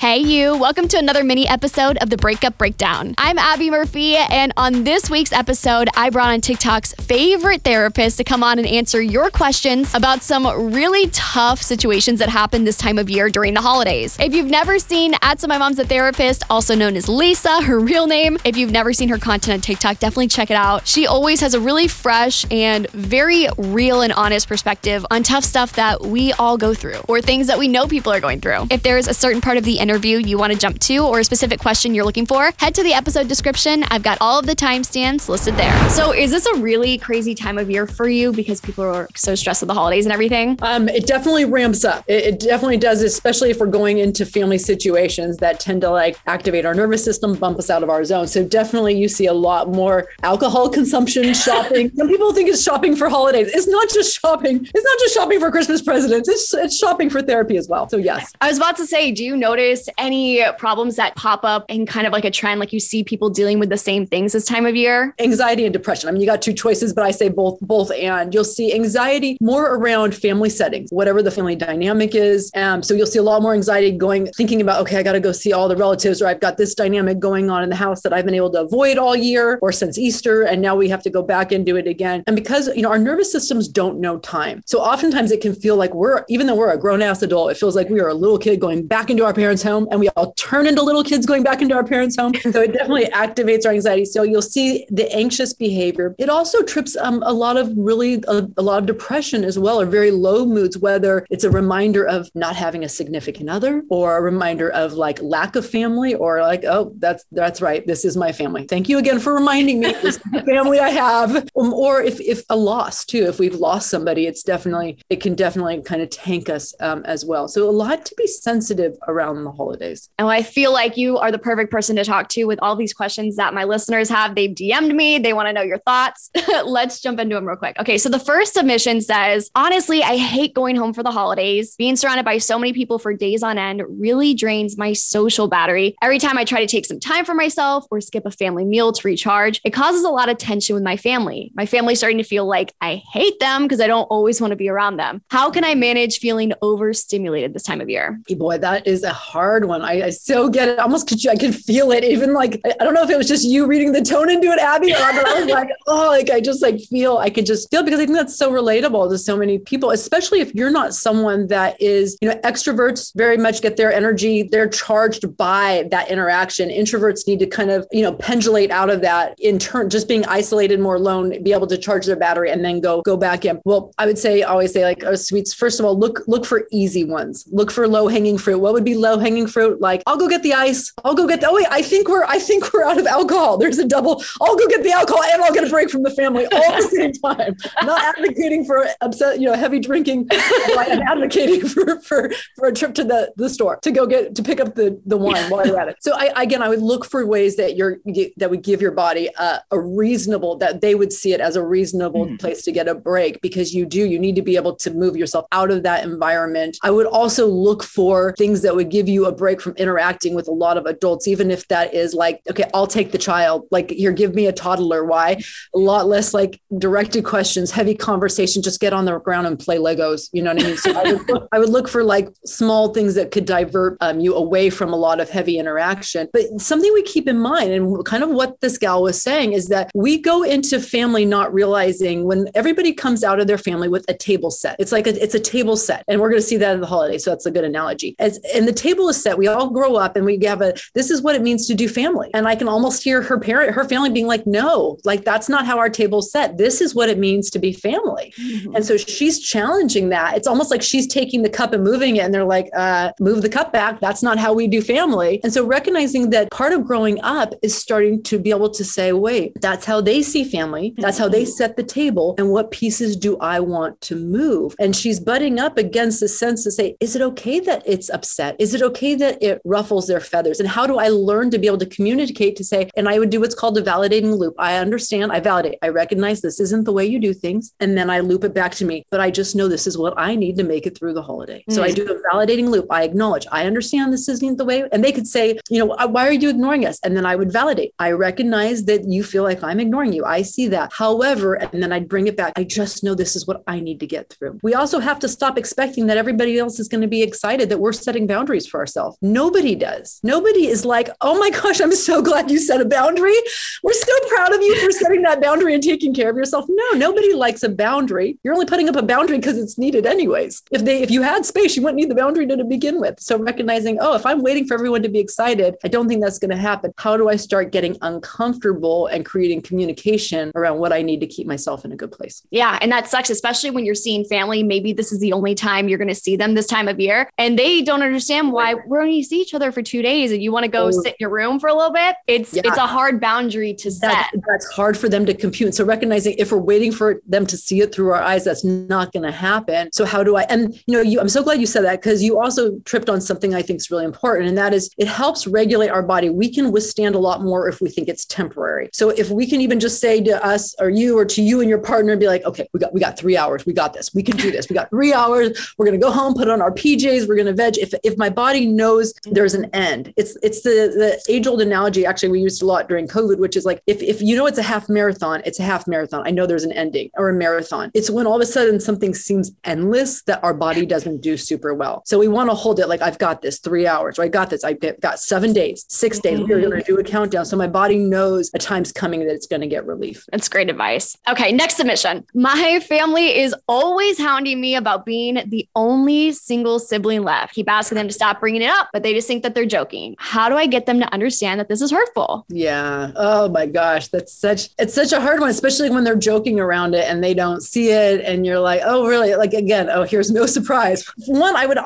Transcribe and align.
Hey, 0.00 0.16
you. 0.16 0.56
Welcome 0.56 0.88
to 0.88 0.96
another 0.96 1.22
mini 1.22 1.46
episode 1.46 1.98
of 1.98 2.08
the 2.08 2.16
Breakup 2.16 2.56
Breakdown. 2.56 3.14
I'm 3.18 3.36
Abby 3.36 3.68
Murphy, 3.68 4.16
and 4.16 4.50
on 4.56 4.84
this 4.84 5.10
week's 5.10 5.30
episode, 5.30 5.90
I 5.94 6.08
brought 6.08 6.30
on 6.30 6.40
TikTok's 6.40 6.94
favorite 6.94 7.64
therapist 7.64 8.16
to 8.16 8.24
come 8.24 8.42
on 8.42 8.58
and 8.58 8.66
answer 8.66 9.02
your 9.02 9.30
questions 9.30 9.94
about 9.94 10.22
some 10.22 10.72
really 10.72 11.08
tough 11.08 11.60
situations 11.60 12.18
that 12.20 12.30
happen 12.30 12.64
this 12.64 12.78
time 12.78 12.96
of 12.96 13.10
year 13.10 13.28
during 13.28 13.52
the 13.52 13.60
holidays. 13.60 14.16
If 14.18 14.34
you've 14.34 14.48
never 14.48 14.78
seen 14.78 15.12
at 15.20 15.38
So 15.38 15.48
My 15.48 15.58
Mom's 15.58 15.78
a 15.78 15.84
Therapist, 15.84 16.44
also 16.48 16.74
known 16.74 16.96
as 16.96 17.06
Lisa, 17.06 17.60
her 17.60 17.78
real 17.78 18.06
name, 18.06 18.38
if 18.42 18.56
you've 18.56 18.70
never 18.70 18.94
seen 18.94 19.10
her 19.10 19.18
content 19.18 19.52
on 19.52 19.60
TikTok, 19.60 19.98
definitely 19.98 20.28
check 20.28 20.50
it 20.50 20.56
out. 20.56 20.86
She 20.88 21.06
always 21.06 21.42
has 21.42 21.52
a 21.52 21.60
really 21.60 21.88
fresh 21.88 22.50
and 22.50 22.88
very 22.92 23.48
real 23.58 24.00
and 24.00 24.14
honest 24.14 24.48
perspective 24.48 25.04
on 25.10 25.24
tough 25.24 25.44
stuff 25.44 25.74
that 25.74 26.00
we 26.00 26.32
all 26.32 26.56
go 26.56 26.72
through 26.72 27.00
or 27.06 27.20
things 27.20 27.48
that 27.48 27.58
we 27.58 27.68
know 27.68 27.86
people 27.86 28.10
are 28.10 28.20
going 28.20 28.40
through. 28.40 28.66
If 28.70 28.82
there's 28.82 29.06
a 29.06 29.12
certain 29.12 29.42
part 29.42 29.58
of 29.58 29.64
the 29.64 29.78
interview 29.90 30.18
you 30.18 30.38
want 30.38 30.52
to 30.52 30.58
jump 30.58 30.78
to 30.78 30.98
or 30.98 31.18
a 31.18 31.24
specific 31.24 31.58
question 31.58 31.94
you're 31.96 32.04
looking 32.04 32.24
for, 32.24 32.52
head 32.58 32.74
to 32.76 32.82
the 32.84 32.92
episode 32.92 33.26
description. 33.26 33.82
I've 33.90 34.04
got 34.04 34.18
all 34.20 34.38
of 34.38 34.46
the 34.46 34.54
timestamps 34.54 35.28
listed 35.28 35.56
there. 35.56 35.90
So, 35.90 36.12
is 36.12 36.30
this 36.30 36.46
a 36.46 36.60
really 36.60 36.96
crazy 36.96 37.34
time 37.34 37.58
of 37.58 37.68
year 37.68 37.88
for 37.88 38.08
you 38.08 38.32
because 38.32 38.60
people 38.60 38.84
are 38.84 39.08
so 39.16 39.34
stressed 39.34 39.62
with 39.62 39.68
the 39.68 39.74
holidays 39.74 40.06
and 40.06 40.12
everything? 40.12 40.56
Um, 40.62 40.88
it 40.88 41.08
definitely 41.08 41.44
ramps 41.44 41.84
up. 41.84 42.04
It, 42.06 42.24
it 42.24 42.40
definitely 42.40 42.76
does, 42.76 43.02
especially 43.02 43.50
if 43.50 43.58
we're 43.58 43.66
going 43.66 43.98
into 43.98 44.24
family 44.24 44.58
situations 44.58 45.38
that 45.38 45.58
tend 45.58 45.80
to 45.80 45.90
like 45.90 46.20
activate 46.28 46.64
our 46.64 46.74
nervous 46.74 47.04
system, 47.04 47.34
bump 47.34 47.58
us 47.58 47.68
out 47.68 47.82
of 47.82 47.90
our 47.90 48.04
zone. 48.04 48.28
So, 48.28 48.44
definitely 48.44 48.96
you 48.96 49.08
see 49.08 49.26
a 49.26 49.34
lot 49.34 49.70
more 49.70 50.08
alcohol 50.22 50.68
consumption, 50.68 51.34
shopping. 51.34 51.90
Some 51.96 52.06
people 52.06 52.32
think 52.32 52.48
it's 52.48 52.62
shopping 52.62 52.94
for 52.94 53.08
holidays. 53.08 53.50
It's 53.52 53.66
not 53.66 53.88
just 53.88 54.20
shopping. 54.20 54.60
It's 54.72 54.84
not 54.84 54.98
just 55.00 55.14
shopping 55.14 55.40
for 55.40 55.50
Christmas 55.50 55.82
presents. 55.82 56.28
It's, 56.28 56.54
it's 56.54 56.76
shopping 56.78 57.10
for 57.10 57.22
therapy 57.22 57.56
as 57.56 57.68
well. 57.68 57.88
So, 57.88 57.96
yes. 57.96 58.32
I 58.40 58.46
was 58.46 58.58
about 58.58 58.76
to 58.76 58.86
say, 58.86 59.10
do 59.10 59.24
you 59.24 59.36
notice 59.36 59.79
any 59.98 60.44
problems 60.58 60.96
that 60.96 61.14
pop 61.16 61.44
up 61.44 61.64
in 61.68 61.86
kind 61.86 62.06
of 62.06 62.12
like 62.12 62.24
a 62.24 62.30
trend? 62.30 62.60
Like 62.60 62.72
you 62.72 62.80
see 62.80 63.04
people 63.04 63.30
dealing 63.30 63.58
with 63.58 63.70
the 63.70 63.78
same 63.78 64.06
things 64.06 64.32
this 64.32 64.44
time 64.44 64.66
of 64.66 64.76
year? 64.76 65.14
Anxiety 65.18 65.64
and 65.64 65.72
depression. 65.72 66.08
I 66.08 66.12
mean, 66.12 66.20
you 66.20 66.26
got 66.26 66.42
two 66.42 66.52
choices, 66.52 66.92
but 66.92 67.04
I 67.04 67.10
say 67.10 67.28
both, 67.28 67.58
both 67.60 67.90
and. 67.92 68.32
You'll 68.34 68.44
see 68.44 68.74
anxiety 68.74 69.36
more 69.40 69.74
around 69.74 70.14
family 70.14 70.50
settings, 70.50 70.90
whatever 70.90 71.22
the 71.22 71.30
family 71.30 71.56
dynamic 71.56 72.14
is. 72.14 72.50
Um, 72.54 72.82
so 72.82 72.94
you'll 72.94 73.06
see 73.06 73.18
a 73.18 73.22
lot 73.22 73.42
more 73.42 73.54
anxiety 73.54 73.90
going, 73.90 74.26
thinking 74.28 74.60
about, 74.60 74.80
okay, 74.82 74.98
I 74.98 75.02
got 75.02 75.12
to 75.12 75.20
go 75.20 75.32
see 75.32 75.52
all 75.52 75.68
the 75.68 75.76
relatives, 75.76 76.20
or 76.20 76.26
I've 76.26 76.40
got 76.40 76.56
this 76.56 76.74
dynamic 76.74 77.18
going 77.18 77.50
on 77.50 77.62
in 77.62 77.70
the 77.70 77.76
house 77.76 78.02
that 78.02 78.12
I've 78.12 78.24
been 78.24 78.34
able 78.34 78.50
to 78.50 78.60
avoid 78.60 78.98
all 78.98 79.16
year 79.16 79.58
or 79.62 79.72
since 79.72 79.98
Easter. 79.98 80.42
And 80.42 80.60
now 80.62 80.76
we 80.76 80.88
have 80.88 81.02
to 81.04 81.10
go 81.10 81.22
back 81.22 81.52
and 81.52 81.64
do 81.64 81.76
it 81.76 81.86
again. 81.86 82.22
And 82.26 82.36
because, 82.36 82.68
you 82.76 82.82
know, 82.82 82.90
our 82.90 82.98
nervous 82.98 83.30
systems 83.30 83.68
don't 83.68 84.00
know 84.00 84.18
time. 84.18 84.62
So 84.66 84.80
oftentimes 84.80 85.30
it 85.30 85.40
can 85.40 85.54
feel 85.54 85.76
like 85.76 85.94
we're, 85.94 86.24
even 86.28 86.46
though 86.46 86.54
we're 86.54 86.72
a 86.72 86.78
grown 86.78 87.02
ass 87.02 87.22
adult, 87.22 87.50
it 87.50 87.56
feels 87.56 87.76
like 87.76 87.88
we 87.88 88.00
are 88.00 88.08
a 88.08 88.14
little 88.14 88.38
kid 88.38 88.60
going 88.60 88.86
back 88.86 89.10
into 89.10 89.24
our 89.24 89.34
parents' 89.34 89.62
home 89.70 89.88
and 89.90 90.00
we 90.00 90.08
all 90.10 90.32
turn 90.34 90.66
into 90.66 90.82
little 90.82 91.04
kids 91.04 91.26
going 91.26 91.42
back 91.42 91.62
into 91.62 91.74
our 91.74 91.84
parents' 91.84 92.16
home. 92.16 92.34
So 92.34 92.60
it 92.62 92.72
definitely 92.72 93.06
activates 93.06 93.64
our 93.64 93.72
anxiety. 93.72 94.04
So 94.04 94.22
you'll 94.22 94.42
see 94.42 94.86
the 94.90 95.10
anxious 95.14 95.52
behavior. 95.54 96.14
It 96.18 96.28
also 96.28 96.62
trips 96.62 96.96
um, 96.96 97.22
a 97.24 97.32
lot 97.32 97.56
of 97.56 97.72
really 97.76 98.22
a, 98.26 98.48
a, 98.56 98.62
lot 98.62 98.78
of 98.80 98.86
depression 98.86 99.44
as 99.44 99.58
well, 99.58 99.80
or 99.80 99.86
very 99.86 100.10
low 100.10 100.44
moods, 100.44 100.76
whether 100.78 101.26
it's 101.30 101.44
a 101.44 101.50
reminder 101.50 102.04
of 102.06 102.30
not 102.34 102.56
having 102.56 102.84
a 102.84 102.88
significant 102.88 103.48
other 103.48 103.82
or 103.88 104.16
a 104.16 104.20
reminder 104.20 104.70
of 104.70 104.94
like 104.94 105.20
lack 105.22 105.56
of 105.56 105.66
family 105.66 106.14
or 106.14 106.40
like, 106.42 106.64
oh, 106.64 106.92
that's 106.98 107.24
that's 107.32 107.60
right. 107.60 107.86
This 107.86 108.04
is 108.04 108.16
my 108.16 108.32
family. 108.32 108.66
Thank 108.66 108.88
you 108.88 108.98
again 108.98 109.20
for 109.20 109.34
reminding 109.34 109.80
me 109.80 109.92
this 110.02 110.18
family 110.44 110.80
I 110.80 110.90
have. 110.90 111.48
Um, 111.56 111.72
or 111.72 112.02
if 112.02 112.20
if 112.20 112.42
a 112.50 112.56
loss 112.56 113.04
too, 113.04 113.24
if 113.24 113.38
we've 113.38 113.54
lost 113.54 113.90
somebody, 113.90 114.26
it's 114.26 114.42
definitely 114.42 114.98
it 115.08 115.20
can 115.20 115.34
definitely 115.34 115.82
kind 115.82 116.02
of 116.02 116.10
tank 116.10 116.48
us 116.48 116.74
um, 116.80 117.04
as 117.04 117.24
well. 117.24 117.48
So 117.48 117.68
a 117.68 117.70
lot 117.70 118.04
to 118.06 118.14
be 118.16 118.26
sensitive 118.26 118.96
around 119.06 119.44
the 119.44 119.50
holidays. 119.60 120.08
And 120.18 120.28
I 120.28 120.42
feel 120.42 120.72
like 120.72 120.96
you 120.96 121.18
are 121.18 121.30
the 121.30 121.38
perfect 121.38 121.70
person 121.70 121.96
to 121.96 122.04
talk 122.04 122.28
to 122.30 122.44
with 122.44 122.58
all 122.62 122.76
these 122.76 122.92
questions 122.92 123.36
that 123.36 123.54
my 123.54 123.64
listeners 123.64 124.08
have. 124.08 124.34
They've 124.34 124.50
DM'd 124.50 124.94
me, 124.94 125.18
they 125.18 125.32
want 125.32 125.48
to 125.48 125.52
know 125.52 125.62
your 125.62 125.78
thoughts. 125.78 126.30
Let's 126.64 127.00
jump 127.00 127.20
into 127.20 127.34
them 127.34 127.46
real 127.46 127.56
quick. 127.56 127.78
Okay, 127.78 127.98
so 127.98 128.08
the 128.08 128.18
first 128.18 128.54
submission 128.54 129.00
says, 129.00 129.50
honestly, 129.54 130.02
I 130.02 130.16
hate 130.16 130.54
going 130.54 130.76
home 130.76 130.94
for 130.94 131.02
the 131.02 131.10
holidays. 131.10 131.76
Being 131.76 131.96
surrounded 131.96 132.24
by 132.24 132.38
so 132.38 132.58
many 132.58 132.72
people 132.72 132.98
for 132.98 133.12
days 133.14 133.42
on 133.42 133.58
end 133.58 133.82
really 133.88 134.34
drains 134.34 134.78
my 134.78 134.92
social 134.92 135.48
battery. 135.48 135.94
Every 136.02 136.18
time 136.18 136.38
I 136.38 136.44
try 136.44 136.60
to 136.60 136.66
take 136.66 136.86
some 136.86 137.00
time 137.00 137.24
for 137.24 137.34
myself 137.34 137.86
or 137.90 138.00
skip 138.00 138.24
a 138.26 138.30
family 138.30 138.64
meal 138.64 138.92
to 138.92 139.06
recharge, 139.06 139.60
it 139.64 139.70
causes 139.70 140.04
a 140.04 140.10
lot 140.10 140.28
of 140.28 140.38
tension 140.38 140.74
with 140.74 140.82
my 140.82 140.96
family. 140.96 141.52
My 141.54 141.66
family's 141.66 141.98
starting 141.98 142.18
to 142.18 142.24
feel 142.24 142.46
like 142.46 142.74
I 142.80 143.02
hate 143.12 143.38
them 143.40 143.64
because 143.64 143.80
I 143.80 143.86
don't 143.86 144.04
always 144.04 144.40
want 144.40 144.52
to 144.52 144.56
be 144.56 144.68
around 144.68 144.96
them. 144.96 145.22
How 145.30 145.50
can 145.50 145.64
I 145.64 145.74
manage 145.74 146.18
feeling 146.18 146.52
overstimulated 146.62 147.52
this 147.52 147.64
time 147.64 147.80
of 147.80 147.90
year? 147.90 148.20
Hey 148.26 148.34
boy, 148.34 148.58
that 148.58 148.86
is 148.86 149.02
a 149.02 149.12
hard 149.12 149.49
one. 149.64 149.82
I, 149.82 150.06
I 150.06 150.10
so 150.10 150.48
get 150.48 150.68
it. 150.68 150.78
Almost 150.78 151.08
could 151.08 151.22
you, 151.22 151.30
I 151.30 151.36
could 151.36 151.54
feel 151.54 151.90
it. 151.92 152.04
Even 152.04 152.32
like 152.32 152.60
I 152.64 152.84
don't 152.84 152.94
know 152.94 153.02
if 153.02 153.10
it 153.10 153.16
was 153.16 153.28
just 153.28 153.44
you 153.44 153.66
reading 153.66 153.92
the 153.92 154.02
tone 154.02 154.30
into 154.30 154.48
it, 154.48 154.58
Abby, 154.58 154.92
or 154.92 154.96
I 154.96 155.40
was 155.40 155.46
like, 155.50 155.70
oh, 155.86 156.08
like 156.08 156.30
I 156.30 156.40
just 156.40 156.62
like 156.62 156.80
feel 156.80 157.18
I 157.18 157.30
could 157.30 157.46
just 157.46 157.70
feel 157.70 157.82
because 157.82 158.00
I 158.00 158.06
think 158.06 158.16
that's 158.16 158.36
so 158.36 158.50
relatable 158.50 159.10
to 159.10 159.18
so 159.18 159.36
many 159.36 159.58
people, 159.58 159.90
especially 159.90 160.40
if 160.40 160.54
you're 160.54 160.70
not 160.70 160.94
someone 160.94 161.46
that 161.48 161.80
is, 161.80 162.16
you 162.20 162.28
know, 162.28 162.36
extroverts 162.44 163.14
very 163.16 163.36
much 163.36 163.62
get 163.62 163.76
their 163.76 163.92
energy, 163.92 164.42
they're 164.42 164.68
charged 164.68 165.36
by 165.36 165.86
that 165.90 166.10
interaction. 166.10 166.68
Introverts 166.68 167.26
need 167.26 167.38
to 167.40 167.46
kind 167.46 167.70
of, 167.70 167.86
you 167.92 168.02
know, 168.02 168.12
pendulate 168.12 168.70
out 168.70 168.90
of 168.90 169.00
that 169.02 169.38
in 169.38 169.58
turn, 169.58 169.90
just 169.90 170.08
being 170.08 170.24
isolated 170.26 170.80
more 170.80 170.96
alone, 170.96 171.42
be 171.42 171.52
able 171.52 171.66
to 171.66 171.78
charge 171.78 172.06
their 172.06 172.16
battery 172.16 172.50
and 172.50 172.64
then 172.64 172.80
go 172.80 173.02
go 173.02 173.16
back 173.16 173.44
in. 173.44 173.60
Well, 173.64 173.92
I 173.98 174.06
would 174.06 174.18
say 174.18 174.42
always 174.42 174.72
say 174.72 174.84
like 174.84 175.02
oh, 175.04 175.14
sweets. 175.14 175.54
First 175.54 175.80
of 175.80 175.86
all, 175.86 175.98
look 175.98 176.22
look 176.26 176.44
for 176.44 176.66
easy 176.70 177.04
ones. 177.04 177.46
Look 177.50 177.70
for 177.70 177.86
low 177.88 178.08
hanging 178.08 178.38
fruit. 178.38 178.58
What 178.58 178.72
would 178.72 178.84
be 178.84 178.94
low 178.94 179.18
hanging 179.30 179.46
fruit? 179.46 179.80
Like 179.80 180.02
I'll 180.06 180.16
go 180.16 180.28
get 180.28 180.42
the 180.42 180.54
ice. 180.54 180.92
I'll 181.04 181.14
go 181.14 181.26
get 181.26 181.40
the, 181.40 181.48
oh 181.48 181.54
wait, 181.54 181.66
I 181.70 181.82
think 181.82 182.08
we're 182.08 182.24
I 182.24 182.38
think 182.38 182.72
we're 182.72 182.84
out 182.84 182.98
of 182.98 183.06
alcohol. 183.06 183.58
There's 183.58 183.78
a 183.78 183.86
double. 183.86 184.22
I'll 184.40 184.56
go 184.56 184.66
get 184.68 184.82
the 184.82 184.92
alcohol 184.92 185.22
and 185.24 185.42
I'll 185.42 185.52
get 185.52 185.64
a 185.64 185.70
break 185.70 185.90
from 185.90 186.02
the 186.02 186.10
family 186.10 186.46
all 186.46 186.72
at 186.72 186.82
the 186.82 186.88
same 186.88 187.12
time. 187.12 187.56
I'm 187.78 187.86
not 187.86 188.02
advocating 188.02 188.64
for 188.64 188.86
upset, 189.00 189.40
you 189.40 189.46
know, 189.46 189.54
heavy 189.54 189.78
drinking. 189.78 190.28
I'm 190.30 191.02
advocating 191.02 191.66
for, 191.68 192.00
for 192.00 192.32
for 192.56 192.68
a 192.68 192.72
trip 192.72 192.94
to 192.94 193.04
the, 193.04 193.32
the 193.36 193.48
store 193.48 193.78
to 193.82 193.90
go 193.90 194.06
get 194.06 194.34
to 194.34 194.42
pick 194.42 194.60
up 194.60 194.74
the, 194.74 195.00
the 195.06 195.16
wine 195.16 195.50
while 195.50 195.66
you're 195.66 195.80
at 195.80 195.88
it. 195.88 195.96
So 196.00 196.12
I 196.14 196.32
again 196.42 196.62
I 196.62 196.68
would 196.68 196.82
look 196.82 197.04
for 197.04 197.24
ways 197.26 197.56
that 197.56 197.76
you're 197.76 197.98
that 198.36 198.50
would 198.50 198.62
give 198.62 198.80
your 198.80 198.92
body 198.92 199.30
a, 199.38 199.60
a 199.70 199.78
reasonable 199.78 200.56
that 200.56 200.80
they 200.80 200.94
would 200.94 201.12
see 201.12 201.32
it 201.32 201.40
as 201.40 201.56
a 201.56 201.62
reasonable 201.64 202.26
mm. 202.26 202.40
place 202.40 202.62
to 202.62 202.72
get 202.72 202.88
a 202.88 202.94
break 202.94 203.40
because 203.40 203.74
you 203.74 203.86
do 203.86 204.04
you 204.04 204.18
need 204.18 204.34
to 204.36 204.42
be 204.42 204.56
able 204.56 204.74
to 204.74 204.90
move 204.90 205.16
yourself 205.16 205.46
out 205.52 205.70
of 205.70 205.82
that 205.84 206.04
environment. 206.04 206.78
I 206.82 206.90
would 206.90 207.06
also 207.06 207.46
look 207.46 207.82
for 207.82 208.34
things 208.36 208.62
that 208.62 208.74
would 208.74 208.90
give 208.90 209.08
you 209.08 209.19
a 209.26 209.32
break 209.32 209.60
from 209.60 209.74
interacting 209.76 210.34
with 210.34 210.48
a 210.48 210.52
lot 210.52 210.76
of 210.76 210.86
adults, 210.86 211.28
even 211.28 211.50
if 211.50 211.66
that 211.68 211.94
is 211.94 212.14
like, 212.14 212.40
okay, 212.50 212.64
I'll 212.74 212.86
take 212.86 213.12
the 213.12 213.18
child. 213.18 213.66
Like, 213.70 213.90
here, 213.90 214.12
give 214.12 214.34
me 214.34 214.46
a 214.46 214.52
toddler. 214.52 215.04
Why? 215.04 215.42
A 215.74 215.78
lot 215.78 216.06
less 216.06 216.34
like 216.34 216.60
directed 216.78 217.24
questions, 217.24 217.70
heavy 217.70 217.94
conversation. 217.94 218.62
Just 218.62 218.80
get 218.80 218.92
on 218.92 219.04
the 219.04 219.18
ground 219.18 219.46
and 219.46 219.58
play 219.58 219.78
Legos. 219.78 220.28
You 220.32 220.42
know 220.42 220.54
what 220.54 220.62
I 220.62 220.66
mean? 220.66 220.76
So 220.76 220.98
I 220.98 221.12
would, 221.12 221.28
look, 221.28 221.48
I 221.52 221.58
would 221.58 221.68
look 221.68 221.88
for 221.88 222.04
like 222.04 222.28
small 222.44 222.92
things 222.94 223.14
that 223.14 223.30
could 223.30 223.44
divert 223.44 223.96
um, 224.00 224.20
you 224.20 224.34
away 224.34 224.70
from 224.70 224.92
a 224.92 224.96
lot 224.96 225.20
of 225.20 225.28
heavy 225.30 225.58
interaction. 225.58 226.28
But 226.32 226.60
something 226.60 226.92
we 226.92 227.02
keep 227.02 227.28
in 227.28 227.38
mind, 227.38 227.72
and 227.72 228.04
kind 228.04 228.22
of 228.22 228.30
what 228.30 228.60
this 228.60 228.78
gal 228.78 229.02
was 229.02 229.20
saying, 229.20 229.52
is 229.52 229.68
that 229.68 229.90
we 229.94 230.18
go 230.18 230.42
into 230.42 230.80
family 230.80 231.24
not 231.24 231.52
realizing 231.52 232.24
when 232.24 232.48
everybody 232.54 232.92
comes 232.92 233.24
out 233.24 233.40
of 233.40 233.46
their 233.46 233.58
family 233.58 233.88
with 233.88 234.04
a 234.08 234.14
table 234.14 234.50
set. 234.50 234.76
It's 234.78 234.92
like 234.92 235.06
a, 235.06 235.22
it's 235.22 235.34
a 235.34 235.40
table 235.40 235.76
set, 235.76 236.04
and 236.08 236.20
we're 236.20 236.30
going 236.30 236.40
to 236.40 236.46
see 236.46 236.56
that 236.58 236.74
in 236.74 236.80
the 236.80 236.86
holiday. 236.86 237.18
So 237.18 237.30
that's 237.30 237.46
a 237.46 237.50
good 237.50 237.64
analogy. 237.64 238.16
As 238.18 238.38
and 238.54 238.66
the 238.66 238.72
table 238.72 239.09
is 239.10 239.22
set, 239.22 239.38
we 239.38 239.46
all 239.46 239.70
grow 239.70 239.96
up 239.96 240.16
and 240.16 240.24
we 240.24 240.38
have 240.44 240.62
a 240.62 240.74
this 240.94 241.10
is 241.10 241.22
what 241.22 241.34
it 241.34 241.42
means 241.42 241.66
to 241.66 241.74
do 241.74 241.88
family. 241.88 242.30
And 242.34 242.48
I 242.48 242.54
can 242.54 242.68
almost 242.68 243.02
hear 243.02 243.22
her 243.22 243.38
parent, 243.38 243.74
her 243.74 243.84
family 243.84 244.10
being 244.10 244.26
like, 244.26 244.46
no, 244.46 244.98
like 245.04 245.24
that's 245.24 245.48
not 245.48 245.66
how 245.66 245.78
our 245.78 245.90
table's 245.90 246.30
set. 246.30 246.56
This 246.56 246.80
is 246.80 246.94
what 246.94 247.08
it 247.08 247.18
means 247.18 247.50
to 247.50 247.58
be 247.58 247.72
family. 247.72 248.32
Mm-hmm. 248.38 248.76
And 248.76 248.84
so 248.84 248.96
she's 248.96 249.40
challenging 249.40 250.08
that. 250.10 250.36
It's 250.36 250.46
almost 250.46 250.70
like 250.70 250.82
she's 250.82 251.06
taking 251.06 251.42
the 251.42 251.50
cup 251.50 251.72
and 251.72 251.84
moving 251.84 252.16
it. 252.16 252.24
And 252.24 252.34
they're 252.34 252.44
like, 252.44 252.68
uh, 252.76 253.12
move 253.20 253.42
the 253.42 253.48
cup 253.48 253.72
back. 253.72 254.00
That's 254.00 254.22
not 254.22 254.38
how 254.38 254.52
we 254.52 254.66
do 254.66 254.82
family. 254.82 255.40
And 255.42 255.52
so 255.52 255.64
recognizing 255.64 256.30
that 256.30 256.50
part 256.50 256.72
of 256.72 256.84
growing 256.84 257.20
up 257.22 257.54
is 257.62 257.76
starting 257.76 258.22
to 258.24 258.38
be 258.38 258.50
able 258.50 258.70
to 258.70 258.84
say, 258.84 259.12
wait, 259.12 259.52
that's 259.60 259.84
how 259.84 260.00
they 260.00 260.22
see 260.22 260.44
family. 260.44 260.94
That's 260.98 261.18
how 261.18 261.28
they 261.28 261.42
mm-hmm. 261.42 261.50
set 261.50 261.76
the 261.76 261.82
table. 261.82 262.34
And 262.38 262.50
what 262.50 262.70
pieces 262.70 263.16
do 263.16 263.36
I 263.38 263.60
want 263.60 264.00
to 264.02 264.16
move? 264.16 264.74
And 264.78 264.94
she's 264.94 265.18
butting 265.18 265.58
up 265.58 265.78
against 265.78 266.20
the 266.20 266.28
sense 266.28 266.64
to 266.64 266.70
say, 266.70 266.96
is 267.00 267.16
it 267.16 267.22
okay 267.22 267.60
that 267.60 267.82
it's 267.86 268.10
upset? 268.10 268.56
Is 268.58 268.74
it 268.74 268.82
okay 268.82 268.99
that 269.00 269.42
it 269.42 269.60
ruffles 269.64 270.06
their 270.06 270.20
feathers? 270.20 270.60
And 270.60 270.68
how 270.68 270.86
do 270.86 270.98
I 270.98 271.08
learn 271.08 271.50
to 271.50 271.58
be 271.58 271.66
able 271.66 271.78
to 271.78 271.86
communicate 271.86 272.56
to 272.56 272.64
say, 272.64 272.90
and 272.96 273.08
I 273.08 273.18
would 273.18 273.30
do 273.30 273.40
what's 273.40 273.54
called 273.54 273.76
a 273.78 273.82
validating 273.82 274.36
loop. 274.36 274.54
I 274.58 274.76
understand, 274.76 275.32
I 275.32 275.40
validate, 275.40 275.78
I 275.82 275.88
recognize 275.88 276.40
this 276.40 276.60
isn't 276.60 276.84
the 276.84 276.92
way 276.92 277.06
you 277.06 277.18
do 277.18 277.34
things. 277.34 277.72
And 277.80 277.96
then 277.96 278.10
I 278.10 278.20
loop 278.20 278.44
it 278.44 278.54
back 278.54 278.72
to 278.76 278.84
me. 278.84 279.04
But 279.10 279.20
I 279.20 279.30
just 279.30 279.56
know 279.56 279.68
this 279.68 279.86
is 279.86 279.98
what 279.98 280.14
I 280.16 280.34
need 280.34 280.56
to 280.56 280.64
make 280.64 280.86
it 280.86 280.96
through 280.96 281.14
the 281.14 281.22
holiday. 281.22 281.64
Mm. 281.68 281.74
So 281.74 281.82
I 281.82 281.90
mm. 281.90 281.96
do 281.96 282.12
a 282.12 282.34
validating 282.34 282.68
loop. 282.68 282.86
I 282.90 283.02
acknowledge, 283.04 283.46
I 283.50 283.66
understand 283.66 284.12
this 284.12 284.28
isn't 284.28 284.58
the 284.58 284.64
way. 284.64 284.84
And 284.92 285.02
they 285.02 285.12
could 285.12 285.26
say, 285.26 285.58
you 285.68 285.78
know, 285.78 285.96
why 286.06 286.28
are 286.28 286.32
you 286.32 286.50
ignoring 286.50 286.86
us? 286.86 286.98
And 287.04 287.16
then 287.16 287.26
I 287.26 287.36
would 287.36 287.52
validate. 287.52 287.94
I 287.98 288.12
recognize 288.12 288.84
that 288.84 289.04
you 289.04 289.24
feel 289.24 289.42
like 289.42 289.62
I'm 289.62 289.80
ignoring 289.80 290.12
you. 290.12 290.24
I 290.24 290.42
see 290.42 290.68
that. 290.68 290.92
However, 290.92 291.54
and 291.54 291.82
then 291.82 291.92
I'd 291.92 292.08
bring 292.08 292.26
it 292.26 292.36
back. 292.36 292.52
I 292.56 292.64
just 292.64 293.02
know 293.02 293.14
this 293.14 293.36
is 293.36 293.46
what 293.46 293.62
I 293.66 293.80
need 293.80 294.00
to 294.00 294.06
get 294.06 294.30
through. 294.30 294.58
We 294.62 294.74
also 294.74 294.98
have 294.98 295.18
to 295.20 295.28
stop 295.28 295.58
expecting 295.58 296.06
that 296.06 296.16
everybody 296.16 296.58
else 296.58 296.78
is 296.78 296.88
going 296.88 297.02
to 297.02 297.08
be 297.08 297.22
excited 297.22 297.68
that 297.68 297.78
we're 297.78 297.92
setting 297.92 298.26
boundaries 298.26 298.66
for 298.66 298.78
ourselves 298.78 298.89
ourselves. 298.90 299.16
Nobody 299.22 299.74
does. 299.74 300.20
Nobody 300.22 300.66
is 300.66 300.84
like, 300.84 301.08
oh 301.20 301.38
my 301.38 301.50
gosh, 301.50 301.80
I'm 301.80 301.92
so 301.92 302.22
glad 302.22 302.50
you 302.50 302.58
set 302.58 302.80
a 302.80 302.84
boundary. 302.84 303.36
We're 303.82 303.92
so 303.92 304.12
proud 304.28 304.54
of 304.54 304.60
you 304.62 304.76
for 304.80 304.90
setting 304.90 305.22
that 305.22 305.40
boundary 305.40 305.74
and 305.74 305.82
taking 305.82 306.12
care 306.12 306.30
of 306.30 306.36
yourself. 306.36 306.64
No, 306.68 306.98
nobody 306.98 307.32
likes 307.34 307.62
a 307.62 307.68
boundary. 307.68 308.38
You're 308.42 308.54
only 308.54 308.66
putting 308.66 308.88
up 308.88 308.96
a 308.96 309.02
boundary 309.02 309.38
because 309.38 309.58
it's 309.58 309.78
needed 309.78 310.06
anyways. 310.06 310.62
If 310.70 310.84
they 310.84 311.02
if 311.02 311.10
you 311.10 311.22
had 311.22 311.46
space, 311.46 311.76
you 311.76 311.82
wouldn't 311.82 312.00
need 312.00 312.10
the 312.10 312.14
boundary 312.14 312.46
to, 312.46 312.56
to 312.56 312.64
begin 312.64 313.00
with. 313.00 313.20
So 313.20 313.38
recognizing, 313.38 313.98
oh, 314.00 314.14
if 314.14 314.26
I'm 314.26 314.42
waiting 314.42 314.66
for 314.66 314.74
everyone 314.74 315.02
to 315.02 315.08
be 315.08 315.20
excited, 315.20 315.76
I 315.84 315.88
don't 315.88 316.08
think 316.08 316.22
that's 316.22 316.38
going 316.38 316.50
to 316.50 316.56
happen. 316.56 316.92
How 316.98 317.16
do 317.16 317.28
I 317.28 317.36
start 317.36 317.72
getting 317.72 317.96
uncomfortable 318.02 319.06
and 319.06 319.24
creating 319.24 319.62
communication 319.62 320.50
around 320.54 320.78
what 320.78 320.92
I 320.92 321.02
need 321.02 321.20
to 321.20 321.26
keep 321.26 321.46
myself 321.46 321.84
in 321.84 321.92
a 321.92 321.96
good 321.96 322.12
place? 322.12 322.42
Yeah, 322.50 322.78
and 322.80 322.90
that 322.92 323.08
sucks, 323.08 323.30
especially 323.30 323.70
when 323.70 323.84
you're 323.84 323.94
seeing 323.94 324.24
family. 324.24 324.62
Maybe 324.62 324.92
this 324.92 325.12
is 325.12 325.20
the 325.20 325.32
only 325.32 325.54
time 325.54 325.88
you're 325.88 325.98
going 325.98 326.08
to 326.08 326.14
see 326.14 326.36
them 326.36 326.54
this 326.54 326.66
time 326.66 326.88
of 326.88 326.98
year, 326.98 327.30
and 327.38 327.58
they 327.58 327.82
don't 327.82 328.02
understand 328.02 328.52
why 328.52 328.74
we're 328.86 329.02
only 329.02 329.22
see 329.22 329.40
each 329.40 329.54
other 329.54 329.72
for 329.72 329.82
two 329.82 330.02
days, 330.02 330.32
and 330.32 330.42
you 330.42 330.52
want 330.52 330.64
to 330.64 330.70
go 330.70 330.86
oh. 330.86 330.90
sit 330.90 331.08
in 331.08 331.16
your 331.20 331.30
room 331.30 331.60
for 331.60 331.68
a 331.68 331.74
little 331.74 331.92
bit. 331.92 332.16
It's 332.26 332.54
yeah. 332.54 332.62
it's 332.64 332.76
a 332.76 332.86
hard 332.86 333.20
boundary 333.20 333.74
to 333.74 333.90
set. 333.90 334.10
That, 334.10 334.30
that's 334.46 334.70
hard 334.72 334.98
for 334.98 335.08
them 335.08 335.26
to 335.26 335.34
compute. 335.34 335.74
So 335.74 335.84
recognizing 335.84 336.34
if 336.38 336.52
we're 336.52 336.58
waiting 336.58 336.92
for 336.92 337.20
them 337.26 337.46
to 337.46 337.56
see 337.56 337.80
it 337.80 337.94
through 337.94 338.10
our 338.10 338.22
eyes, 338.22 338.44
that's 338.44 338.64
not 338.64 339.12
going 339.12 339.24
to 339.24 339.32
happen. 339.32 339.92
So 339.92 340.04
how 340.04 340.22
do 340.22 340.36
I? 340.36 340.42
And 340.42 340.74
you 340.86 340.96
know, 340.96 341.00
you, 341.00 341.20
I'm 341.20 341.28
so 341.28 341.42
glad 341.42 341.60
you 341.60 341.66
said 341.66 341.84
that 341.84 342.00
because 342.00 342.22
you 342.22 342.40
also 342.40 342.78
tripped 342.80 343.08
on 343.08 343.20
something 343.20 343.54
I 343.54 343.62
think 343.62 343.78
is 343.78 343.90
really 343.90 344.04
important, 344.04 344.48
and 344.48 344.58
that 344.58 344.74
is 344.74 344.90
it 344.98 345.08
helps 345.08 345.46
regulate 345.46 345.88
our 345.88 346.02
body. 346.02 346.30
We 346.30 346.52
can 346.52 346.72
withstand 346.72 347.14
a 347.14 347.18
lot 347.18 347.42
more 347.42 347.68
if 347.68 347.80
we 347.80 347.88
think 347.88 348.08
it's 348.08 348.24
temporary. 348.24 348.90
So 348.92 349.10
if 349.10 349.30
we 349.30 349.46
can 349.46 349.60
even 349.60 349.80
just 349.80 350.00
say 350.00 350.22
to 350.22 350.44
us 350.44 350.74
or 350.78 350.90
you 350.90 351.18
or 351.18 351.24
to 351.24 351.42
you 351.42 351.60
and 351.60 351.68
your 351.68 351.78
partner, 351.78 352.16
be 352.16 352.26
like, 352.26 352.44
okay, 352.44 352.68
we 352.72 352.80
got 352.80 352.92
we 352.92 353.00
got 353.00 353.18
three 353.18 353.36
hours, 353.36 353.66
we 353.66 353.72
got 353.72 353.92
this, 353.92 354.14
we 354.14 354.22
can 354.22 354.36
do 354.36 354.50
this. 354.50 354.68
We 354.68 354.74
got 354.74 354.90
three 354.90 355.12
hours. 355.12 355.74
We're 355.76 355.86
gonna 355.86 355.98
go 355.98 356.10
home, 356.10 356.34
put 356.34 356.48
on 356.48 356.60
our 356.60 356.72
PJs, 356.72 357.28
we're 357.28 357.36
gonna 357.36 357.52
veg. 357.52 357.78
If 357.78 357.94
if 358.04 358.16
my 358.16 358.30
body 358.30 358.66
knows 358.70 359.12
there's 359.24 359.54
an 359.54 359.66
end, 359.74 360.12
it's 360.16 360.36
it's 360.42 360.62
the 360.62 361.20
the 361.26 361.32
age 361.32 361.46
old 361.46 361.60
analogy. 361.60 362.06
Actually, 362.06 362.30
we 362.30 362.40
used 362.40 362.62
a 362.62 362.66
lot 362.66 362.88
during 362.88 363.06
COVID, 363.06 363.38
which 363.38 363.56
is 363.56 363.64
like 363.64 363.82
if 363.86 364.02
if 364.02 364.22
you 364.22 364.36
know 364.36 364.46
it's 364.46 364.58
a 364.58 364.62
half 364.62 364.88
marathon, 364.88 365.42
it's 365.44 365.60
a 365.60 365.62
half 365.62 365.86
marathon. 365.86 366.26
I 366.26 366.30
know 366.30 366.46
there's 366.46 366.64
an 366.64 366.72
ending 366.72 367.10
or 367.14 367.28
a 367.28 367.34
marathon. 367.34 367.90
It's 367.94 368.10
when 368.10 368.26
all 368.26 368.36
of 368.36 368.40
a 368.40 368.46
sudden 368.46 368.80
something 368.80 369.14
seems 369.14 369.52
endless 369.64 370.22
that 370.22 370.42
our 370.42 370.54
body 370.54 370.86
doesn't 370.86 371.20
do 371.20 371.36
super 371.36 371.74
well. 371.74 372.02
So 372.06 372.18
we 372.18 372.28
want 372.28 372.50
to 372.50 372.54
hold 372.54 372.80
it 372.80 372.88
like 372.88 373.02
I've 373.02 373.18
got 373.18 373.42
this 373.42 373.58
three 373.58 373.86
hours, 373.86 374.18
or 374.18 374.22
I 374.22 374.28
got 374.28 374.50
this. 374.50 374.64
I've 374.64 374.80
got 375.00 375.18
seven 375.18 375.52
days, 375.52 375.84
six 375.88 376.18
days. 376.18 376.40
We're 376.40 376.60
to 376.60 376.82
do 376.82 376.98
a 376.98 377.04
countdown. 377.04 377.44
So 377.44 377.56
my 377.56 377.66
body 377.66 377.98
knows 377.98 378.50
a 378.54 378.58
time's 378.58 378.92
coming 378.92 379.20
that 379.20 379.32
it's 379.32 379.46
going 379.46 379.60
to 379.60 379.66
get 379.66 379.86
relief. 379.86 380.24
That's 380.30 380.48
great 380.48 380.70
advice. 380.70 381.16
Okay, 381.28 381.52
next 381.52 381.76
submission. 381.76 382.26
My 382.34 382.80
family 382.80 383.38
is 383.38 383.54
always 383.68 384.18
hounding 384.18 384.60
me 384.60 384.74
about 384.74 385.04
being 385.04 385.42
the 385.46 385.68
only 385.74 386.32
single 386.32 386.78
sibling 386.78 387.22
left. 387.22 387.54
Keep 387.54 387.68
asking 387.68 387.96
them 387.96 388.08
to 388.08 388.14
stop 388.14 388.40
bringing 388.40 388.59
it 388.60 388.70
up, 388.70 388.88
but 388.92 389.02
they 389.02 389.14
just 389.14 389.26
think 389.26 389.42
that 389.42 389.54
they're 389.54 389.66
joking. 389.66 390.16
How 390.18 390.48
do 390.48 390.56
I 390.56 390.66
get 390.66 390.86
them 390.86 391.00
to 391.00 391.12
understand 391.12 391.60
that 391.60 391.68
this 391.68 391.80
is 391.80 391.90
hurtful? 391.90 392.44
Yeah. 392.48 393.12
Oh 393.16 393.48
my 393.48 393.66
gosh, 393.66 394.08
that's 394.08 394.32
such 394.32 394.68
it's 394.78 394.94
such 394.94 395.12
a 395.12 395.20
hard 395.20 395.40
one, 395.40 395.50
especially 395.50 395.90
when 395.90 396.04
they're 396.04 396.16
joking 396.16 396.60
around 396.60 396.94
it 396.94 397.08
and 397.08 397.22
they 397.22 397.34
don't 397.34 397.62
see 397.62 397.90
it, 397.90 398.20
and 398.24 398.46
you're 398.46 398.60
like, 398.60 398.82
oh 398.84 399.06
really? 399.06 399.34
Like 399.34 399.52
again, 399.52 399.88
oh 399.90 400.02
here's 400.02 400.30
no 400.30 400.46
surprise. 400.56 401.04
One, 401.26 401.56
I 401.56 401.66
would 401.66 401.78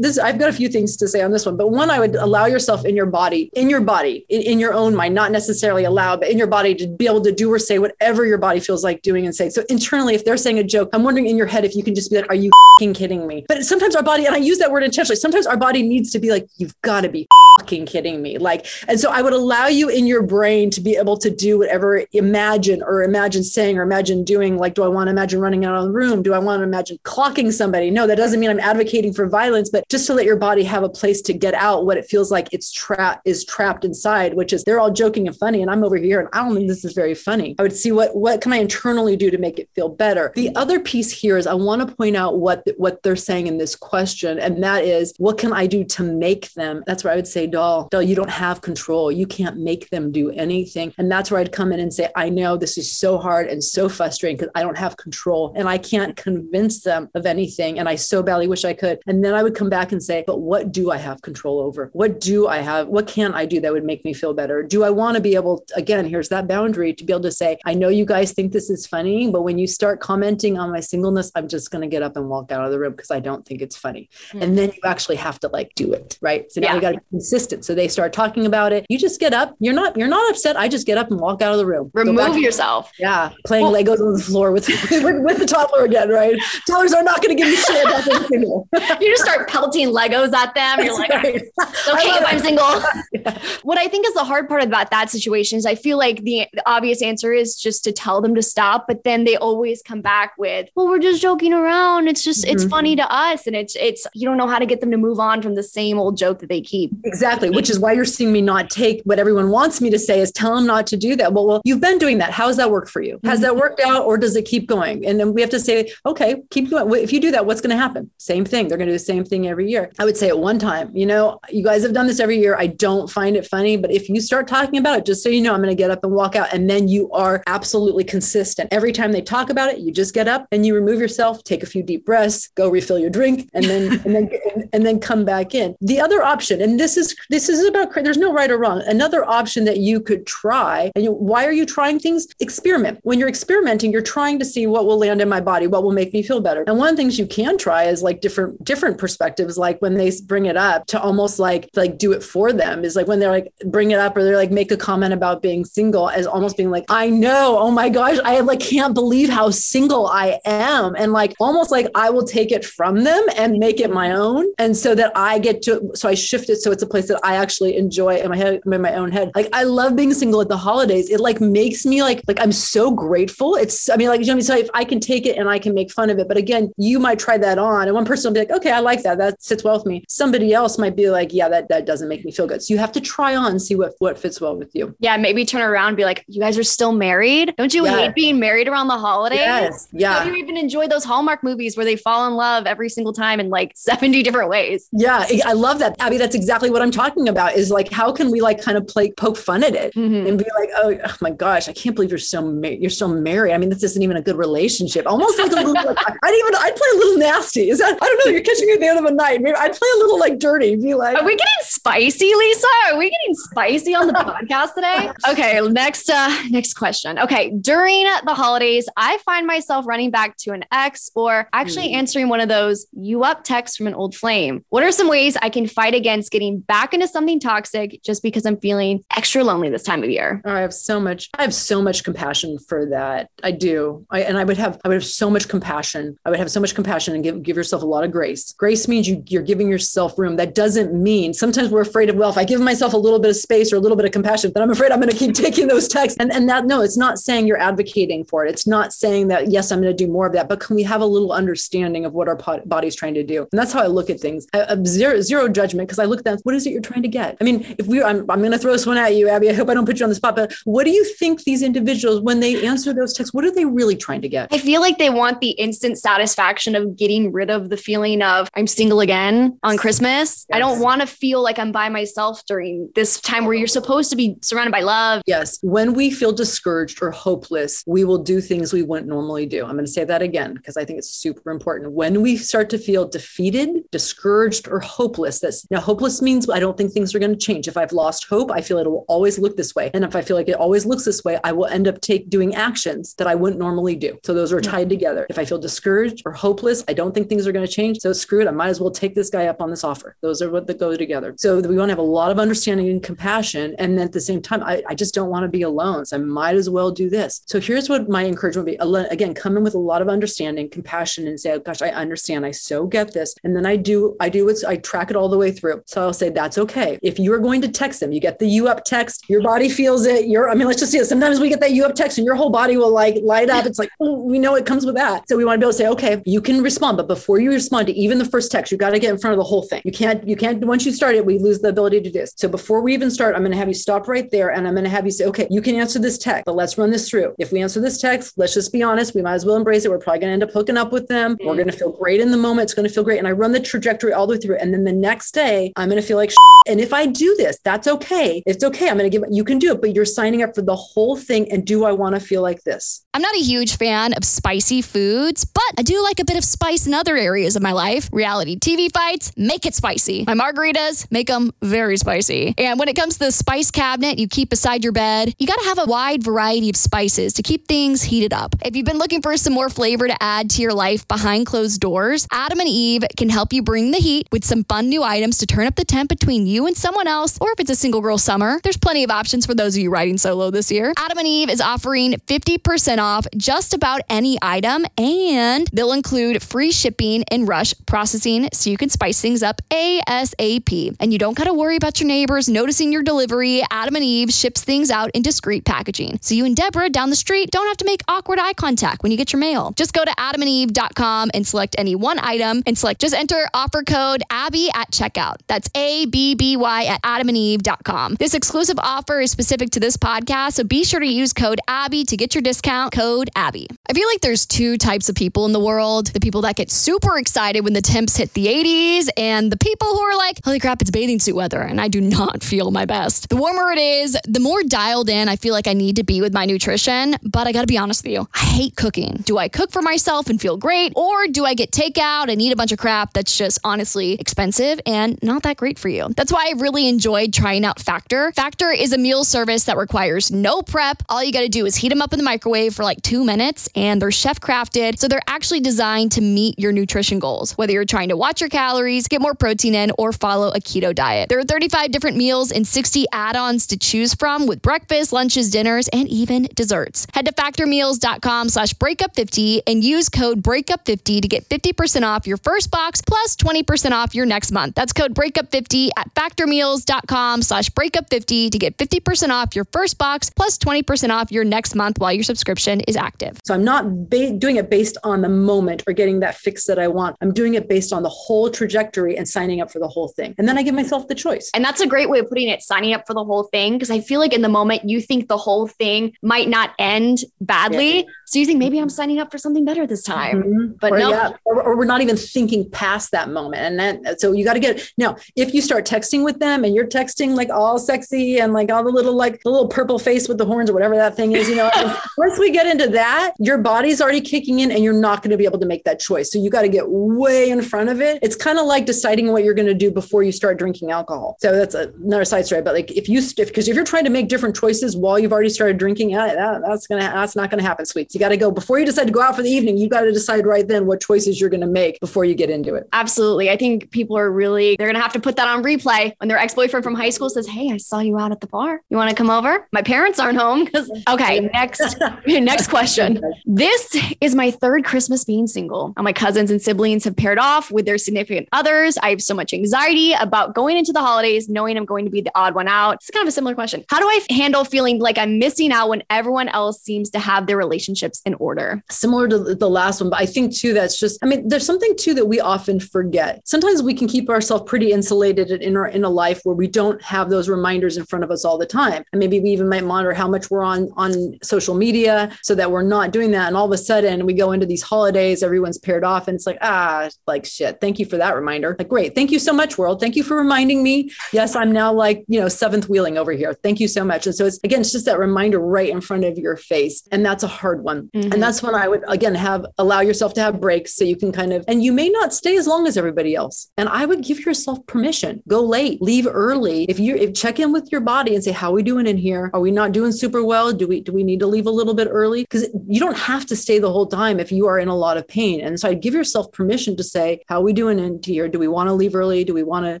this 0.00 0.18
I've 0.18 0.38
got 0.38 0.48
a 0.48 0.52
few 0.52 0.68
things 0.68 0.96
to 0.96 1.08
say 1.08 1.22
on 1.22 1.30
this 1.30 1.46
one, 1.46 1.56
but 1.56 1.68
one, 1.68 1.90
I 1.90 1.98
would 1.98 2.14
allow 2.16 2.46
yourself 2.46 2.84
in 2.84 2.96
your 2.96 3.06
body, 3.06 3.50
in 3.54 3.70
your 3.70 3.80
body, 3.80 4.24
in, 4.28 4.42
in 4.42 4.58
your 4.58 4.74
own 4.74 4.94
mind, 4.94 5.14
not 5.14 5.32
necessarily 5.32 5.84
allow, 5.84 6.16
but 6.16 6.28
in 6.28 6.38
your 6.38 6.46
body 6.46 6.74
to 6.74 6.86
be 6.86 7.06
able 7.06 7.22
to 7.22 7.32
do 7.32 7.52
or 7.52 7.58
say 7.58 7.78
whatever 7.78 8.26
your 8.26 8.38
body 8.38 8.60
feels 8.60 8.84
like 8.84 9.02
doing 9.02 9.24
and 9.24 9.34
saying. 9.34 9.50
So 9.50 9.62
internally, 9.68 10.14
if 10.14 10.24
they're 10.24 10.36
saying 10.36 10.58
a 10.58 10.64
joke, 10.64 10.90
I'm 10.92 11.02
wondering 11.02 11.26
in 11.26 11.36
your 11.36 11.46
head 11.46 11.64
if 11.64 11.74
you 11.74 11.82
can 11.82 11.94
just 11.94 12.10
be 12.10 12.16
like, 12.16 12.30
are 12.30 12.34
you 12.34 12.50
kidding 12.78 13.26
me? 13.26 13.44
But 13.48 13.64
sometimes 13.64 13.96
our 13.96 14.02
body, 14.02 14.26
and 14.26 14.34
I 14.34 14.38
use 14.38 14.58
that 14.58 14.70
word 14.70 14.82
intentionally, 14.82 15.16
sometimes 15.16 15.46
our 15.46 15.56
body 15.56 15.82
needs 15.86 16.10
to 16.12 16.18
be 16.18 16.30
like, 16.30 16.48
you've 16.58 16.80
got 16.82 17.02
to 17.02 17.08
be 17.08 17.26
fucking 17.58 17.86
kidding 17.86 18.22
me. 18.22 18.38
Like, 18.38 18.66
and 18.88 18.98
so 18.98 19.10
I 19.10 19.22
would 19.22 19.32
allow 19.32 19.66
you 19.66 19.88
in 19.88 20.06
your 20.06 20.22
brain 20.22 20.70
to 20.70 20.80
be 20.80 20.96
able 20.96 21.16
to 21.18 21.30
do 21.30 21.58
whatever 21.58 22.04
imagine 22.12 22.82
or 22.82 23.02
imagine 23.02 23.42
saying 23.42 23.78
or 23.78 23.82
imagine 23.82 24.24
doing. 24.24 24.56
Like, 24.56 24.74
do 24.74 24.82
I 24.82 24.88
want 24.88 25.08
to 25.08 25.10
imagine 25.10 25.40
running 25.40 25.64
out 25.64 25.76
of 25.76 25.84
the 25.84 25.90
room? 25.90 26.22
Do 26.22 26.34
I 26.34 26.38
want 26.38 26.60
to 26.60 26.64
imagine 26.64 26.98
clocking 27.04 27.52
somebody? 27.52 27.90
No, 27.90 28.06
that 28.06 28.16
doesn't 28.16 28.40
mean 28.40 28.50
I'm 28.50 28.60
advocating 28.60 29.12
for 29.12 29.26
violence, 29.28 29.70
but 29.70 29.88
just 29.88 30.06
to 30.06 30.14
let 30.14 30.24
your 30.24 30.36
body 30.36 30.64
have 30.64 30.82
a 30.82 30.88
place 30.88 31.22
to 31.22 31.32
get 31.32 31.54
out 31.54 31.86
what 31.86 31.96
it 31.96 32.06
feels 32.06 32.30
like 32.30 32.48
it's 32.52 32.70
trapped 32.70 33.26
is 33.26 33.44
trapped 33.44 33.84
inside, 33.84 34.34
which 34.34 34.52
is 34.52 34.64
they're 34.64 34.80
all 34.80 34.92
joking 34.92 35.26
and 35.26 35.36
funny. 35.36 35.62
And 35.62 35.70
I'm 35.70 35.84
over 35.84 35.96
here 35.96 36.20
and 36.20 36.28
I 36.32 36.44
don't 36.44 36.54
think 36.54 36.68
this 36.68 36.84
is 36.84 36.92
very 36.92 37.14
funny. 37.14 37.54
I 37.58 37.62
would 37.62 37.76
see 37.76 37.92
what 37.92 38.16
what 38.16 38.40
can 38.40 38.52
I 38.52 38.56
internally 38.56 39.16
do 39.16 39.30
to 39.30 39.38
make 39.38 39.58
it 39.58 39.68
feel 39.74 39.88
better. 39.88 40.32
The 40.34 40.54
other 40.54 40.80
piece 40.80 41.10
here 41.10 41.36
is 41.36 41.46
I 41.46 41.54
want 41.54 41.86
to 41.86 41.94
point 41.94 42.16
out 42.16 42.38
what 42.38 42.64
what 42.76 43.02
they're 43.02 43.16
saying 43.16 43.46
in 43.46 43.58
this 43.58 43.74
question, 43.74 44.38
and 44.38 44.62
that 44.62 44.84
is 44.84 45.14
what 45.18 45.38
can 45.38 45.52
I 45.52 45.66
do 45.66 45.84
to 45.84 46.02
make 46.02 46.52
them? 46.52 46.82
That's 46.86 47.04
where 47.04 47.12
I 47.12 47.16
would 47.16 47.26
say 47.26 47.45
doll, 47.46 47.88
doll, 47.90 48.02
you 48.02 48.14
don't 48.14 48.30
have 48.30 48.60
control. 48.60 49.10
You 49.10 49.26
can't 49.26 49.58
make 49.58 49.90
them 49.90 50.12
do 50.12 50.30
anything. 50.30 50.92
And 50.98 51.10
that's 51.10 51.30
where 51.30 51.40
I'd 51.40 51.52
come 51.52 51.72
in 51.72 51.80
and 51.80 51.92
say, 51.92 52.08
I 52.16 52.28
know 52.28 52.56
this 52.56 52.78
is 52.78 52.90
so 52.90 53.18
hard 53.18 53.48
and 53.48 53.62
so 53.62 53.88
frustrating 53.88 54.36
because 54.36 54.52
I 54.54 54.62
don't 54.62 54.78
have 54.78 54.96
control 54.96 55.52
and 55.56 55.68
I 55.68 55.78
can't 55.78 56.16
convince 56.16 56.82
them 56.82 57.08
of 57.14 57.26
anything. 57.26 57.78
And 57.78 57.88
I 57.88 57.96
so 57.96 58.22
badly 58.22 58.48
wish 58.48 58.64
I 58.64 58.74
could. 58.74 59.00
And 59.06 59.24
then 59.24 59.34
I 59.34 59.42
would 59.42 59.54
come 59.54 59.70
back 59.70 59.92
and 59.92 60.02
say, 60.02 60.24
but 60.26 60.40
what 60.40 60.72
do 60.72 60.90
I 60.90 60.96
have 60.96 61.22
control 61.22 61.60
over? 61.60 61.90
What 61.92 62.20
do 62.20 62.48
I 62.48 62.58
have? 62.58 62.88
What 62.88 63.06
can 63.06 63.34
I 63.34 63.46
do 63.46 63.60
that 63.60 63.72
would 63.72 63.84
make 63.84 64.04
me 64.04 64.12
feel 64.12 64.34
better? 64.34 64.62
Do 64.62 64.84
I 64.84 64.90
want 64.90 65.16
to 65.16 65.20
be 65.20 65.34
able, 65.34 65.60
to, 65.60 65.76
again, 65.76 66.04
here's 66.06 66.28
that 66.30 66.46
boundary 66.48 66.92
to 66.94 67.04
be 67.04 67.12
able 67.12 67.22
to 67.22 67.32
say, 67.32 67.58
I 67.64 67.74
know 67.74 67.88
you 67.88 68.04
guys 68.04 68.32
think 68.32 68.52
this 68.52 68.70
is 68.70 68.86
funny, 68.86 69.30
but 69.30 69.42
when 69.42 69.58
you 69.58 69.66
start 69.66 70.00
commenting 70.00 70.58
on 70.58 70.70
my 70.70 70.80
singleness, 70.80 71.30
I'm 71.34 71.48
just 71.48 71.70
going 71.70 71.82
to 71.82 71.88
get 71.88 72.02
up 72.02 72.16
and 72.16 72.28
walk 72.28 72.52
out 72.52 72.64
of 72.64 72.70
the 72.70 72.78
room 72.78 72.92
because 72.92 73.10
I 73.10 73.20
don't 73.20 73.46
think 73.46 73.62
it's 73.62 73.76
funny. 73.76 74.08
Mm-hmm. 74.28 74.42
And 74.42 74.58
then 74.58 74.70
you 74.70 74.80
actually 74.84 75.16
have 75.16 75.40
to 75.40 75.48
like 75.48 75.72
do 75.74 75.92
it, 75.92 76.18
right? 76.20 76.50
So 76.50 76.60
now 76.60 76.68
yeah. 76.68 76.74
you 76.74 76.80
got 76.80 76.92
to 76.92 77.20
be 77.36 77.40
consistent 77.40 77.56
consistent. 77.56 77.64
So 77.64 77.74
they 77.74 77.88
start 77.88 78.12
talking 78.12 78.46
about 78.46 78.72
it. 78.72 78.86
You 78.88 78.98
just 78.98 79.20
get 79.20 79.32
up. 79.32 79.56
You're 79.58 79.74
not 79.74 79.96
you're 79.96 80.08
not 80.08 80.28
upset. 80.30 80.56
I 80.56 80.68
just 80.68 80.86
get 80.86 80.98
up 80.98 81.10
and 81.10 81.20
walk 81.20 81.42
out 81.42 81.52
of 81.52 81.58
the 81.58 81.66
room. 81.66 81.90
Remove 81.94 82.38
yourself. 82.38 82.90
Yeah, 82.98 83.32
playing 83.44 83.64
well, 83.64 83.74
Legos 83.74 84.00
on 84.00 84.14
the 84.14 84.22
floor 84.22 84.52
with, 84.52 84.68
with, 84.90 85.24
with 85.24 85.38
the 85.38 85.46
toddler 85.46 85.84
again, 85.84 86.08
right? 86.08 86.36
Toddlers 86.66 86.92
are 86.92 87.02
not 87.02 87.22
going 87.22 87.36
to 87.36 87.42
give 87.42 87.50
you 87.50 87.56
shit 87.56 87.86
about 87.86 88.04
being 88.04 88.22
single. 88.24 88.68
you 89.00 89.10
just 89.10 89.24
start 89.24 89.48
pelting 89.48 89.88
Legos 89.88 90.32
at 90.32 90.54
them. 90.54 90.84
You're 90.84 90.98
like, 90.98 91.10
right. 91.10 91.24
okay, 91.34 92.08
if 92.08 92.24
I'm 92.26 92.38
single. 92.38 92.66
yeah. 93.12 93.38
What 93.62 93.78
I 93.78 93.88
think 93.88 94.06
is 94.06 94.14
the 94.14 94.24
hard 94.24 94.48
part 94.48 94.62
about 94.62 94.90
that 94.90 95.10
situation 95.10 95.58
is 95.58 95.66
I 95.66 95.74
feel 95.74 95.98
like 95.98 96.22
the, 96.22 96.46
the 96.52 96.62
obvious 96.68 97.02
answer 97.02 97.32
is 97.32 97.56
just 97.56 97.84
to 97.84 97.92
tell 97.92 98.20
them 98.20 98.34
to 98.34 98.42
stop, 98.42 98.86
but 98.86 99.04
then 99.04 99.24
they 99.24 99.36
always 99.36 99.82
come 99.82 100.00
back 100.00 100.34
with, 100.38 100.68
"Well, 100.74 100.88
we're 100.88 100.98
just 100.98 101.20
joking 101.20 101.52
around. 101.52 102.08
It's 102.08 102.22
just 102.22 102.44
mm-hmm. 102.44 102.54
it's 102.54 102.64
funny 102.64 102.96
to 102.96 103.12
us," 103.12 103.46
and 103.46 103.56
it's 103.56 103.76
it's 103.76 104.06
you 104.14 104.26
don't 104.26 104.36
know 104.36 104.46
how 104.46 104.58
to 104.58 104.66
get 104.66 104.80
them 104.80 104.90
to 104.90 104.96
move 104.96 105.20
on 105.20 105.42
from 105.42 105.54
the 105.54 105.62
same 105.62 105.98
old 105.98 106.16
joke 106.16 106.38
that 106.40 106.48
they 106.48 106.60
keep. 106.60 106.92
Exactly. 107.04 107.25
Exactly, 107.26 107.50
which 107.50 107.70
is 107.70 107.78
why 107.80 107.92
you're 107.92 108.04
seeing 108.04 108.32
me 108.32 108.40
not 108.40 108.70
take 108.70 109.02
what 109.02 109.18
everyone 109.18 109.50
wants 109.50 109.80
me 109.80 109.90
to 109.90 109.98
say 109.98 110.20
is 110.20 110.30
tell 110.30 110.54
them 110.54 110.64
not 110.64 110.86
to 110.86 110.96
do 110.96 111.16
that. 111.16 111.32
Well, 111.32 111.46
well, 111.46 111.60
you've 111.64 111.80
been 111.80 111.98
doing 111.98 112.18
that. 112.18 112.30
How's 112.30 112.56
that 112.56 112.70
work 112.70 112.88
for 112.88 113.02
you? 113.02 113.18
Has 113.24 113.40
that 113.40 113.50
mm-hmm. 113.50 113.60
worked 113.60 113.80
out 113.80 114.04
or 114.04 114.16
does 114.16 114.36
it 114.36 114.44
keep 114.44 114.68
going? 114.68 115.04
And 115.04 115.18
then 115.18 115.34
we 115.34 115.40
have 115.40 115.50
to 115.50 115.58
say, 115.58 115.92
okay, 116.04 116.42
keep 116.50 116.70
going. 116.70 117.02
If 117.02 117.12
you 117.12 117.20
do 117.20 117.32
that, 117.32 117.44
what's 117.44 117.60
going 117.60 117.70
to 117.70 117.76
happen? 117.76 118.12
Same 118.18 118.44
thing. 118.44 118.68
They're 118.68 118.78
going 118.78 118.86
to 118.86 118.92
do 118.92 118.98
the 118.98 119.04
same 119.04 119.24
thing 119.24 119.48
every 119.48 119.68
year. 119.68 119.90
I 119.98 120.04
would 120.04 120.16
say 120.16 120.28
at 120.28 120.38
one 120.38 120.60
time, 120.60 120.94
you 120.94 121.04
know, 121.04 121.40
you 121.50 121.64
guys 121.64 121.82
have 121.82 121.92
done 121.92 122.06
this 122.06 122.20
every 122.20 122.38
year. 122.38 122.56
I 122.56 122.68
don't 122.68 123.10
find 123.10 123.34
it 123.34 123.44
funny, 123.44 123.76
but 123.76 123.90
if 123.90 124.08
you 124.08 124.20
start 124.20 124.46
talking 124.46 124.78
about 124.78 125.00
it, 125.00 125.04
just 125.04 125.24
so 125.24 125.28
you 125.28 125.40
know, 125.40 125.52
I'm 125.52 125.62
going 125.62 125.68
to 125.68 125.74
get 125.74 125.90
up 125.90 126.04
and 126.04 126.12
walk 126.12 126.36
out. 126.36 126.52
And 126.52 126.70
then 126.70 126.86
you 126.86 127.10
are 127.10 127.42
absolutely 127.48 128.04
consistent. 128.04 128.68
Every 128.72 128.92
time 128.92 129.10
they 129.10 129.22
talk 129.22 129.50
about 129.50 129.70
it, 129.70 129.80
you 129.80 129.90
just 129.90 130.14
get 130.14 130.28
up 130.28 130.46
and 130.52 130.64
you 130.64 130.76
remove 130.76 131.00
yourself, 131.00 131.42
take 131.42 131.64
a 131.64 131.66
few 131.66 131.82
deep 131.82 132.06
breaths, 132.06 132.48
go 132.54 132.68
refill 132.68 133.00
your 133.00 133.10
drink, 133.10 133.50
and 133.52 133.64
then 133.64 134.00
and 134.04 134.14
then 134.14 134.30
and 134.72 134.86
then 134.86 135.00
come 135.00 135.24
back 135.24 135.54
in. 135.54 135.74
The 135.80 136.00
other 136.00 136.22
option, 136.22 136.60
and 136.60 136.78
this 136.78 136.96
is 136.96 137.15
this 137.30 137.48
is 137.48 137.64
about 137.64 137.94
there's 137.94 138.16
no 138.18 138.32
right 138.32 138.50
or 138.50 138.58
wrong. 138.58 138.82
Another 138.86 139.24
option 139.24 139.64
that 139.64 139.78
you 139.78 140.00
could 140.00 140.26
try, 140.26 140.90
and 140.94 141.04
you, 141.04 141.12
why 141.12 141.44
are 141.46 141.52
you 141.52 141.66
trying 141.66 141.98
things? 141.98 142.26
Experiment. 142.40 143.00
When 143.02 143.18
you're 143.18 143.28
experimenting, 143.28 143.92
you're 143.92 144.02
trying 144.02 144.38
to 144.38 144.44
see 144.44 144.66
what 144.66 144.86
will 144.86 144.98
land 144.98 145.20
in 145.20 145.28
my 145.28 145.40
body, 145.40 145.66
what 145.66 145.82
will 145.82 145.92
make 145.92 146.12
me 146.12 146.22
feel 146.22 146.40
better. 146.40 146.64
And 146.66 146.78
one 146.78 146.88
of 146.88 146.96
the 146.96 147.02
things 147.02 147.18
you 147.18 147.26
can 147.26 147.58
try 147.58 147.84
is 147.84 148.02
like 148.02 148.20
different 148.20 148.62
different 148.64 148.98
perspectives. 148.98 149.58
Like 149.58 149.80
when 149.80 149.94
they 149.94 150.12
bring 150.24 150.46
it 150.46 150.56
up, 150.56 150.86
to 150.86 151.00
almost 151.00 151.38
like 151.38 151.68
like 151.74 151.98
do 151.98 152.12
it 152.12 152.22
for 152.22 152.52
them 152.52 152.84
is 152.84 152.96
like 152.96 153.06
when 153.06 153.18
they're 153.18 153.30
like 153.30 153.52
bring 153.66 153.90
it 153.90 153.98
up 153.98 154.16
or 154.16 154.24
they're 154.24 154.36
like 154.36 154.50
make 154.50 154.70
a 154.70 154.76
comment 154.76 155.12
about 155.12 155.42
being 155.42 155.64
single 155.64 156.08
as 156.08 156.26
almost 156.26 156.56
being 156.56 156.70
like, 156.70 156.84
I 156.88 157.10
know, 157.10 157.58
oh 157.58 157.70
my 157.70 157.88
gosh, 157.88 158.18
I 158.24 158.40
like 158.40 158.60
can't 158.60 158.94
believe 158.94 159.28
how 159.28 159.50
single 159.50 160.06
I 160.06 160.40
am, 160.44 160.94
and 160.96 161.12
like 161.12 161.34
almost 161.40 161.70
like 161.70 161.86
I 161.94 162.10
will 162.10 162.24
take 162.24 162.52
it 162.52 162.64
from 162.64 163.04
them 163.04 163.24
and 163.36 163.58
make 163.58 163.80
it 163.80 163.90
my 163.90 164.12
own, 164.12 164.46
and 164.58 164.76
so 164.76 164.94
that 164.94 165.12
I 165.16 165.38
get 165.38 165.62
to 165.62 165.90
so 165.94 166.08
I 166.08 166.14
shift 166.14 166.48
it 166.50 166.56
so 166.56 166.72
it's 166.72 166.82
a 166.82 166.86
place 166.86 166.95
place 166.96 167.08
that 167.08 167.20
I 167.22 167.36
actually 167.36 167.76
enjoy 167.76 168.16
in 168.16 168.30
my 168.30 168.36
head, 168.36 168.60
in 168.64 168.80
my 168.80 168.94
own 168.94 169.12
head. 169.12 169.30
Like 169.34 169.48
I 169.52 169.64
love 169.64 169.96
being 169.96 170.12
single 170.14 170.40
at 170.40 170.48
the 170.48 170.56
holidays. 170.56 171.10
It 171.10 171.20
like 171.20 171.40
makes 171.40 171.84
me 171.84 172.02
like, 172.02 172.22
like 172.26 172.40
I'm 172.40 172.52
so 172.52 172.90
grateful. 172.90 173.54
It's, 173.54 173.90
I 173.90 173.96
mean, 173.96 174.08
like, 174.08 174.20
you 174.20 174.26
know, 174.26 174.34
what 174.34 174.50
I 174.50 174.56
mean? 174.56 174.62
so 174.62 174.66
if 174.66 174.70
I 174.74 174.84
can 174.84 175.00
take 175.00 175.26
it 175.26 175.36
and 175.36 175.48
I 175.48 175.58
can 175.58 175.74
make 175.74 175.90
fun 175.92 176.10
of 176.10 176.18
it, 176.18 176.28
but 176.28 176.36
again, 176.36 176.72
you 176.76 176.98
might 176.98 177.18
try 177.18 177.36
that 177.38 177.58
on 177.58 177.86
and 177.86 177.94
one 177.94 178.04
person 178.04 178.30
will 178.30 178.34
be 178.34 178.40
like, 178.40 178.50
okay, 178.58 178.72
I 178.72 178.80
like 178.80 179.02
that. 179.02 179.18
That 179.18 179.42
sits 179.42 179.62
well 179.62 179.76
with 179.76 179.86
me. 179.86 180.04
Somebody 180.08 180.54
else 180.54 180.78
might 180.78 180.96
be 180.96 181.10
like, 181.10 181.32
yeah, 181.32 181.48
that, 181.48 181.68
that 181.68 181.86
doesn't 181.86 182.08
make 182.08 182.24
me 182.24 182.32
feel 182.32 182.46
good. 182.46 182.62
So 182.62 182.72
you 182.72 182.78
have 182.78 182.92
to 182.92 183.00
try 183.00 183.36
on 183.36 183.58
see 183.58 183.74
what, 183.74 183.94
what 183.98 184.18
fits 184.18 184.40
well 184.40 184.56
with 184.56 184.74
you. 184.74 184.96
Yeah. 185.00 185.16
Maybe 185.16 185.44
turn 185.44 185.62
around 185.62 185.88
and 185.88 185.96
be 185.96 186.04
like, 186.04 186.24
you 186.28 186.40
guys 186.40 186.56
are 186.56 186.64
still 186.64 186.92
married. 186.92 187.54
Don't 187.56 187.74
you 187.74 187.84
hate 187.84 188.14
being 188.14 188.38
married 188.38 188.68
around 188.68 188.88
the 188.88 188.98
holidays? 188.98 189.38
Yes. 189.38 189.88
Yeah. 189.92 190.24
do 190.24 190.30
you 190.30 190.36
even 190.36 190.56
enjoy 190.56 190.88
those 190.88 191.04
Hallmark 191.04 191.42
movies 191.42 191.76
where 191.76 191.84
they 191.84 191.96
fall 191.96 192.26
in 192.26 192.34
love 192.34 192.66
every 192.66 192.88
single 192.88 193.12
time 193.12 193.40
in 193.40 193.50
like 193.50 193.72
70 193.74 194.22
different 194.22 194.48
ways? 194.48 194.88
Yeah. 194.92 195.26
I 195.44 195.52
love 195.52 195.78
that. 195.80 195.96
Abby, 195.98 196.18
that's 196.18 196.34
exactly 196.34 196.70
what 196.70 196.82
I'm 196.82 196.85
talking 196.90 197.28
about 197.28 197.54
is 197.54 197.70
like, 197.70 197.90
how 197.90 198.12
can 198.12 198.30
we 198.30 198.40
like 198.40 198.60
kind 198.60 198.76
of 198.76 198.86
play 198.86 199.12
poke 199.12 199.36
fun 199.36 199.62
at 199.62 199.74
it 199.74 199.94
mm-hmm. 199.94 200.26
and 200.26 200.38
be 200.38 200.44
like, 200.58 200.70
oh, 200.76 200.96
oh, 201.04 201.16
my 201.20 201.30
gosh, 201.30 201.68
I 201.68 201.72
can't 201.72 201.94
believe 201.94 202.10
you're 202.10 202.18
so, 202.18 202.42
ma- 202.42 202.68
you're 202.68 202.90
so 202.90 203.08
married. 203.08 203.52
I 203.52 203.58
mean, 203.58 203.68
this 203.68 203.82
isn't 203.82 204.02
even 204.02 204.16
a 204.16 204.22
good 204.22 204.36
relationship. 204.36 205.06
Almost 205.06 205.38
like 205.38 205.52
a 205.52 205.54
little, 205.54 205.72
like, 205.72 205.98
I'd 205.98 206.34
even, 206.34 206.54
I'd 206.54 206.76
play 206.76 206.88
a 206.94 206.96
little 206.96 207.18
nasty. 207.18 207.70
Is 207.70 207.78
that, 207.78 207.98
I 208.00 208.06
don't 208.06 208.26
know. 208.26 208.32
You're 208.32 208.42
catching 208.42 208.66
me 208.66 208.74
at 208.74 208.80
the 208.80 208.86
end 208.86 208.98
of 208.98 209.04
the 209.04 209.12
night. 209.12 209.40
Maybe 209.40 209.56
I'd 209.56 209.72
play 209.72 209.88
a 209.94 209.98
little 209.98 210.18
like 210.18 210.38
dirty. 210.38 210.76
Be 210.76 210.94
like, 210.94 211.16
are 211.16 211.24
we 211.24 211.32
getting 211.32 211.46
spicy, 211.62 212.34
Lisa? 212.34 212.66
Are 212.88 212.98
we 212.98 213.10
getting 213.10 213.34
spicy 213.34 213.94
on 213.94 214.06
the 214.06 214.14
podcast 214.14 214.74
today? 214.74 215.10
Okay. 215.28 215.60
Next, 215.60 216.08
uh, 216.08 216.34
next 216.50 216.74
question. 216.74 217.18
Okay. 217.18 217.50
During 217.50 218.04
the 218.24 218.34
holidays, 218.34 218.88
I 218.96 219.18
find 219.18 219.46
myself 219.46 219.86
running 219.86 220.10
back 220.10 220.36
to 220.38 220.52
an 220.52 220.64
ex 220.70 221.10
or 221.14 221.48
actually 221.52 221.88
mm. 221.88 221.94
answering 221.94 222.28
one 222.28 222.40
of 222.40 222.48
those 222.48 222.86
you 222.92 223.24
up 223.24 223.44
texts 223.44 223.76
from 223.76 223.86
an 223.86 223.94
old 223.94 224.14
flame. 224.14 224.64
What 224.68 224.82
are 224.82 224.92
some 224.92 225.08
ways 225.08 225.36
I 225.42 225.50
can 225.50 225.66
fight 225.66 225.94
against 225.94 226.30
getting 226.30 226.60
back 226.60 226.75
into 226.94 227.08
something 227.08 227.40
toxic 227.40 228.02
just 228.02 228.22
because 228.22 228.44
I'm 228.44 228.58
feeling 228.58 229.04
extra 229.16 229.42
lonely 229.42 229.68
this 229.70 229.82
time 229.82 230.02
of 230.02 230.10
year? 230.10 230.42
Oh, 230.44 230.52
I 230.52 230.60
have 230.60 230.74
so 230.74 231.00
much, 231.00 231.30
I 231.34 231.42
have 231.42 231.54
so 231.54 231.82
much 231.82 232.04
compassion 232.04 232.58
for 232.58 232.86
that. 232.90 233.30
I 233.42 233.50
do. 233.50 234.06
I, 234.10 234.22
and 234.22 234.36
I 234.36 234.44
would 234.44 234.58
have, 234.58 234.80
I 234.84 234.88
would 234.88 234.94
have 234.94 235.04
so 235.04 235.30
much 235.30 235.48
compassion. 235.48 236.18
I 236.24 236.30
would 236.30 236.38
have 236.38 236.50
so 236.50 236.60
much 236.60 236.74
compassion 236.74 237.14
and 237.14 237.24
give, 237.24 237.42
give 237.42 237.56
yourself 237.56 237.82
a 237.82 237.86
lot 237.86 238.04
of 238.04 238.12
grace. 238.12 238.52
Grace 238.52 238.88
means 238.88 239.08
you, 239.08 239.22
you're 239.26 239.42
giving 239.42 239.70
yourself 239.70 240.18
room. 240.18 240.36
That 240.36 240.54
doesn't 240.54 240.92
mean 240.92 241.32
sometimes 241.32 241.70
we're 241.70 241.80
afraid 241.80 242.10
of, 242.10 242.16
well, 242.16 242.30
if 242.30 242.38
I 242.38 242.44
give 242.44 242.60
myself 242.60 242.92
a 242.92 242.98
little 242.98 243.18
bit 243.18 243.30
of 243.30 243.36
space 243.36 243.72
or 243.72 243.76
a 243.76 243.80
little 243.80 243.96
bit 243.96 244.06
of 244.06 244.12
compassion, 244.12 244.52
then 244.54 244.62
I'm 244.62 244.70
afraid 244.70 244.92
I'm 244.92 245.00
going 245.00 245.10
to 245.10 245.16
keep 245.16 245.34
taking 245.46 245.68
those 245.68 245.88
texts. 245.88 246.18
And, 246.20 246.32
and 246.32 246.48
that, 246.48 246.66
no, 246.66 246.82
it's 246.82 246.96
not 246.96 247.18
saying 247.18 247.46
you're 247.46 247.60
advocating 247.60 248.24
for 248.24 248.44
it. 248.44 248.50
It's 248.50 248.66
not 248.66 248.92
saying 248.92 249.28
that, 249.28 249.50
yes, 249.50 249.72
I'm 249.72 249.80
going 249.80 249.96
to 249.96 250.04
do 250.04 250.10
more 250.10 250.26
of 250.26 250.32
that, 250.34 250.48
but 250.48 250.60
can 250.60 250.76
we 250.76 250.82
have 250.82 251.00
a 251.00 251.06
little 251.06 251.32
understanding 251.32 252.04
of 252.04 252.12
what 252.12 252.28
our 252.28 252.36
body's 252.66 252.96
trying 252.96 253.14
to 253.14 253.22
do? 253.22 253.46
And 253.52 253.58
that's 253.58 253.72
how 253.72 253.82
I 253.82 253.86
look 253.86 254.10
at 254.10 254.20
things. 254.20 254.46
I, 254.52 254.64
I, 254.64 254.76
zero, 254.84 255.20
zero 255.20 255.48
judgment 255.48 255.88
because 255.88 255.98
I 255.98 256.04
look 256.04 256.18
at 256.18 256.24
that. 256.24 256.40
What 256.42 256.54
is 256.54 256.65
it 256.66 256.70
you're 256.70 256.80
trying 256.80 257.02
to 257.02 257.08
get? 257.08 257.36
I 257.40 257.44
mean, 257.44 257.74
if 257.78 257.86
we, 257.86 258.02
I'm, 258.02 258.28
I'm 258.30 258.40
going 258.40 258.52
to 258.52 258.58
throw 258.58 258.72
this 258.72 258.86
one 258.86 258.96
at 258.96 259.14
you, 259.14 259.28
Abby. 259.28 259.48
I 259.48 259.52
hope 259.52 259.68
I 259.68 259.74
don't 259.74 259.86
put 259.86 259.98
you 259.98 260.04
on 260.04 260.10
the 260.10 260.14
spot, 260.14 260.36
but 260.36 260.52
what 260.64 260.84
do 260.84 260.90
you 260.90 261.04
think 261.04 261.44
these 261.44 261.62
individuals, 261.62 262.20
when 262.20 262.40
they 262.40 262.66
answer 262.66 262.92
those 262.92 263.12
texts, 263.14 263.34
what 263.34 263.44
are 263.44 263.52
they 263.52 263.64
really 263.64 263.96
trying 263.96 264.20
to 264.22 264.28
get? 264.28 264.48
I 264.52 264.58
feel 264.58 264.80
like 264.80 264.98
they 264.98 265.10
want 265.10 265.40
the 265.40 265.50
instant 265.50 265.98
satisfaction 265.98 266.74
of 266.74 266.96
getting 266.96 267.32
rid 267.32 267.50
of 267.50 267.70
the 267.70 267.76
feeling 267.76 268.22
of 268.22 268.48
I'm 268.54 268.66
single 268.66 269.00
again 269.00 269.58
on 269.62 269.76
Christmas. 269.76 270.46
Yes. 270.48 270.56
I 270.56 270.58
don't 270.58 270.80
want 270.80 271.00
to 271.00 271.06
feel 271.06 271.42
like 271.42 271.58
I'm 271.58 271.72
by 271.72 271.88
myself 271.88 272.44
during 272.46 272.90
this 272.94 273.20
time 273.20 273.44
where 273.44 273.54
you're 273.54 273.66
supposed 273.66 274.10
to 274.10 274.16
be 274.16 274.36
surrounded 274.42 274.72
by 274.72 274.80
love. 274.80 275.22
Yes. 275.26 275.58
When 275.62 275.94
we 275.94 276.10
feel 276.10 276.32
discouraged 276.32 277.02
or 277.02 277.10
hopeless, 277.10 277.82
we 277.86 278.04
will 278.04 278.18
do 278.18 278.40
things 278.40 278.72
we 278.72 278.82
wouldn't 278.82 279.08
normally 279.08 279.46
do. 279.46 279.64
I'm 279.64 279.72
going 279.72 279.84
to 279.84 279.90
say 279.90 280.04
that 280.04 280.22
again 280.22 280.54
because 280.54 280.76
I 280.76 280.84
think 280.84 280.98
it's 280.98 281.10
super 281.10 281.50
important. 281.50 281.92
When 281.92 282.22
we 282.22 282.36
start 282.36 282.70
to 282.70 282.78
feel 282.78 283.06
defeated, 283.06 283.84
discouraged, 283.90 284.68
or 284.68 284.80
hopeless, 284.80 285.40
that's 285.40 285.68
now 285.70 285.80
hopeless 285.80 286.22
means 286.22 286.46
I 286.56 286.58
don't 286.58 286.74
think 286.74 286.92
things 286.92 287.14
are 287.14 287.18
going 287.18 287.32
to 287.32 287.36
change. 287.36 287.68
If 287.68 287.76
I've 287.76 287.92
lost 287.92 288.28
hope, 288.30 288.50
I 288.50 288.62
feel 288.62 288.78
it 288.78 288.86
will 288.86 289.04
always 289.08 289.38
look 289.38 289.58
this 289.58 289.74
way. 289.74 289.90
And 289.92 290.04
if 290.04 290.16
I 290.16 290.22
feel 290.22 290.38
like 290.38 290.48
it 290.48 290.54
always 290.54 290.86
looks 290.86 291.04
this 291.04 291.22
way, 291.22 291.38
I 291.44 291.52
will 291.52 291.66
end 291.66 291.86
up 291.86 292.00
take 292.00 292.30
doing 292.30 292.54
actions 292.54 293.12
that 293.18 293.26
I 293.26 293.34
wouldn't 293.34 293.58
normally 293.58 293.94
do. 293.94 294.18
So 294.24 294.32
those 294.32 294.54
are 294.54 294.60
tied 294.62 294.88
together. 294.88 295.26
If 295.28 295.38
I 295.38 295.44
feel 295.44 295.58
discouraged 295.58 296.22
or 296.24 296.32
hopeless, 296.32 296.82
I 296.88 296.94
don't 296.94 297.12
think 297.12 297.28
things 297.28 297.46
are 297.46 297.52
going 297.52 297.66
to 297.66 297.70
change. 297.70 297.98
So 297.98 298.14
screw 298.14 298.40
it. 298.40 298.48
I 298.48 298.52
might 298.52 298.70
as 298.70 298.80
well 298.80 298.90
take 298.90 299.14
this 299.14 299.28
guy 299.28 299.48
up 299.48 299.60
on 299.60 299.68
this 299.68 299.84
offer. 299.84 300.16
Those 300.22 300.40
are 300.40 300.48
what 300.48 300.66
that 300.66 300.78
go 300.78 300.96
together. 300.96 301.34
So 301.36 301.60
we 301.60 301.76
want 301.76 301.90
to 301.90 301.92
have 301.92 301.98
a 301.98 302.02
lot 302.02 302.30
of 302.30 302.38
understanding 302.38 302.88
and 302.88 303.02
compassion. 303.02 303.74
And 303.78 303.98
then 303.98 304.06
at 304.06 304.12
the 304.12 304.20
same 304.22 304.40
time, 304.40 304.62
I, 304.62 304.82
I 304.88 304.94
just 304.94 305.12
don't 305.12 305.28
want 305.28 305.42
to 305.42 305.50
be 305.50 305.60
alone. 305.60 306.06
So 306.06 306.16
I 306.16 306.20
might 306.20 306.54
as 306.54 306.70
well 306.70 306.90
do 306.90 307.10
this. 307.10 307.42
So 307.44 307.60
here's 307.60 307.90
what 307.90 308.08
my 308.08 308.24
encouragement 308.24 308.66
would 308.66 308.78
be. 308.78 309.08
Again, 309.10 309.34
come 309.34 309.58
in 309.58 309.62
with 309.62 309.74
a 309.74 309.78
lot 309.78 310.00
of 310.00 310.08
understanding, 310.08 310.70
compassion, 310.70 311.26
and 311.26 311.38
say, 311.38 311.52
oh, 311.52 311.58
gosh, 311.58 311.82
I 311.82 311.90
understand. 311.90 312.46
I 312.46 312.52
so 312.52 312.86
get 312.86 313.12
this. 313.12 313.34
And 313.44 313.54
then 313.54 313.66
I 313.66 313.76
do, 313.76 314.16
I 314.20 314.30
do 314.30 314.48
it. 314.48 314.64
I 314.66 314.76
track 314.76 315.10
it 315.10 315.16
all 315.16 315.28
the 315.28 315.36
way 315.36 315.52
through. 315.52 315.82
So 315.84 316.00
I'll 316.00 316.14
say, 316.14 316.30
that's 316.46 316.58
okay. 316.58 316.96
If 317.02 317.18
you 317.18 317.32
are 317.32 317.40
going 317.40 317.60
to 317.62 317.68
text 317.68 317.98
them, 317.98 318.12
you 318.12 318.20
get 318.20 318.38
the 318.38 318.46
you 318.46 318.68
up 318.68 318.84
text, 318.84 319.28
your 319.28 319.42
body 319.42 319.68
feels 319.68 320.06
it. 320.06 320.28
You're, 320.28 320.48
I 320.48 320.54
mean, 320.54 320.68
let's 320.68 320.78
just 320.78 320.92
see 320.92 320.98
it. 320.98 321.06
Sometimes 321.06 321.40
we 321.40 321.48
get 321.48 321.58
that 321.58 321.72
you 321.72 321.84
up 321.84 321.96
text 321.96 322.18
and 322.18 322.24
your 322.24 322.36
whole 322.36 322.50
body 322.50 322.76
will 322.76 322.92
like 322.92 323.16
light 323.24 323.50
up. 323.50 323.66
It's 323.66 323.80
like, 323.80 323.90
oh, 323.98 324.22
we 324.22 324.38
know 324.38 324.54
it 324.54 324.64
comes 324.64 324.86
with 324.86 324.94
that. 324.94 325.28
So 325.28 325.36
we 325.36 325.44
want 325.44 325.56
to 325.56 325.58
be 325.58 325.64
able 325.64 325.72
to 325.72 325.76
say, 325.76 325.88
okay, 325.88 326.22
you 326.24 326.40
can 326.40 326.62
respond, 326.62 326.98
but 326.98 327.08
before 327.08 327.40
you 327.40 327.50
respond 327.50 327.88
to 327.88 327.92
even 327.94 328.18
the 328.18 328.24
first 328.24 328.52
text, 328.52 328.70
you 328.70 328.78
got 328.78 328.90
to 328.90 329.00
get 329.00 329.10
in 329.10 329.18
front 329.18 329.32
of 329.32 329.38
the 329.38 329.44
whole 329.44 329.62
thing. 329.62 329.82
You 329.84 329.90
can't, 329.90 330.26
you 330.26 330.36
can't, 330.36 330.64
once 330.64 330.86
you 330.86 330.92
start 330.92 331.16
it, 331.16 331.26
we 331.26 331.40
lose 331.40 331.58
the 331.58 331.70
ability 331.70 331.98
to 331.98 332.04
do 332.04 332.12
this. 332.12 332.32
So 332.36 332.48
before 332.48 332.80
we 332.80 332.94
even 332.94 333.10
start, 333.10 333.34
I'm 333.34 333.42
going 333.42 333.50
to 333.50 333.58
have 333.58 333.66
you 333.66 333.74
stop 333.74 334.06
right 334.06 334.30
there 334.30 334.50
and 334.50 334.68
I'm 334.68 334.74
going 334.74 334.84
to 334.84 334.90
have 334.90 335.04
you 335.04 335.10
say, 335.10 335.24
okay, 335.24 335.48
you 335.50 335.60
can 335.60 335.74
answer 335.74 335.98
this 335.98 336.16
text, 336.16 336.44
but 336.44 336.54
let's 336.54 336.78
run 336.78 336.92
this 336.92 337.10
through. 337.10 337.34
If 337.40 337.50
we 337.50 337.60
answer 337.60 337.80
this 337.80 338.00
text, 338.00 338.34
let's 338.36 338.54
just 338.54 338.72
be 338.72 338.84
honest. 338.84 339.16
We 339.16 339.22
might 339.22 339.34
as 339.34 339.44
well 339.44 339.56
embrace 339.56 339.84
it. 339.84 339.90
We're 339.90 339.98
probably 339.98 340.20
going 340.20 340.30
to 340.30 340.34
end 340.34 340.44
up 340.44 340.52
hooking 340.52 340.76
up 340.76 340.92
with 340.92 341.08
them. 341.08 341.36
We're 341.40 341.54
mm. 341.54 341.56
going 341.56 341.70
to 341.72 341.76
feel 341.76 341.90
great 341.90 342.20
in 342.20 342.30
the 342.30 342.36
moment. 342.36 342.66
It's 342.66 342.74
going 342.74 342.86
to 342.86 342.94
feel 342.94 343.02
great. 343.02 343.18
And 343.18 343.26
I 343.26 343.32
run 343.32 343.50
the 343.50 343.58
trajectory 343.58 344.12
all 344.12 344.28
the 344.28 344.34
way 344.34 344.38
through. 344.38 344.58
And 344.58 344.72
then 344.72 344.84
the 344.84 344.92
next 344.92 345.34
day, 345.34 345.72
I'm 345.74 345.88
going 345.88 346.00
to 346.00 346.06
feel 346.06 346.16
like, 346.16 346.35
and 346.66 346.80
if 346.80 346.92
I 346.92 347.06
do 347.06 347.34
this, 347.38 347.58
that's 347.64 347.86
okay. 347.86 348.42
It's 348.44 348.64
okay. 348.64 348.88
I'm 348.90 348.98
going 348.98 349.10
to 349.10 349.18
give, 349.18 349.26
you 349.30 349.44
can 349.44 349.58
do 349.58 349.72
it, 349.72 349.80
but 349.80 349.94
you're 349.94 350.04
signing 350.04 350.42
up 350.42 350.54
for 350.54 350.62
the 350.62 350.74
whole 350.74 351.16
thing. 351.16 351.50
And 351.52 351.64
do 351.64 351.84
I 351.84 351.92
want 351.92 352.16
to 352.16 352.20
feel 352.20 352.42
like 352.42 352.62
this? 352.64 353.04
I'm 353.16 353.22
not 353.22 353.34
a 353.34 353.42
huge 353.42 353.78
fan 353.78 354.12
of 354.12 354.26
spicy 354.26 354.82
foods, 354.82 355.46
but 355.46 355.62
I 355.78 355.82
do 355.82 356.02
like 356.02 356.20
a 356.20 356.24
bit 356.26 356.36
of 356.36 356.44
spice 356.44 356.86
in 356.86 356.92
other 356.92 357.16
areas 357.16 357.56
of 357.56 357.62
my 357.62 357.72
life. 357.72 358.10
Reality 358.12 358.58
TV 358.58 358.92
fights, 358.92 359.32
make 359.38 359.64
it 359.64 359.74
spicy. 359.74 360.24
My 360.26 360.34
margaritas, 360.34 361.10
make 361.10 361.28
them 361.28 361.50
very 361.62 361.96
spicy. 361.96 362.54
And 362.58 362.78
when 362.78 362.88
it 362.88 362.94
comes 362.94 363.14
to 363.14 363.20
the 363.20 363.32
spice 363.32 363.70
cabinet 363.70 364.18
you 364.18 364.28
keep 364.28 364.50
beside 364.50 364.84
your 364.84 364.92
bed, 364.92 365.32
you 365.38 365.46
got 365.46 365.58
to 365.60 365.64
have 365.64 365.78
a 365.78 365.86
wide 365.86 366.22
variety 366.22 366.68
of 366.68 366.76
spices 366.76 367.32
to 367.32 367.42
keep 367.42 367.66
things 367.66 368.02
heated 368.02 368.34
up. 368.34 368.54
If 368.62 368.76
you've 368.76 368.84
been 368.84 368.98
looking 368.98 369.22
for 369.22 369.34
some 369.38 369.54
more 369.54 369.70
flavor 369.70 370.06
to 370.08 370.22
add 370.22 370.50
to 370.50 370.60
your 370.60 370.74
life 370.74 371.08
behind 371.08 371.46
closed 371.46 371.80
doors, 371.80 372.28
Adam 372.30 372.60
and 372.60 372.68
Eve 372.68 373.04
can 373.16 373.30
help 373.30 373.50
you 373.50 373.62
bring 373.62 373.92
the 373.92 373.98
heat 373.98 374.28
with 374.30 374.44
some 374.44 374.62
fun 374.64 374.90
new 374.90 375.02
items 375.02 375.38
to 375.38 375.46
turn 375.46 375.66
up 375.66 375.76
the 375.76 375.86
temp 375.86 376.10
between 376.10 376.46
you 376.46 376.66
and 376.66 376.76
someone 376.76 377.06
else, 377.06 377.38
or 377.40 377.50
if 377.52 377.60
it's 377.60 377.70
a 377.70 377.76
single 377.76 378.02
girl 378.02 378.18
summer, 378.18 378.60
there's 378.62 378.76
plenty 378.76 379.04
of 379.04 379.10
options 379.10 379.46
for 379.46 379.54
those 379.54 379.74
of 379.74 379.80
you 379.80 379.88
riding 379.88 380.18
solo 380.18 380.50
this 380.50 380.70
year. 380.70 380.92
Adam 380.98 381.16
and 381.16 381.26
Eve 381.26 381.48
is 381.48 381.62
offering 381.62 382.12
50% 382.12 382.98
off 382.98 383.05
just 383.36 383.74
about 383.74 384.00
any 384.08 384.38
item, 384.42 384.86
and 384.98 385.66
they'll 385.72 385.92
include 385.92 386.42
free 386.42 386.72
shipping 386.72 387.24
and 387.30 387.48
rush 387.48 387.74
processing 387.86 388.48
so 388.52 388.70
you 388.70 388.76
can 388.76 388.88
spice 388.88 389.20
things 389.20 389.42
up 389.42 389.60
ASAP. 389.70 390.96
And 391.00 391.12
you 391.12 391.18
don't 391.18 391.36
got 391.36 391.44
to 391.44 391.54
worry 391.54 391.76
about 391.76 392.00
your 392.00 392.08
neighbors 392.08 392.48
noticing 392.48 392.92
your 392.92 393.02
delivery. 393.02 393.62
Adam 393.70 393.96
and 393.96 394.04
Eve 394.04 394.30
ships 394.30 394.62
things 394.62 394.90
out 394.90 395.10
in 395.14 395.22
discreet 395.22 395.64
packaging. 395.64 396.18
So 396.22 396.34
you 396.34 396.44
and 396.44 396.56
Deborah 396.56 396.90
down 396.90 397.10
the 397.10 397.16
street 397.16 397.50
don't 397.50 397.66
have 397.66 397.76
to 397.78 397.84
make 397.84 398.02
awkward 398.08 398.38
eye 398.38 398.54
contact 398.54 399.02
when 399.02 399.12
you 399.12 399.18
get 399.18 399.32
your 399.32 399.40
mail. 399.40 399.72
Just 399.76 399.92
go 399.92 400.04
to 400.04 400.10
adamandeve.com 400.12 401.30
and 401.34 401.46
select 401.46 401.74
any 401.78 401.94
one 401.94 402.18
item 402.20 402.62
and 402.66 402.76
select 402.76 403.00
just 403.00 403.14
enter 403.14 403.48
offer 403.54 403.82
code 403.82 404.22
Abby 404.30 404.68
at 404.74 404.90
checkout. 404.90 405.36
That's 405.46 405.68
A 405.74 406.06
B 406.06 406.34
B 406.34 406.56
Y 406.56 406.84
at 406.84 407.02
adamandeve.com. 407.02 408.16
This 408.18 408.34
exclusive 408.34 408.78
offer 408.78 409.20
is 409.20 409.30
specific 409.30 409.70
to 409.70 409.80
this 409.80 409.96
podcast, 409.96 410.54
so 410.54 410.64
be 410.64 410.84
sure 410.84 411.00
to 411.00 411.06
use 411.06 411.32
code 411.32 411.60
Abby 411.68 412.04
to 412.04 412.16
get 412.16 412.34
your 412.34 412.42
discount. 412.42 412.92
Code 412.96 413.28
Abby. 413.36 413.66
I 413.90 413.92
feel 413.92 414.08
like 414.08 414.22
there's 414.22 414.46
two 414.46 414.78
types 414.78 415.10
of 415.10 415.14
people 415.14 415.44
in 415.44 415.52
the 415.52 415.60
world 415.60 416.06
the 416.06 416.20
people 416.20 416.40
that 416.40 416.56
get 416.56 416.70
super 416.70 417.18
excited 417.18 417.60
when 417.60 417.74
the 417.74 417.82
temps 417.82 418.16
hit 418.16 418.32
the 418.32 418.46
80s, 418.46 419.08
and 419.18 419.52
the 419.52 419.58
people 419.58 419.86
who 419.88 420.00
are 420.00 420.16
like, 420.16 420.40
holy 420.42 420.58
crap, 420.58 420.80
it's 420.80 420.90
bathing 420.90 421.20
suit 421.20 421.36
weather, 421.36 421.60
and 421.60 421.78
I 421.78 421.88
do 421.88 422.00
not 422.00 422.42
feel 422.42 422.70
my 422.70 422.86
best. 422.86 423.28
The 423.28 423.36
warmer 423.36 423.70
it 423.70 423.78
is, 423.78 424.16
the 424.26 424.40
more 424.40 424.62
dialed 424.62 425.10
in 425.10 425.28
I 425.28 425.36
feel 425.36 425.52
like 425.52 425.66
I 425.66 425.74
need 425.74 425.96
to 425.96 426.04
be 426.04 426.22
with 426.22 426.32
my 426.32 426.46
nutrition, 426.46 427.16
but 427.22 427.46
I 427.46 427.52
gotta 427.52 427.66
be 427.66 427.76
honest 427.76 428.02
with 428.02 428.14
you, 428.14 428.26
I 428.32 428.38
hate 428.38 428.76
cooking. 428.76 429.20
Do 429.26 429.36
I 429.36 429.48
cook 429.48 429.72
for 429.72 429.82
myself 429.82 430.30
and 430.30 430.40
feel 430.40 430.56
great, 430.56 430.94
or 430.96 431.26
do 431.26 431.44
I 431.44 431.52
get 431.52 431.72
takeout 431.72 432.32
and 432.32 432.40
eat 432.40 432.52
a 432.52 432.56
bunch 432.56 432.72
of 432.72 432.78
crap 432.78 433.12
that's 433.12 433.36
just 433.36 433.58
honestly 433.62 434.14
expensive 434.14 434.80
and 434.86 435.18
not 435.22 435.42
that 435.42 435.58
great 435.58 435.78
for 435.78 435.90
you? 435.90 436.08
That's 436.16 436.32
why 436.32 436.46
I 436.48 436.58
really 436.58 436.88
enjoyed 436.88 437.34
trying 437.34 437.66
out 437.66 437.78
Factor. 437.78 438.32
Factor 438.32 438.70
is 438.70 438.94
a 438.94 438.98
meal 438.98 439.22
service 439.22 439.64
that 439.64 439.76
requires 439.76 440.30
no 440.30 440.62
prep. 440.62 441.02
All 441.10 441.22
you 441.22 441.30
gotta 441.30 441.50
do 441.50 441.66
is 441.66 441.76
heat 441.76 441.90
them 441.90 442.00
up 442.00 442.14
in 442.14 442.18
the 442.18 442.24
microwave 442.24 442.74
for 442.74 442.85
like 442.86 443.02
two 443.02 443.24
minutes 443.24 443.68
and 443.74 444.00
they're 444.00 444.10
chef 444.10 444.40
crafted. 444.40 444.98
So 444.98 445.08
they're 445.08 445.20
actually 445.26 445.60
designed 445.60 446.12
to 446.12 446.20
meet 446.20 446.58
your 446.58 446.72
nutrition 446.72 447.18
goals, 447.18 447.52
whether 447.58 447.72
you're 447.72 447.84
trying 447.84 448.08
to 448.10 448.16
watch 448.16 448.40
your 448.40 448.48
calories, 448.48 449.08
get 449.08 449.20
more 449.20 449.34
protein 449.34 449.74
in, 449.74 449.92
or 449.98 450.12
follow 450.12 450.48
a 450.48 450.60
keto 450.60 450.94
diet. 450.94 451.28
There 451.28 451.38
are 451.38 451.44
35 451.44 451.90
different 451.90 452.16
meals 452.16 452.52
and 452.52 452.66
60 452.66 453.06
add 453.12 453.36
ons 453.36 453.66
to 453.68 453.76
choose 453.76 454.14
from 454.14 454.46
with 454.46 454.62
breakfast, 454.62 455.12
lunches, 455.12 455.50
dinners, 455.50 455.88
and 455.88 456.08
even 456.08 456.48
desserts. 456.54 457.06
Head 457.12 457.26
to 457.26 457.32
factormeals.com 457.32 458.48
slash 458.48 458.72
breakup50 458.74 459.62
and 459.66 459.82
use 459.82 460.08
code 460.08 460.42
breakup50 460.42 461.20
to 461.22 461.28
get 461.28 461.48
50% 461.48 462.02
off 462.02 462.26
your 462.26 462.36
first 462.36 462.70
box 462.70 463.02
plus 463.02 463.36
20% 463.36 463.90
off 463.92 464.14
your 464.14 464.26
next 464.26 464.52
month. 464.52 464.74
That's 464.74 464.92
code 464.92 465.14
breakup50 465.14 465.90
at 465.96 466.14
factormeals.com 466.14 467.42
slash 467.42 467.70
breakup50 467.70 468.50
to 468.50 468.58
get 468.58 468.76
50% 468.76 469.30
off 469.30 469.56
your 469.56 469.66
first 469.72 469.98
box 469.98 470.30
plus 470.30 470.58
20% 470.58 471.10
off 471.10 471.32
your 471.32 471.44
next 471.44 471.74
month 471.74 471.98
while 471.98 472.12
your 472.12 472.22
subscription 472.22 472.65
is 472.66 472.96
active. 472.96 473.38
So 473.44 473.54
I'm 473.54 473.64
not 473.64 474.10
ba- 474.10 474.32
doing 474.32 474.56
it 474.56 474.70
based 474.70 474.98
on 475.04 475.22
the 475.22 475.28
moment 475.28 475.82
or 475.86 475.92
getting 475.92 476.20
that 476.20 476.34
fix 476.34 476.66
that 476.66 476.78
I 476.78 476.88
want. 476.88 477.16
I'm 477.20 477.32
doing 477.32 477.54
it 477.54 477.68
based 477.68 477.92
on 477.92 478.02
the 478.02 478.08
whole 478.08 478.50
trajectory 478.50 479.16
and 479.16 479.28
signing 479.28 479.60
up 479.60 479.70
for 479.70 479.78
the 479.78 479.88
whole 479.88 480.08
thing. 480.08 480.34
And 480.38 480.48
then 480.48 480.58
I 480.58 480.62
give 480.62 480.74
myself 480.74 481.08
the 481.08 481.14
choice. 481.14 481.50
And 481.54 481.64
that's 481.64 481.80
a 481.80 481.86
great 481.86 482.10
way 482.10 482.18
of 482.18 482.28
putting 482.28 482.48
it, 482.48 482.62
signing 482.62 482.92
up 482.92 483.06
for 483.06 483.14
the 483.14 483.24
whole 483.24 483.44
thing. 483.44 483.74
Because 483.74 483.90
I 483.90 484.00
feel 484.00 484.20
like 484.20 484.32
in 484.32 484.42
the 484.42 484.48
moment 484.48 484.88
you 484.88 485.00
think 485.00 485.28
the 485.28 485.36
whole 485.36 485.66
thing 485.66 486.12
might 486.22 486.48
not 486.48 486.70
end 486.78 487.24
badly. 487.40 487.98
Yeah. 487.98 488.02
So 488.26 488.38
you 488.38 488.46
think 488.46 488.58
maybe 488.58 488.78
I'm 488.78 488.88
signing 488.88 489.18
up 489.18 489.30
for 489.30 489.38
something 489.38 489.64
better 489.64 489.86
this 489.86 490.02
time. 490.02 490.42
Mm-hmm. 490.42 490.72
But 490.80 490.92
or, 490.92 490.98
no. 490.98 491.10
Yeah, 491.10 491.30
or, 491.44 491.62
or, 491.62 491.76
we're 491.76 491.84
not 491.84 492.00
even 492.00 492.16
thinking 492.16 492.68
past 492.70 493.12
that 493.12 493.28
moment. 493.28 493.62
And 493.62 493.78
then 493.78 494.18
so 494.18 494.32
you 494.32 494.44
got 494.44 494.54
to 494.54 494.60
get 494.60 494.92
now 494.96 495.16
if 495.36 495.54
you 495.54 495.60
start 495.60 495.86
texting 495.86 496.24
with 496.24 496.38
them 496.38 496.64
and 496.64 496.74
you're 496.74 496.86
texting 496.86 497.36
like 497.36 497.50
all 497.50 497.78
sexy 497.78 498.40
and 498.40 498.52
like 498.52 498.70
all 498.70 498.82
the 498.82 498.90
little 498.90 499.14
like 499.14 499.42
the 499.42 499.50
little 499.50 499.68
purple 499.68 499.98
face 499.98 500.28
with 500.28 500.38
the 500.38 500.46
horns 500.46 500.70
or 500.70 500.72
whatever 500.72 500.96
that 500.96 501.14
thing 501.16 501.32
is, 501.32 501.48
you 501.48 501.56
know, 501.56 501.70
once 502.18 502.38
we 502.38 502.50
get 502.56 502.66
into 502.66 502.88
that, 502.88 503.34
your 503.38 503.58
body's 503.58 504.00
already 504.00 504.20
kicking 504.20 504.60
in 504.60 504.70
and 504.70 504.82
you're 504.82 504.98
not 504.98 505.22
going 505.22 505.30
to 505.30 505.36
be 505.36 505.44
able 505.44 505.58
to 505.58 505.66
make 505.66 505.84
that 505.84 506.00
choice. 506.00 506.32
So 506.32 506.38
you 506.38 506.50
got 506.50 506.62
to 506.62 506.68
get 506.68 506.84
way 506.88 507.50
in 507.50 507.60
front 507.62 507.90
of 507.90 508.00
it. 508.00 508.18
It's 508.22 508.36
kind 508.36 508.58
of 508.58 508.66
like 508.66 508.86
deciding 508.86 509.30
what 509.32 509.44
you're 509.44 509.54
going 509.54 509.68
to 509.68 509.74
do 509.74 509.90
before 509.90 510.22
you 510.22 510.32
start 510.32 510.58
drinking 510.58 510.90
alcohol. 510.90 511.36
So 511.40 511.52
that's 511.52 511.74
another 511.74 512.24
side 512.24 512.46
story. 512.46 512.62
But 512.62 512.74
like 512.74 512.90
if 512.90 513.08
you 513.08 513.20
because 513.20 513.38
if, 513.38 513.68
if, 513.68 513.74
you're 513.74 513.84
trying 513.84 514.04
to 514.04 514.10
make 514.10 514.28
different 514.28 514.56
choices 514.56 514.96
while 514.96 515.18
you've 515.18 515.32
already 515.32 515.50
started 515.50 515.78
drinking, 515.78 516.12
that, 516.12 516.62
that's 516.66 516.86
gonna 516.86 517.02
that's 517.02 517.36
not 517.36 517.50
gonna 517.50 517.62
happen, 517.62 517.84
sweets. 517.84 518.14
You 518.14 518.20
got 518.20 518.30
to 518.30 518.36
go 518.36 518.50
before 518.50 518.78
you 518.78 518.86
decide 518.86 519.06
to 519.06 519.12
go 519.12 519.20
out 519.22 519.36
for 519.36 519.42
the 519.42 519.50
evening. 519.50 519.76
You 519.76 519.88
got 519.88 520.02
to 520.02 520.12
decide 520.12 520.46
right 520.46 520.66
then 520.66 520.86
what 520.86 521.00
choices 521.00 521.40
you're 521.40 521.50
going 521.50 521.60
to 521.60 521.66
make 521.66 522.00
before 522.00 522.24
you 522.24 522.34
get 522.34 522.50
into 522.50 522.74
it. 522.74 522.88
Absolutely. 522.92 523.50
I 523.50 523.56
think 523.56 523.90
people 523.90 524.16
are 524.16 524.30
really 524.30 524.76
they're 524.76 524.86
going 524.86 524.96
to 524.96 525.02
have 525.02 525.12
to 525.12 525.20
put 525.20 525.36
that 525.36 525.48
on 525.48 525.62
replay 525.62 526.12
when 526.18 526.28
their 526.28 526.38
ex-boyfriend 526.38 526.84
from 526.84 526.94
high 526.94 527.10
school 527.10 527.28
says, 527.28 527.46
"Hey, 527.46 527.70
I 527.70 527.76
saw 527.76 528.00
you 528.00 528.18
out 528.18 528.32
at 528.32 528.40
the 528.40 528.46
bar. 528.46 528.80
You 528.88 528.96
want 528.96 529.10
to 529.10 529.16
come 529.16 529.30
over?" 529.30 529.66
My 529.72 529.82
parents 529.82 530.18
aren't 530.18 530.38
home 530.38 530.64
because 530.64 530.90
okay, 531.08 531.40
next 531.52 531.96
next 532.46 532.68
question. 532.68 533.20
This 533.44 533.96
is 534.20 534.34
my 534.34 534.50
third 534.50 534.84
Christmas 534.84 535.24
being 535.24 535.46
single. 535.46 535.92
My 535.96 536.12
cousins 536.12 536.50
and 536.50 536.62
siblings 536.62 537.04
have 537.04 537.16
paired 537.16 537.38
off 537.38 537.70
with 537.70 537.84
their 537.84 537.98
significant 537.98 538.48
others. 538.52 538.96
I 538.98 539.10
have 539.10 539.20
so 539.20 539.34
much 539.34 539.52
anxiety 539.52 540.12
about 540.12 540.54
going 540.54 540.76
into 540.76 540.92
the 540.92 541.00
holidays 541.00 541.48
knowing 541.48 541.76
I'm 541.76 541.84
going 541.84 542.04
to 542.04 542.10
be 542.10 542.20
the 542.20 542.30
odd 542.34 542.54
one 542.54 542.68
out. 542.68 542.94
It's 542.96 543.10
kind 543.10 543.22
of 543.22 543.28
a 543.28 543.32
similar 543.32 543.54
question. 543.54 543.84
How 543.90 543.98
do 543.98 544.06
I 544.06 544.20
handle 544.30 544.64
feeling 544.64 544.98
like 545.00 545.18
I'm 545.18 545.38
missing 545.38 545.72
out 545.72 545.88
when 545.88 546.02
everyone 546.08 546.48
else 546.48 546.80
seems 546.80 547.10
to 547.10 547.18
have 547.18 547.46
their 547.46 547.56
relationships 547.56 548.22
in 548.24 548.34
order? 548.34 548.82
Similar 548.90 549.28
to 549.28 549.54
the 549.54 549.70
last 549.70 550.00
one, 550.00 550.10
but 550.10 550.20
I 550.20 550.26
think 550.26 550.54
too 550.54 550.72
that's 550.72 550.98
just 550.98 551.18
I 551.22 551.26
mean, 551.26 551.48
there's 551.48 551.66
something 551.66 551.96
too 551.96 552.14
that 552.14 552.26
we 552.26 552.40
often 552.40 552.78
forget. 552.80 553.40
Sometimes 553.44 553.82
we 553.82 553.94
can 553.94 554.06
keep 554.06 554.30
ourselves 554.30 554.64
pretty 554.66 554.92
insulated 554.92 555.50
in 555.50 555.76
our 555.76 555.88
in 555.88 556.04
a 556.04 556.10
life 556.10 556.40
where 556.44 556.54
we 556.54 556.68
don't 556.68 557.02
have 557.02 557.30
those 557.30 557.48
reminders 557.48 557.96
in 557.96 558.04
front 558.04 558.24
of 558.24 558.30
us 558.30 558.44
all 558.44 558.58
the 558.58 558.66
time. 558.66 559.04
And 559.12 559.18
maybe 559.18 559.40
we 559.40 559.50
even 559.50 559.68
might 559.68 559.84
monitor 559.84 560.14
how 560.14 560.28
much 560.28 560.50
we're 560.50 560.62
on 560.62 560.90
on 560.96 561.38
social 561.42 561.74
media 561.74 562.30
so 562.42 562.54
that 562.54 562.70
we're 562.70 562.82
not 562.82 563.10
doing 563.10 563.30
that. 563.32 563.48
And 563.48 563.56
all 563.56 563.66
of 563.66 563.72
a 563.72 563.78
sudden 563.78 564.26
we 564.26 564.34
go 564.34 564.52
into 564.52 564.66
these 564.66 564.82
holidays, 564.82 565.42
everyone's 565.42 565.78
paired 565.78 566.04
off, 566.04 566.28
and 566.28 566.34
it's 566.34 566.46
like, 566.46 566.58
ah, 566.60 567.08
like 567.26 567.44
shit. 567.44 567.80
Thank 567.80 567.98
you 567.98 568.06
for 568.06 568.16
that 568.16 568.34
reminder. 568.34 568.76
Like, 568.78 568.88
great. 568.88 569.14
Thank 569.14 569.30
you 569.30 569.38
so 569.38 569.52
much, 569.52 569.78
world. 569.78 570.00
Thank 570.00 570.16
you 570.16 570.22
for 570.22 570.36
reminding 570.36 570.82
me. 570.82 571.10
Yes, 571.32 571.56
I'm 571.56 571.72
now 571.72 571.92
like, 571.92 572.24
you 572.28 572.40
know, 572.40 572.48
seventh 572.48 572.88
wheeling 572.88 573.18
over 573.18 573.32
here. 573.32 573.54
Thank 573.54 573.80
you 573.80 573.88
so 573.88 574.04
much. 574.04 574.26
And 574.26 574.34
so 574.34 574.46
it's 574.46 574.58
again, 574.64 574.80
it's 574.80 574.92
just 574.92 575.06
that 575.06 575.18
reminder 575.18 575.58
right 575.58 575.88
in 575.88 576.00
front 576.00 576.24
of 576.24 576.38
your 576.38 576.56
face. 576.56 577.06
And 577.12 577.24
that's 577.24 577.42
a 577.42 577.48
hard 577.48 577.82
one. 577.82 578.10
Mm-hmm. 578.14 578.32
And 578.32 578.42
that's 578.42 578.62
when 578.62 578.74
I 578.74 578.88
would 578.88 579.04
again 579.08 579.34
have 579.34 579.66
allow 579.78 580.00
yourself 580.00 580.34
to 580.34 580.40
have 580.40 580.60
breaks 580.60 580.94
so 580.94 581.04
you 581.04 581.16
can 581.16 581.32
kind 581.32 581.52
of, 581.52 581.64
and 581.68 581.82
you 581.82 581.92
may 581.92 582.08
not 582.08 582.34
stay 582.34 582.56
as 582.56 582.66
long 582.66 582.86
as 582.86 582.96
everybody 582.96 583.34
else. 583.34 583.70
And 583.76 583.88
I 583.88 584.06
would 584.06 584.22
give 584.22 584.40
yourself 584.44 584.84
permission. 584.86 585.42
Go 585.48 585.62
late, 585.62 586.00
leave 586.02 586.26
early. 586.26 586.84
If 586.84 586.98
you 586.98 587.16
if 587.16 587.34
check 587.34 587.60
in 587.60 587.72
with 587.72 587.90
your 587.92 588.00
body 588.00 588.34
and 588.34 588.42
say, 588.42 588.52
how 588.52 588.70
are 588.70 588.74
we 588.74 588.82
doing 588.82 589.06
in 589.06 589.16
here? 589.16 589.50
Are 589.54 589.60
we 589.60 589.70
not 589.70 589.92
doing 589.92 590.12
super 590.12 590.44
well? 590.44 590.72
Do 590.72 590.86
we 590.86 591.00
do 591.00 591.12
we 591.12 591.24
need 591.24 591.40
to 591.40 591.46
leave 591.46 591.66
a 591.66 591.70
little 591.70 591.94
bit 591.94 592.08
early? 592.10 592.25
Because 592.42 592.68
you 592.86 593.00
don't 593.00 593.16
have 593.16 593.46
to 593.46 593.56
stay 593.56 593.78
the 593.78 593.92
whole 593.92 594.06
time 594.06 594.40
if 594.40 594.52
you 594.52 594.66
are 594.66 594.78
in 594.78 594.88
a 594.88 594.96
lot 594.96 595.16
of 595.16 595.26
pain. 595.28 595.60
And 595.60 595.78
so 595.78 595.88
I 595.88 595.94
give 595.94 596.14
yourself 596.14 596.52
permission 596.52 596.96
to 596.96 597.04
say, 597.04 597.42
how 597.48 597.60
are 597.60 597.62
we 597.62 597.72
doing 597.72 597.98
in 597.98 598.20
here? 598.22 598.48
Do 598.48 598.58
we 598.58 598.68
want 598.68 598.88
to 598.88 598.92
leave 598.92 599.14
early? 599.14 599.44
Do 599.44 599.54
we 599.54 599.62
want 599.62 599.86
to 599.86 600.00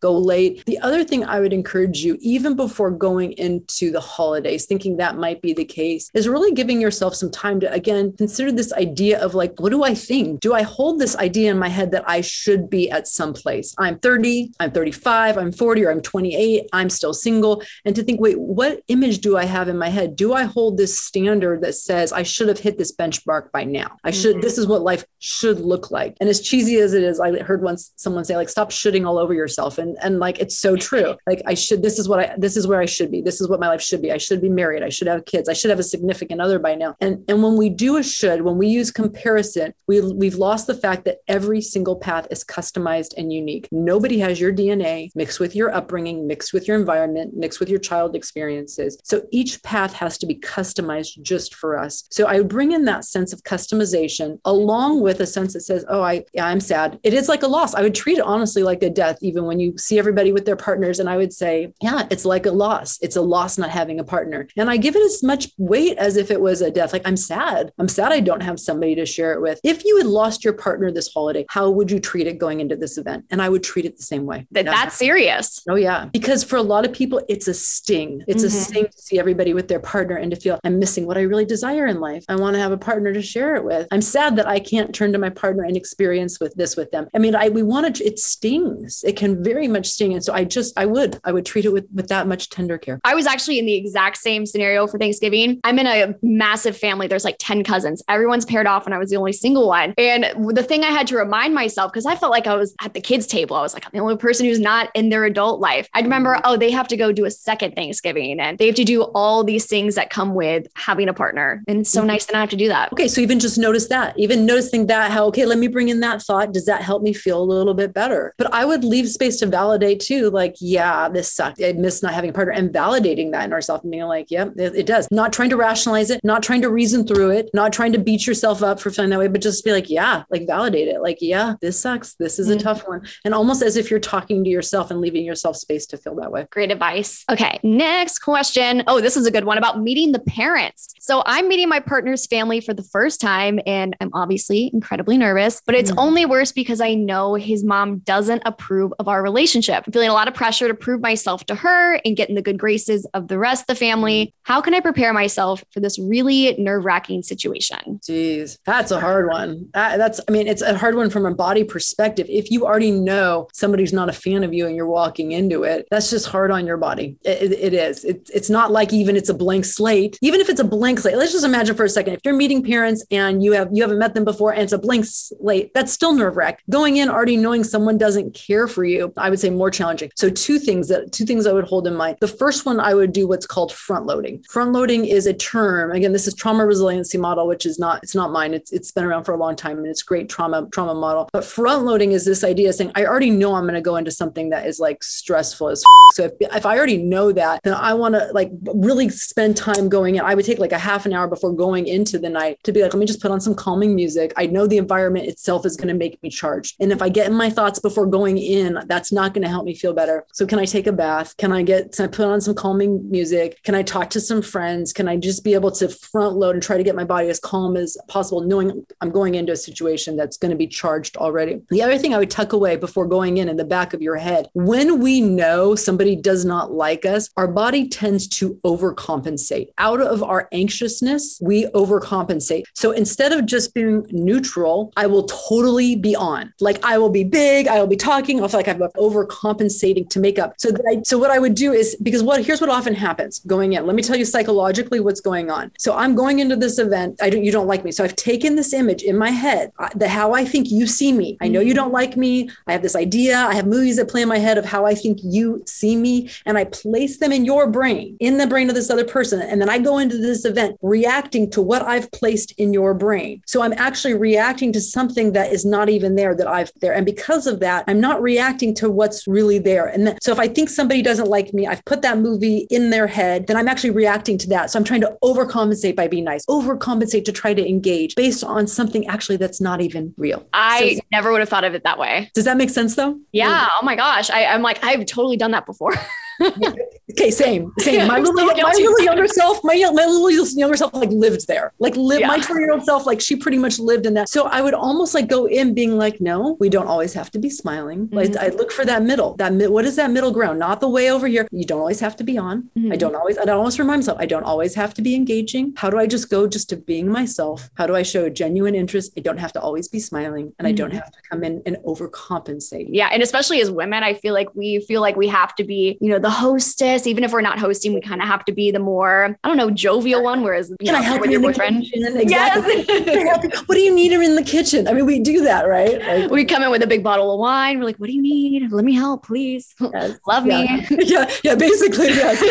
go 0.00 0.16
late? 0.16 0.64
The 0.66 0.78
other 0.80 1.04
thing 1.04 1.24
I 1.24 1.40
would 1.40 1.52
encourage 1.52 1.98
you, 1.98 2.16
even 2.20 2.56
before 2.56 2.90
going 2.90 3.32
into 3.32 3.90
the 3.90 4.00
holidays, 4.00 4.66
thinking 4.66 4.96
that 4.96 5.16
might 5.16 5.42
be 5.42 5.52
the 5.52 5.64
case, 5.64 6.10
is 6.14 6.28
really 6.28 6.52
giving 6.52 6.80
yourself 6.80 7.14
some 7.14 7.30
time 7.30 7.60
to 7.60 7.72
again 7.72 8.14
consider 8.16 8.52
this 8.52 8.72
idea 8.72 9.20
of 9.22 9.34
like, 9.34 9.58
what 9.60 9.70
do 9.70 9.84
I 9.84 9.94
think? 9.94 10.40
Do 10.40 10.54
I 10.54 10.62
hold 10.62 10.98
this 10.98 11.16
idea 11.16 11.50
in 11.50 11.58
my 11.58 11.68
head 11.68 11.90
that 11.92 12.08
I 12.08 12.20
should 12.20 12.70
be 12.70 12.90
at 12.90 13.08
some 13.08 13.32
place? 13.32 13.74
I'm 13.78 13.98
30, 13.98 14.52
I'm 14.60 14.72
35, 14.72 15.38
I'm 15.38 15.52
40, 15.52 15.84
or 15.84 15.90
I'm 15.90 16.00
28, 16.00 16.68
I'm 16.72 16.90
still 16.90 17.14
single. 17.14 17.62
And 17.84 17.94
to 17.96 18.02
think, 18.02 18.20
wait, 18.20 18.38
what 18.38 18.82
image 18.88 19.18
do 19.18 19.36
I 19.36 19.44
have 19.44 19.68
in 19.68 19.78
my 19.78 19.88
head? 19.88 20.16
Do 20.16 20.32
I 20.32 20.44
hold 20.44 20.76
this 20.76 20.98
standard 20.98 21.62
that 21.62 21.74
says 21.74 22.05
I 22.12 22.22
should 22.22 22.48
have 22.48 22.58
hit 22.58 22.78
this 22.78 22.94
benchmark 22.94 23.52
by 23.52 23.64
now? 23.64 23.96
I 24.04 24.10
should, 24.10 24.36
mm-hmm. 24.36 24.40
this 24.40 24.58
is 24.58 24.66
what 24.66 24.82
life 24.82 25.04
should 25.18 25.60
look 25.60 25.90
like. 25.90 26.16
And 26.20 26.28
as 26.28 26.40
cheesy 26.40 26.76
as 26.76 26.94
it 26.94 27.02
is, 27.02 27.20
I 27.20 27.42
heard 27.42 27.62
once 27.62 27.92
someone 27.96 28.24
say, 28.24 28.36
like, 28.36 28.48
stop 28.48 28.70
shitting 28.70 29.06
all 29.06 29.18
over 29.18 29.34
yourself. 29.34 29.78
And 29.78 29.96
and 30.02 30.18
like 30.18 30.38
it's 30.38 30.56
so 30.56 30.76
true. 30.76 31.16
Like 31.26 31.42
I 31.44 31.54
should, 31.54 31.82
this 31.82 31.98
is 31.98 32.08
what 32.08 32.20
I 32.20 32.34
this 32.38 32.56
is 32.56 32.68
where 32.68 32.80
I 32.80 32.86
should 32.86 33.10
be. 33.10 33.20
This 33.20 33.40
is 33.40 33.48
what 33.48 33.58
my 33.58 33.66
life 33.66 33.82
should 33.82 34.00
be. 34.00 34.12
I 34.12 34.16
should 34.16 34.40
be 34.40 34.48
married. 34.48 34.84
I 34.84 34.90
should 34.90 35.08
have 35.08 35.24
kids. 35.24 35.48
I 35.48 35.54
should 35.54 35.70
have 35.70 35.80
a 35.80 35.84
significant 35.84 36.40
other 36.40 36.60
by 36.60 36.76
now. 36.76 36.94
And 37.00 37.24
and 37.28 37.42
when 37.42 37.56
we 37.56 37.68
do 37.68 37.96
a 37.96 38.02
should, 38.02 38.42
when 38.42 38.56
we 38.56 38.68
use 38.68 38.92
comparison, 38.92 39.74
we 39.88 40.00
we've 40.00 40.36
lost 40.36 40.68
the 40.68 40.74
fact 40.74 41.04
that 41.06 41.18
every 41.26 41.60
single 41.60 41.96
path 41.96 42.28
is 42.30 42.44
customized 42.44 43.14
and 43.16 43.32
unique. 43.32 43.68
Nobody 43.72 44.20
has 44.20 44.40
your 44.40 44.52
DNA 44.52 45.10
mixed 45.16 45.40
with 45.40 45.56
your 45.56 45.74
upbringing, 45.74 46.28
mixed 46.28 46.52
with 46.52 46.68
your 46.68 46.78
environment, 46.78 47.36
mixed 47.36 47.58
with 47.58 47.68
your 47.68 47.80
child 47.80 48.14
experiences. 48.14 48.98
So 49.02 49.22
each 49.32 49.62
path 49.64 49.94
has 49.94 50.16
to 50.18 50.26
be 50.26 50.36
customized 50.36 51.20
just 51.22 51.54
for 51.56 51.76
us. 51.76 51.95
So 52.10 52.26
I 52.26 52.38
would 52.38 52.48
bring 52.48 52.72
in 52.72 52.84
that 52.84 53.04
sense 53.04 53.32
of 53.32 53.42
customization 53.42 54.38
along 54.44 55.02
with 55.02 55.20
a 55.20 55.26
sense 55.26 55.52
that 55.52 55.60
says, 55.60 55.84
"Oh, 55.88 56.02
I 56.02 56.24
yeah, 56.32 56.46
I'm 56.46 56.60
sad." 56.60 56.98
It 57.02 57.14
is 57.14 57.28
like 57.28 57.42
a 57.42 57.48
loss. 57.48 57.74
I 57.74 57.82
would 57.82 57.94
treat 57.94 58.18
it 58.18 58.24
honestly 58.24 58.62
like 58.62 58.82
a 58.82 58.90
death, 58.90 59.18
even 59.20 59.44
when 59.44 59.60
you 59.60 59.76
see 59.78 59.98
everybody 59.98 60.32
with 60.32 60.46
their 60.46 60.56
partners. 60.56 60.98
And 60.98 61.08
I 61.08 61.16
would 61.16 61.32
say, 61.32 61.72
"Yeah, 61.82 62.06
it's 62.10 62.24
like 62.24 62.46
a 62.46 62.50
loss. 62.50 62.98
It's 63.00 63.16
a 63.16 63.22
loss 63.22 63.58
not 63.58 63.70
having 63.70 64.00
a 64.00 64.04
partner." 64.04 64.48
And 64.56 64.70
I 64.70 64.76
give 64.76 64.96
it 64.96 65.04
as 65.04 65.22
much 65.22 65.50
weight 65.58 65.96
as 65.98 66.16
if 66.16 66.30
it 66.30 66.40
was 66.40 66.62
a 66.62 66.70
death. 66.70 66.92
Like 66.92 67.06
I'm 67.06 67.16
sad. 67.16 67.72
I'm 67.78 67.88
sad 67.88 68.12
I 68.12 68.20
don't 68.20 68.42
have 68.42 68.58
somebody 68.60 68.94
to 68.96 69.06
share 69.06 69.32
it 69.32 69.40
with. 69.40 69.60
If 69.62 69.84
you 69.84 69.98
had 69.98 70.06
lost 70.06 70.44
your 70.44 70.52
partner 70.52 70.90
this 70.90 71.12
holiday, 71.12 71.46
how 71.48 71.70
would 71.70 71.90
you 71.90 72.00
treat 72.00 72.26
it 72.26 72.38
going 72.38 72.60
into 72.60 72.76
this 72.76 72.98
event? 72.98 73.24
And 73.30 73.42
I 73.42 73.48
would 73.48 73.62
treat 73.62 73.84
it 73.84 73.96
the 73.96 74.02
same 74.02 74.26
way. 74.26 74.46
That, 74.50 74.66
that's 74.66 74.96
serious. 74.96 75.62
Oh 75.68 75.76
yeah, 75.76 76.06
because 76.06 76.44
for 76.44 76.56
a 76.56 76.62
lot 76.62 76.84
of 76.84 76.92
people, 76.92 77.20
it's 77.28 77.48
a 77.48 77.54
sting. 77.54 78.22
It's 78.26 78.44
mm-hmm. 78.44 78.46
a 78.46 78.50
sting 78.50 78.84
to 78.86 78.98
see 78.98 79.18
everybody 79.18 79.54
with 79.54 79.68
their 79.68 79.80
partner 79.80 80.16
and 80.16 80.30
to 80.30 80.36
feel 80.36 80.58
I'm 80.64 80.78
missing 80.78 81.06
what 81.06 81.16
I 81.16 81.22
really 81.22 81.44
desire 81.44 81.85
in 81.86 82.00
life. 82.00 82.24
I 82.28 82.36
want 82.36 82.54
to 82.54 82.60
have 82.60 82.72
a 82.72 82.78
partner 82.78 83.12
to 83.12 83.22
share 83.22 83.56
it 83.56 83.64
with. 83.64 83.88
I'm 83.90 84.02
sad 84.02 84.36
that 84.36 84.46
I 84.46 84.60
can't 84.60 84.94
turn 84.94 85.12
to 85.12 85.18
my 85.18 85.30
partner 85.30 85.64
and 85.64 85.76
experience 85.76 86.40
with 86.40 86.54
this 86.54 86.76
with 86.76 86.90
them. 86.90 87.08
I 87.14 87.18
mean, 87.18 87.34
I 87.34 87.48
we 87.48 87.62
want 87.62 87.96
to. 87.96 88.04
It 88.04 88.18
stings. 88.18 89.04
It 89.06 89.16
can 89.16 89.42
very 89.42 89.68
much 89.68 89.86
sting, 89.88 90.12
and 90.12 90.24
so 90.24 90.32
I 90.32 90.44
just 90.44 90.78
I 90.78 90.86
would 90.86 91.18
I 91.24 91.32
would 91.32 91.46
treat 91.46 91.64
it 91.64 91.72
with 91.72 91.86
with 91.94 92.08
that 92.08 92.26
much 92.26 92.50
tender 92.50 92.78
care. 92.78 93.00
I 93.04 93.14
was 93.14 93.26
actually 93.26 93.58
in 93.58 93.66
the 93.66 93.74
exact 93.74 94.18
same 94.18 94.46
scenario 94.46 94.86
for 94.86 94.98
Thanksgiving. 94.98 95.60
I'm 95.64 95.78
in 95.78 95.86
a 95.86 96.14
massive 96.22 96.76
family. 96.76 97.06
There's 97.06 97.24
like 97.24 97.36
10 97.38 97.64
cousins. 97.64 98.02
Everyone's 98.08 98.44
paired 98.44 98.66
off 98.66 98.86
and 98.86 98.94
I 98.94 98.98
was 98.98 99.10
the 99.10 99.16
only 99.16 99.32
single 99.32 99.68
one. 99.68 99.94
And 99.98 100.24
the 100.54 100.62
thing 100.62 100.84
I 100.84 100.90
had 100.90 101.06
to 101.08 101.16
remind 101.16 101.54
myself, 101.54 101.92
because 101.92 102.06
I 102.06 102.16
felt 102.16 102.30
like 102.30 102.46
I 102.46 102.54
was 102.54 102.74
at 102.80 102.94
the 102.94 103.00
kids' 103.00 103.26
table, 103.26 103.56
I 103.56 103.62
was 103.62 103.74
like, 103.74 103.84
I'm 103.84 103.90
the 103.92 104.00
only 104.00 104.16
person 104.16 104.46
who's 104.46 104.60
not 104.60 104.90
in 104.94 105.08
their 105.08 105.24
adult 105.24 105.60
life. 105.60 105.88
I'd 105.94 106.04
remember, 106.04 106.34
mm-hmm. 106.34 106.42
oh, 106.44 106.56
they 106.56 106.70
have 106.70 106.88
to 106.88 106.96
go 106.96 107.12
do 107.12 107.24
a 107.24 107.30
second 107.30 107.74
Thanksgiving 107.74 108.40
and 108.40 108.58
they 108.58 108.66
have 108.66 108.74
to 108.76 108.84
do 108.84 109.02
all 109.02 109.44
these 109.44 109.66
things 109.66 109.94
that 109.94 110.10
come 110.10 110.34
with 110.34 110.66
having 110.74 111.08
a 111.08 111.14
partner. 111.14 111.62
And 111.66 111.80
it's 111.80 111.90
so 111.90 112.00
mm-hmm. 112.00 112.08
nice 112.08 112.26
to 112.26 112.32
not 112.32 112.40
have 112.40 112.50
to 112.50 112.56
do 112.56 112.68
that. 112.68 112.92
Okay. 112.92 113.08
So 113.08 113.20
even 113.20 113.40
just 113.40 113.58
notice 113.58 113.88
that, 113.88 114.16
even 114.18 114.46
noticing 114.46 114.86
that, 114.86 115.10
how, 115.10 115.26
okay, 115.26 115.44
let 115.46 115.58
me 115.58 115.66
bring 115.66 115.88
in 115.88 116.00
that 116.00 116.22
thought. 116.22 116.52
Does 116.52 116.64
that 116.66 116.82
help 116.82 117.02
me 117.02 117.12
feel 117.12 117.42
a 117.42 117.44
little 117.44 117.74
bit 117.74 117.92
better? 117.92 118.34
But 118.38 118.54
I 118.54 118.64
would 118.64 118.84
leave 118.84 119.08
space 119.08 119.38
to 119.40 119.46
validate 119.46 119.98
too, 120.00 120.30
like, 120.30 120.54
yeah, 120.60 121.08
this 121.08 121.32
sucked. 121.32 121.60
I 121.62 121.72
miss 121.72 122.02
not 122.02 122.14
having 122.14 122.30
a 122.30 122.32
partner 122.32 122.52
and 122.52 122.70
validating 122.70 123.32
that 123.32 123.44
in 123.44 123.52
ourselves 123.52 123.82
and 123.82 123.90
being 123.90 124.04
like, 124.04 124.30
yeah, 124.30 124.46
it, 124.56 124.76
it 124.76 124.86
does. 124.86 125.08
Not 125.10 125.32
trying 125.32 125.50
to 125.50 125.56
rationalize 125.56 126.10
it, 126.10 126.20
not 126.22 126.42
trying 126.42 126.62
to 126.62 126.70
reason 126.70 127.04
through 127.04 127.30
it, 127.30 127.50
not 127.52 127.72
trying 127.72 127.92
to 127.94 127.98
beat 127.98 128.28
yourself 128.28 128.62
up 128.62 128.78
for 128.78 128.90
feeling 128.90 129.10
that 129.10 129.18
way, 129.18 129.26
but 129.26 129.42
just 129.42 129.64
be 129.64 129.72
like, 129.72 129.90
yeah, 129.90 130.22
like 130.30 130.46
validate 130.46 130.86
it. 130.86 131.02
Like, 131.02 131.18
yeah, 131.20 131.54
this 131.60 131.80
sucks. 131.80 132.14
This 132.14 132.38
is 132.38 132.46
mm-hmm. 132.46 132.58
a 132.58 132.62
tough 132.62 132.86
one. 132.86 133.06
And 133.24 133.34
almost 133.34 133.62
as 133.62 133.76
if 133.76 133.90
you're 133.90 133.98
talking 133.98 134.44
to 134.44 134.50
yourself 134.50 134.92
and 134.92 135.00
leaving 135.00 135.24
yourself 135.24 135.56
space 135.56 135.86
to 135.86 135.96
feel 135.96 136.14
that 136.16 136.30
way. 136.30 136.46
Great 136.50 136.70
advice. 136.70 137.24
Okay. 137.28 137.58
Next 137.64 138.20
question. 138.20 138.84
Oh, 138.86 139.00
this 139.00 139.16
is 139.16 139.26
a 139.26 139.32
good 139.32 139.44
one 139.44 139.58
about 139.58 139.80
meeting 139.80 140.12
the 140.12 140.20
parents. 140.20 140.94
So 141.00 141.24
I'm 141.26 141.48
meeting 141.48 141.55
meeting 141.56 141.70
my 141.70 141.80
partner's 141.80 142.26
family 142.26 142.60
for 142.60 142.74
the 142.74 142.82
first 142.82 143.18
time, 143.18 143.58
and 143.64 143.96
I'm 143.98 144.10
obviously 144.12 144.70
incredibly 144.74 145.16
nervous, 145.16 145.62
but 145.64 145.74
it's 145.74 145.90
mm. 145.90 145.94
only 145.96 146.26
worse 146.26 146.52
because 146.52 146.82
I 146.82 146.92
know 146.92 147.32
his 147.32 147.64
mom 147.64 148.00
doesn't 148.00 148.42
approve 148.44 148.92
of 148.98 149.08
our 149.08 149.22
relationship. 149.22 149.84
I'm 149.86 149.90
feeling 149.90 150.10
a 150.10 150.12
lot 150.12 150.28
of 150.28 150.34
pressure 150.34 150.68
to 150.68 150.74
prove 150.74 151.00
myself 151.00 151.46
to 151.46 151.54
her 151.54 151.94
and 152.04 152.14
get 152.14 152.28
in 152.28 152.34
the 152.34 152.42
good 152.42 152.58
graces 152.58 153.06
of 153.14 153.28
the 153.28 153.38
rest 153.38 153.62
of 153.62 153.66
the 153.68 153.74
family. 153.74 154.34
How 154.42 154.60
can 154.60 154.74
I 154.74 154.80
prepare 154.80 155.14
myself 155.14 155.64
for 155.70 155.80
this 155.80 155.98
really 155.98 156.54
nerve 156.58 156.84
wracking 156.84 157.22
situation? 157.22 158.00
Jeez, 158.06 158.58
that's 158.66 158.90
a 158.90 159.00
hard 159.00 159.28
one. 159.28 159.70
That's, 159.72 160.20
I 160.28 160.32
mean, 160.32 160.48
it's 160.48 160.60
a 160.60 160.76
hard 160.76 160.94
one 160.94 161.08
from 161.08 161.24
a 161.24 161.34
body 161.34 161.64
perspective. 161.64 162.26
If 162.28 162.50
you 162.50 162.66
already 162.66 162.90
know 162.90 163.48
somebody's 163.54 163.94
not 163.94 164.10
a 164.10 164.12
fan 164.12 164.44
of 164.44 164.52
you 164.52 164.66
and 164.66 164.76
you're 164.76 164.86
walking 164.86 165.32
into 165.32 165.62
it, 165.62 165.88
that's 165.90 166.10
just 166.10 166.26
hard 166.26 166.50
on 166.50 166.66
your 166.66 166.76
body. 166.76 167.16
it, 167.24 167.52
it 167.52 167.72
is. 167.72 168.04
It, 168.04 168.28
it's 168.34 168.50
not 168.50 168.72
like 168.72 168.92
even 168.92 169.16
it's 169.16 169.30
a 169.30 169.34
blank 169.34 169.64
slate. 169.64 170.18
Even 170.20 170.40
if 170.40 170.50
it's 170.50 170.60
a 170.60 170.64
blank 170.64 170.98
slate, 170.98 171.16
let's 171.16 171.32
just 171.32 171.45
imagine 171.46 171.76
for 171.76 171.84
a 171.84 171.88
second 171.88 172.14
if 172.14 172.20
you're 172.24 172.34
meeting 172.34 172.62
parents 172.62 173.04
and 173.10 173.42
you 173.42 173.52
have 173.52 173.68
you 173.72 173.82
haven't 173.82 173.98
met 173.98 174.14
them 174.14 174.24
before 174.24 174.52
and 174.52 174.62
it's 174.62 174.72
a 174.72 174.78
blank 174.78 175.04
slate, 175.04 175.72
that's 175.74 175.92
still 175.92 176.12
nerve 176.12 176.36
wrack. 176.36 176.62
Going 176.70 176.96
in 176.96 177.08
already 177.08 177.36
knowing 177.36 177.64
someone 177.64 177.98
doesn't 177.98 178.34
care 178.34 178.68
for 178.68 178.84
you, 178.84 179.12
I 179.16 179.30
would 179.30 179.40
say 179.40 179.50
more 179.50 179.70
challenging. 179.70 180.10
So 180.14 180.28
two 180.30 180.58
things 180.58 180.88
that 180.88 181.12
two 181.12 181.24
things 181.24 181.46
I 181.46 181.52
would 181.52 181.64
hold 181.64 181.86
in 181.86 181.94
mind. 181.94 182.18
The 182.20 182.28
first 182.28 182.66
one 182.66 182.80
I 182.80 182.94
would 182.94 183.12
do 183.12 183.26
what's 183.26 183.46
called 183.46 183.72
front 183.72 184.06
loading. 184.06 184.42
Front 184.44 184.72
loading 184.72 185.04
is 185.04 185.26
a 185.26 185.34
term. 185.34 185.92
Again, 185.92 186.12
this 186.12 186.26
is 186.26 186.34
trauma 186.34 186.66
resiliency 186.66 187.18
model, 187.18 187.46
which 187.46 187.66
is 187.66 187.78
not 187.78 188.02
it's 188.02 188.14
not 188.14 188.32
mine. 188.32 188.54
It's 188.54 188.72
it's 188.72 188.90
been 188.90 189.04
around 189.04 189.24
for 189.24 189.32
a 189.32 189.38
long 189.38 189.56
time 189.56 189.78
and 189.78 189.86
it's 189.86 190.02
great 190.02 190.28
trauma 190.28 190.68
trauma 190.72 190.94
model. 190.94 191.28
But 191.32 191.44
front 191.44 191.84
loading 191.84 192.12
is 192.12 192.24
this 192.24 192.44
idea 192.44 192.70
of 192.70 192.74
saying 192.74 192.92
I 192.94 193.04
already 193.06 193.30
know 193.30 193.54
I'm 193.54 193.64
going 193.64 193.74
to 193.74 193.80
go 193.80 193.96
into 193.96 194.10
something 194.10 194.50
that 194.50 194.66
is 194.66 194.80
like 194.80 195.02
stressful 195.02 195.68
as 195.70 195.84
so 196.12 196.24
if, 196.24 196.32
if 196.40 196.64
I 196.64 196.76
already 196.76 196.98
know 196.98 197.32
that, 197.32 197.60
then 197.64 197.74
I 197.74 197.94
want 197.94 198.14
to 198.14 198.30
like 198.32 198.52
really 198.74 199.08
spend 199.08 199.56
time 199.56 199.88
going 199.88 200.14
in. 200.14 200.20
I 200.20 200.34
would 200.34 200.44
take 200.44 200.58
like 200.58 200.72
a 200.72 200.78
half 200.78 201.04
an 201.04 201.12
hour 201.12 201.26
before 201.36 201.52
going 201.52 201.86
into 201.86 202.18
the 202.18 202.30
night 202.30 202.58
to 202.64 202.72
be 202.72 202.82
like, 202.82 202.94
let 202.94 203.00
me 203.00 203.06
just 203.06 203.20
put 203.20 203.30
on 203.30 203.40
some 203.40 203.54
calming 203.54 203.94
music. 203.94 204.32
I 204.36 204.46
know 204.46 204.66
the 204.66 204.78
environment 204.78 205.26
itself 205.26 205.66
is 205.66 205.76
going 205.76 205.88
to 205.88 205.94
make 205.94 206.22
me 206.22 206.30
charged. 206.30 206.76
And 206.80 206.92
if 206.92 207.02
I 207.02 207.10
get 207.10 207.26
in 207.26 207.34
my 207.34 207.50
thoughts 207.50 207.78
before 207.78 208.06
going 208.06 208.38
in, 208.38 208.80
that's 208.86 209.12
not 209.12 209.34
going 209.34 209.42
to 209.42 209.48
help 209.48 209.66
me 209.66 209.74
feel 209.74 209.92
better. 209.92 210.24
So 210.32 210.46
can 210.46 210.58
I 210.58 210.64
take 210.64 210.86
a 210.86 210.92
bath? 210.92 211.36
Can 211.36 211.52
I 211.52 211.62
get, 211.62 211.92
can 211.92 212.06
I 212.06 212.08
put 212.08 212.26
on 212.26 212.40
some 212.40 212.54
calming 212.54 213.10
music? 213.10 213.62
Can 213.64 213.74
I 213.74 213.82
talk 213.82 214.08
to 214.10 214.20
some 214.20 214.40
friends? 214.40 214.92
Can 214.92 215.08
I 215.08 215.16
just 215.16 215.44
be 215.44 215.54
able 215.54 215.72
to 215.72 215.88
front 215.88 216.36
load 216.36 216.54
and 216.54 216.62
try 216.62 216.78
to 216.78 216.82
get 216.82 216.96
my 216.96 217.04
body 217.04 217.28
as 217.28 217.38
calm 217.38 217.76
as 217.76 217.98
possible, 218.08 218.40
knowing 218.40 218.86
I'm 219.00 219.10
going 219.10 219.34
into 219.34 219.52
a 219.52 219.56
situation 219.56 220.16
that's 220.16 220.38
going 220.38 220.52
to 220.52 220.56
be 220.56 220.66
charged 220.66 221.18
already? 221.18 221.60
The 221.68 221.82
other 221.82 221.98
thing 221.98 222.14
I 222.14 222.18
would 222.18 222.30
tuck 222.30 222.54
away 222.54 222.76
before 222.76 223.06
going 223.06 223.36
in 223.36 223.48
in 223.50 223.56
the 223.56 223.64
back 223.64 223.92
of 223.92 224.00
your 224.00 224.16
head, 224.16 224.48
when 224.54 225.00
we 225.00 225.20
know 225.20 225.74
somebody 225.74 226.16
does 226.16 226.44
not 226.44 226.72
like 226.72 227.04
us, 227.04 227.28
our 227.36 227.48
body 227.48 227.88
tends 227.88 228.26
to 228.28 228.54
overcompensate. 228.64 229.68
Out 229.78 230.00
of 230.00 230.22
our 230.22 230.48
anxiousness, 230.52 231.25
we 231.40 231.66
overcompensate. 231.82 232.64
So 232.74 232.92
instead 232.92 233.32
of 233.32 233.46
just 233.46 233.74
being 233.74 234.06
neutral, 234.10 234.92
I 234.96 235.06
will 235.06 235.24
totally 235.24 235.96
be 235.96 236.14
on. 236.16 236.52
Like 236.60 236.84
I 236.84 236.98
will 236.98 237.10
be 237.10 237.24
big, 237.24 237.68
I 237.68 237.78
will 237.80 237.86
be 237.86 237.96
talking, 237.96 238.40
I'll 238.40 238.48
feel 238.48 238.60
like 238.60 238.68
I'm 238.68 238.78
overcompensating 238.78 240.08
to 240.10 240.20
make 240.20 240.38
up. 240.38 240.54
So 240.58 240.70
that 240.70 240.84
I, 240.90 241.02
so 241.04 241.18
what 241.18 241.30
I 241.30 241.38
would 241.38 241.54
do 241.54 241.72
is 241.72 241.96
because 242.02 242.22
what 242.22 242.44
here's 242.44 242.60
what 242.60 242.70
often 242.70 242.94
happens 242.94 243.40
going 243.40 243.72
in. 243.74 243.86
Let 243.86 243.96
me 243.96 244.02
tell 244.02 244.16
you 244.16 244.24
psychologically 244.24 245.00
what's 245.00 245.20
going 245.20 245.50
on. 245.50 245.72
So 245.78 245.96
I'm 245.96 246.14
going 246.14 246.38
into 246.38 246.56
this 246.56 246.78
event. 246.78 247.18
I 247.20 247.30
don't 247.30 247.44
you 247.44 247.52
don't 247.52 247.66
like 247.66 247.84
me. 247.84 247.92
So 247.92 248.04
I've 248.04 248.16
taken 248.16 248.56
this 248.56 248.72
image 248.72 249.02
in 249.02 249.16
my 249.16 249.30
head, 249.30 249.72
uh, 249.78 249.88
the 249.94 250.08
how 250.08 250.34
I 250.34 250.44
think 250.44 250.70
you 250.70 250.86
see 250.86 251.12
me. 251.12 251.36
I 251.40 251.48
know 251.48 251.60
you 251.60 251.72
mm-hmm. 251.72 251.76
don't 251.76 251.92
like 251.92 252.16
me. 252.16 252.50
I 252.66 252.72
have 252.72 252.82
this 252.82 252.96
idea. 252.96 253.36
I 253.38 253.54
have 253.54 253.66
movies 253.66 253.96
that 253.96 254.08
play 254.08 254.22
in 254.22 254.28
my 254.28 254.38
head 254.38 254.58
of 254.58 254.64
how 254.64 254.86
I 254.86 254.94
think 254.94 255.18
you 255.22 255.62
see 255.66 255.96
me 255.96 256.30
and 256.44 256.56
I 256.58 256.64
place 256.64 257.18
them 257.18 257.32
in 257.32 257.44
your 257.44 257.66
brain, 257.66 258.16
in 258.20 258.38
the 258.38 258.46
brain 258.46 258.68
of 258.68 258.74
this 258.74 258.90
other 258.90 259.04
person. 259.04 259.40
And 259.40 259.60
then 259.60 259.68
I 259.68 259.78
go 259.78 259.98
into 259.98 260.18
this 260.18 260.44
event 260.44 260.78
reacting 261.16 261.50
to 261.50 261.62
what 261.62 261.80
I've 261.82 262.10
placed 262.12 262.52
in 262.58 262.74
your 262.74 262.92
brain. 262.92 263.40
So 263.46 263.62
I'm 263.62 263.72
actually 263.78 264.12
reacting 264.12 264.70
to 264.74 264.82
something 264.82 265.32
that 265.32 265.50
is 265.50 265.64
not 265.64 265.88
even 265.88 266.14
there 266.14 266.34
that 266.34 266.46
I've 266.46 266.70
there. 266.82 266.92
And 266.92 267.06
because 267.06 267.46
of 267.46 267.60
that, 267.60 267.84
I'm 267.88 268.00
not 268.00 268.20
reacting 268.20 268.74
to 268.74 268.90
what's 268.90 269.26
really 269.26 269.58
there. 269.58 269.86
And 269.86 270.06
then, 270.06 270.18
so 270.20 270.30
if 270.30 270.38
I 270.38 270.46
think 270.46 270.68
somebody 270.68 271.00
doesn't 271.00 271.28
like 271.28 271.54
me, 271.54 271.66
I've 271.66 271.82
put 271.86 272.02
that 272.02 272.18
movie 272.18 272.66
in 272.68 272.90
their 272.90 273.06
head, 273.06 273.46
then 273.46 273.56
I'm 273.56 273.66
actually 273.66 273.90
reacting 273.90 274.36
to 274.38 274.48
that. 274.48 274.70
So 274.70 274.78
I'm 274.78 274.84
trying 274.84 275.00
to 275.00 275.16
overcompensate 275.24 275.96
by 275.96 276.06
being 276.06 276.24
nice, 276.24 276.44
overcompensate 276.50 277.24
to 277.24 277.32
try 277.32 277.54
to 277.54 277.66
engage 277.66 278.14
based 278.14 278.44
on 278.44 278.66
something 278.66 279.06
actually 279.06 279.38
that's 279.38 279.60
not 279.60 279.80
even 279.80 280.12
real. 280.18 280.46
I 280.52 280.96
so, 280.96 281.00
never 281.12 281.32
would 281.32 281.40
have 281.40 281.48
thought 281.48 281.64
of 281.64 281.74
it 281.74 281.82
that 281.84 281.98
way. 281.98 282.30
Does 282.34 282.44
that 282.44 282.58
make 282.58 282.68
sense 282.68 282.94
though? 282.94 283.18
Yeah. 283.32 283.68
Oh 283.80 283.84
my 283.86 283.96
gosh. 283.96 284.28
I, 284.28 284.44
I'm 284.44 284.60
like, 284.60 284.84
I've 284.84 285.06
totally 285.06 285.38
done 285.38 285.52
that 285.52 285.64
before. 285.64 285.94
okay, 287.10 287.30
same, 287.30 287.72
same. 287.78 288.06
My 288.06 288.18
little, 288.18 288.34
my 288.34 288.72
little 288.76 289.00
younger 289.00 289.28
self, 289.28 289.60
my 289.64 289.74
my 289.74 290.06
little 290.06 290.30
younger 290.30 290.76
self, 290.76 290.92
like 290.94 291.10
lived 291.10 291.46
there. 291.46 291.72
Like 291.78 291.96
live 291.96 292.20
yeah. 292.20 292.28
my 292.28 292.38
twenty 292.38 292.62
year 292.62 292.72
old 292.72 292.84
self, 292.84 293.06
like 293.06 293.20
she 293.20 293.36
pretty 293.36 293.58
much 293.58 293.78
lived 293.78 294.06
in 294.06 294.14
that. 294.14 294.28
So 294.28 294.46
I 294.46 294.60
would 294.60 294.74
almost 294.74 295.14
like 295.14 295.28
go 295.28 295.46
in 295.46 295.74
being 295.74 295.96
like, 295.96 296.20
no, 296.20 296.56
we 296.60 296.68
don't 296.68 296.86
always 296.86 297.14
have 297.14 297.30
to 297.32 297.38
be 297.38 297.50
smiling. 297.50 298.08
Mm-hmm. 298.08 298.16
Like 298.16 298.36
I 298.36 298.48
look 298.48 298.72
for 298.72 298.84
that 298.84 299.02
middle. 299.02 299.34
That 299.36 299.52
what 299.70 299.84
is 299.84 299.96
that 299.96 300.10
middle 300.10 300.30
ground? 300.30 300.58
Not 300.58 300.80
the 300.80 300.88
way 300.88 301.10
over 301.10 301.26
here. 301.26 301.46
You 301.50 301.64
don't 301.64 301.80
always 301.80 302.00
have 302.00 302.16
to 302.16 302.24
be 302.24 302.36
on. 302.38 302.70
Mm-hmm. 302.76 302.92
I 302.92 302.96
don't 302.96 303.14
always. 303.14 303.38
I 303.38 303.44
don't 303.44 303.58
always 303.58 303.78
remind 303.78 304.00
myself. 304.00 304.18
I 304.20 304.26
don't 304.26 304.44
always 304.44 304.74
have 304.74 304.94
to 304.94 305.02
be 305.02 305.14
engaging. 305.14 305.74
How 305.76 305.90
do 305.90 305.98
I 305.98 306.06
just 306.06 306.30
go 306.30 306.46
just 306.46 306.68
to 306.70 306.76
being 306.76 307.10
myself? 307.10 307.70
How 307.74 307.86
do 307.86 307.94
I 307.94 308.02
show 308.02 308.28
genuine 308.28 308.74
interest? 308.74 309.12
I 309.16 309.20
don't 309.20 309.38
have 309.38 309.52
to 309.54 309.60
always 309.60 309.88
be 309.88 310.00
smiling, 310.00 310.52
and 310.58 310.66
mm-hmm. 310.66 310.66
I 310.66 310.72
don't 310.72 310.90
mm-hmm. 310.90 310.98
have 310.98 311.12
to 311.12 311.18
come 311.30 311.44
in 311.44 311.62
and 311.66 311.76
overcompensate. 311.86 312.88
Yeah, 312.90 313.08
and 313.12 313.22
especially 313.22 313.60
as 313.60 313.70
women, 313.70 314.02
I 314.02 314.14
feel 314.14 314.34
like 314.34 314.54
we 314.54 314.80
feel 314.80 315.00
like 315.00 315.16
we 315.16 315.28
have 315.28 315.54
to 315.56 315.64
be, 315.64 315.98
you 316.00 316.10
know, 316.10 316.18
the 316.26 316.30
hostess. 316.30 317.06
Even 317.06 317.22
if 317.22 317.30
we're 317.30 317.40
not 317.40 317.56
hosting, 317.56 317.94
we 317.94 318.00
kind 318.00 318.20
of 318.20 318.26
have 318.26 318.44
to 318.46 318.52
be 318.52 318.72
the 318.72 318.80
more, 318.80 319.38
I 319.44 319.48
don't 319.48 319.56
know, 319.56 319.70
jovial 319.70 320.24
one. 320.24 320.42
Whereas, 320.42 320.70
you 320.70 320.76
Can 320.80 320.94
know, 320.94 320.98
I 320.98 321.02
help 321.02 321.20
with 321.20 321.30
you 321.30 321.38
your 321.38 321.48
boyfriend. 321.52 321.86
Exactly. 321.92 322.84
Yes. 322.88 323.62
what 323.66 323.76
do 323.76 323.80
you 323.80 323.94
need 323.94 324.10
in 324.10 324.34
the 324.34 324.42
kitchen? 324.42 324.88
I 324.88 324.92
mean, 324.92 325.06
we 325.06 325.20
do 325.20 325.42
that, 325.42 325.68
right? 325.68 326.00
Like, 326.00 326.30
we 326.30 326.44
come 326.44 326.64
in 326.64 326.70
with 326.72 326.82
a 326.82 326.86
big 326.86 327.04
bottle 327.04 327.32
of 327.32 327.38
wine. 327.38 327.78
We're 327.78 327.84
like, 327.84 327.98
what 327.98 328.08
do 328.08 328.12
you 328.12 328.22
need? 328.22 328.72
Let 328.72 328.84
me 328.84 328.92
help, 328.92 329.24
please. 329.24 329.72
Yes. 329.80 330.18
love 330.26 330.46
yeah. 330.46 330.84
me. 330.90 330.98
yeah. 331.04 331.30
Yeah. 331.44 331.54
Basically, 331.54 332.08
yes. 332.08 332.42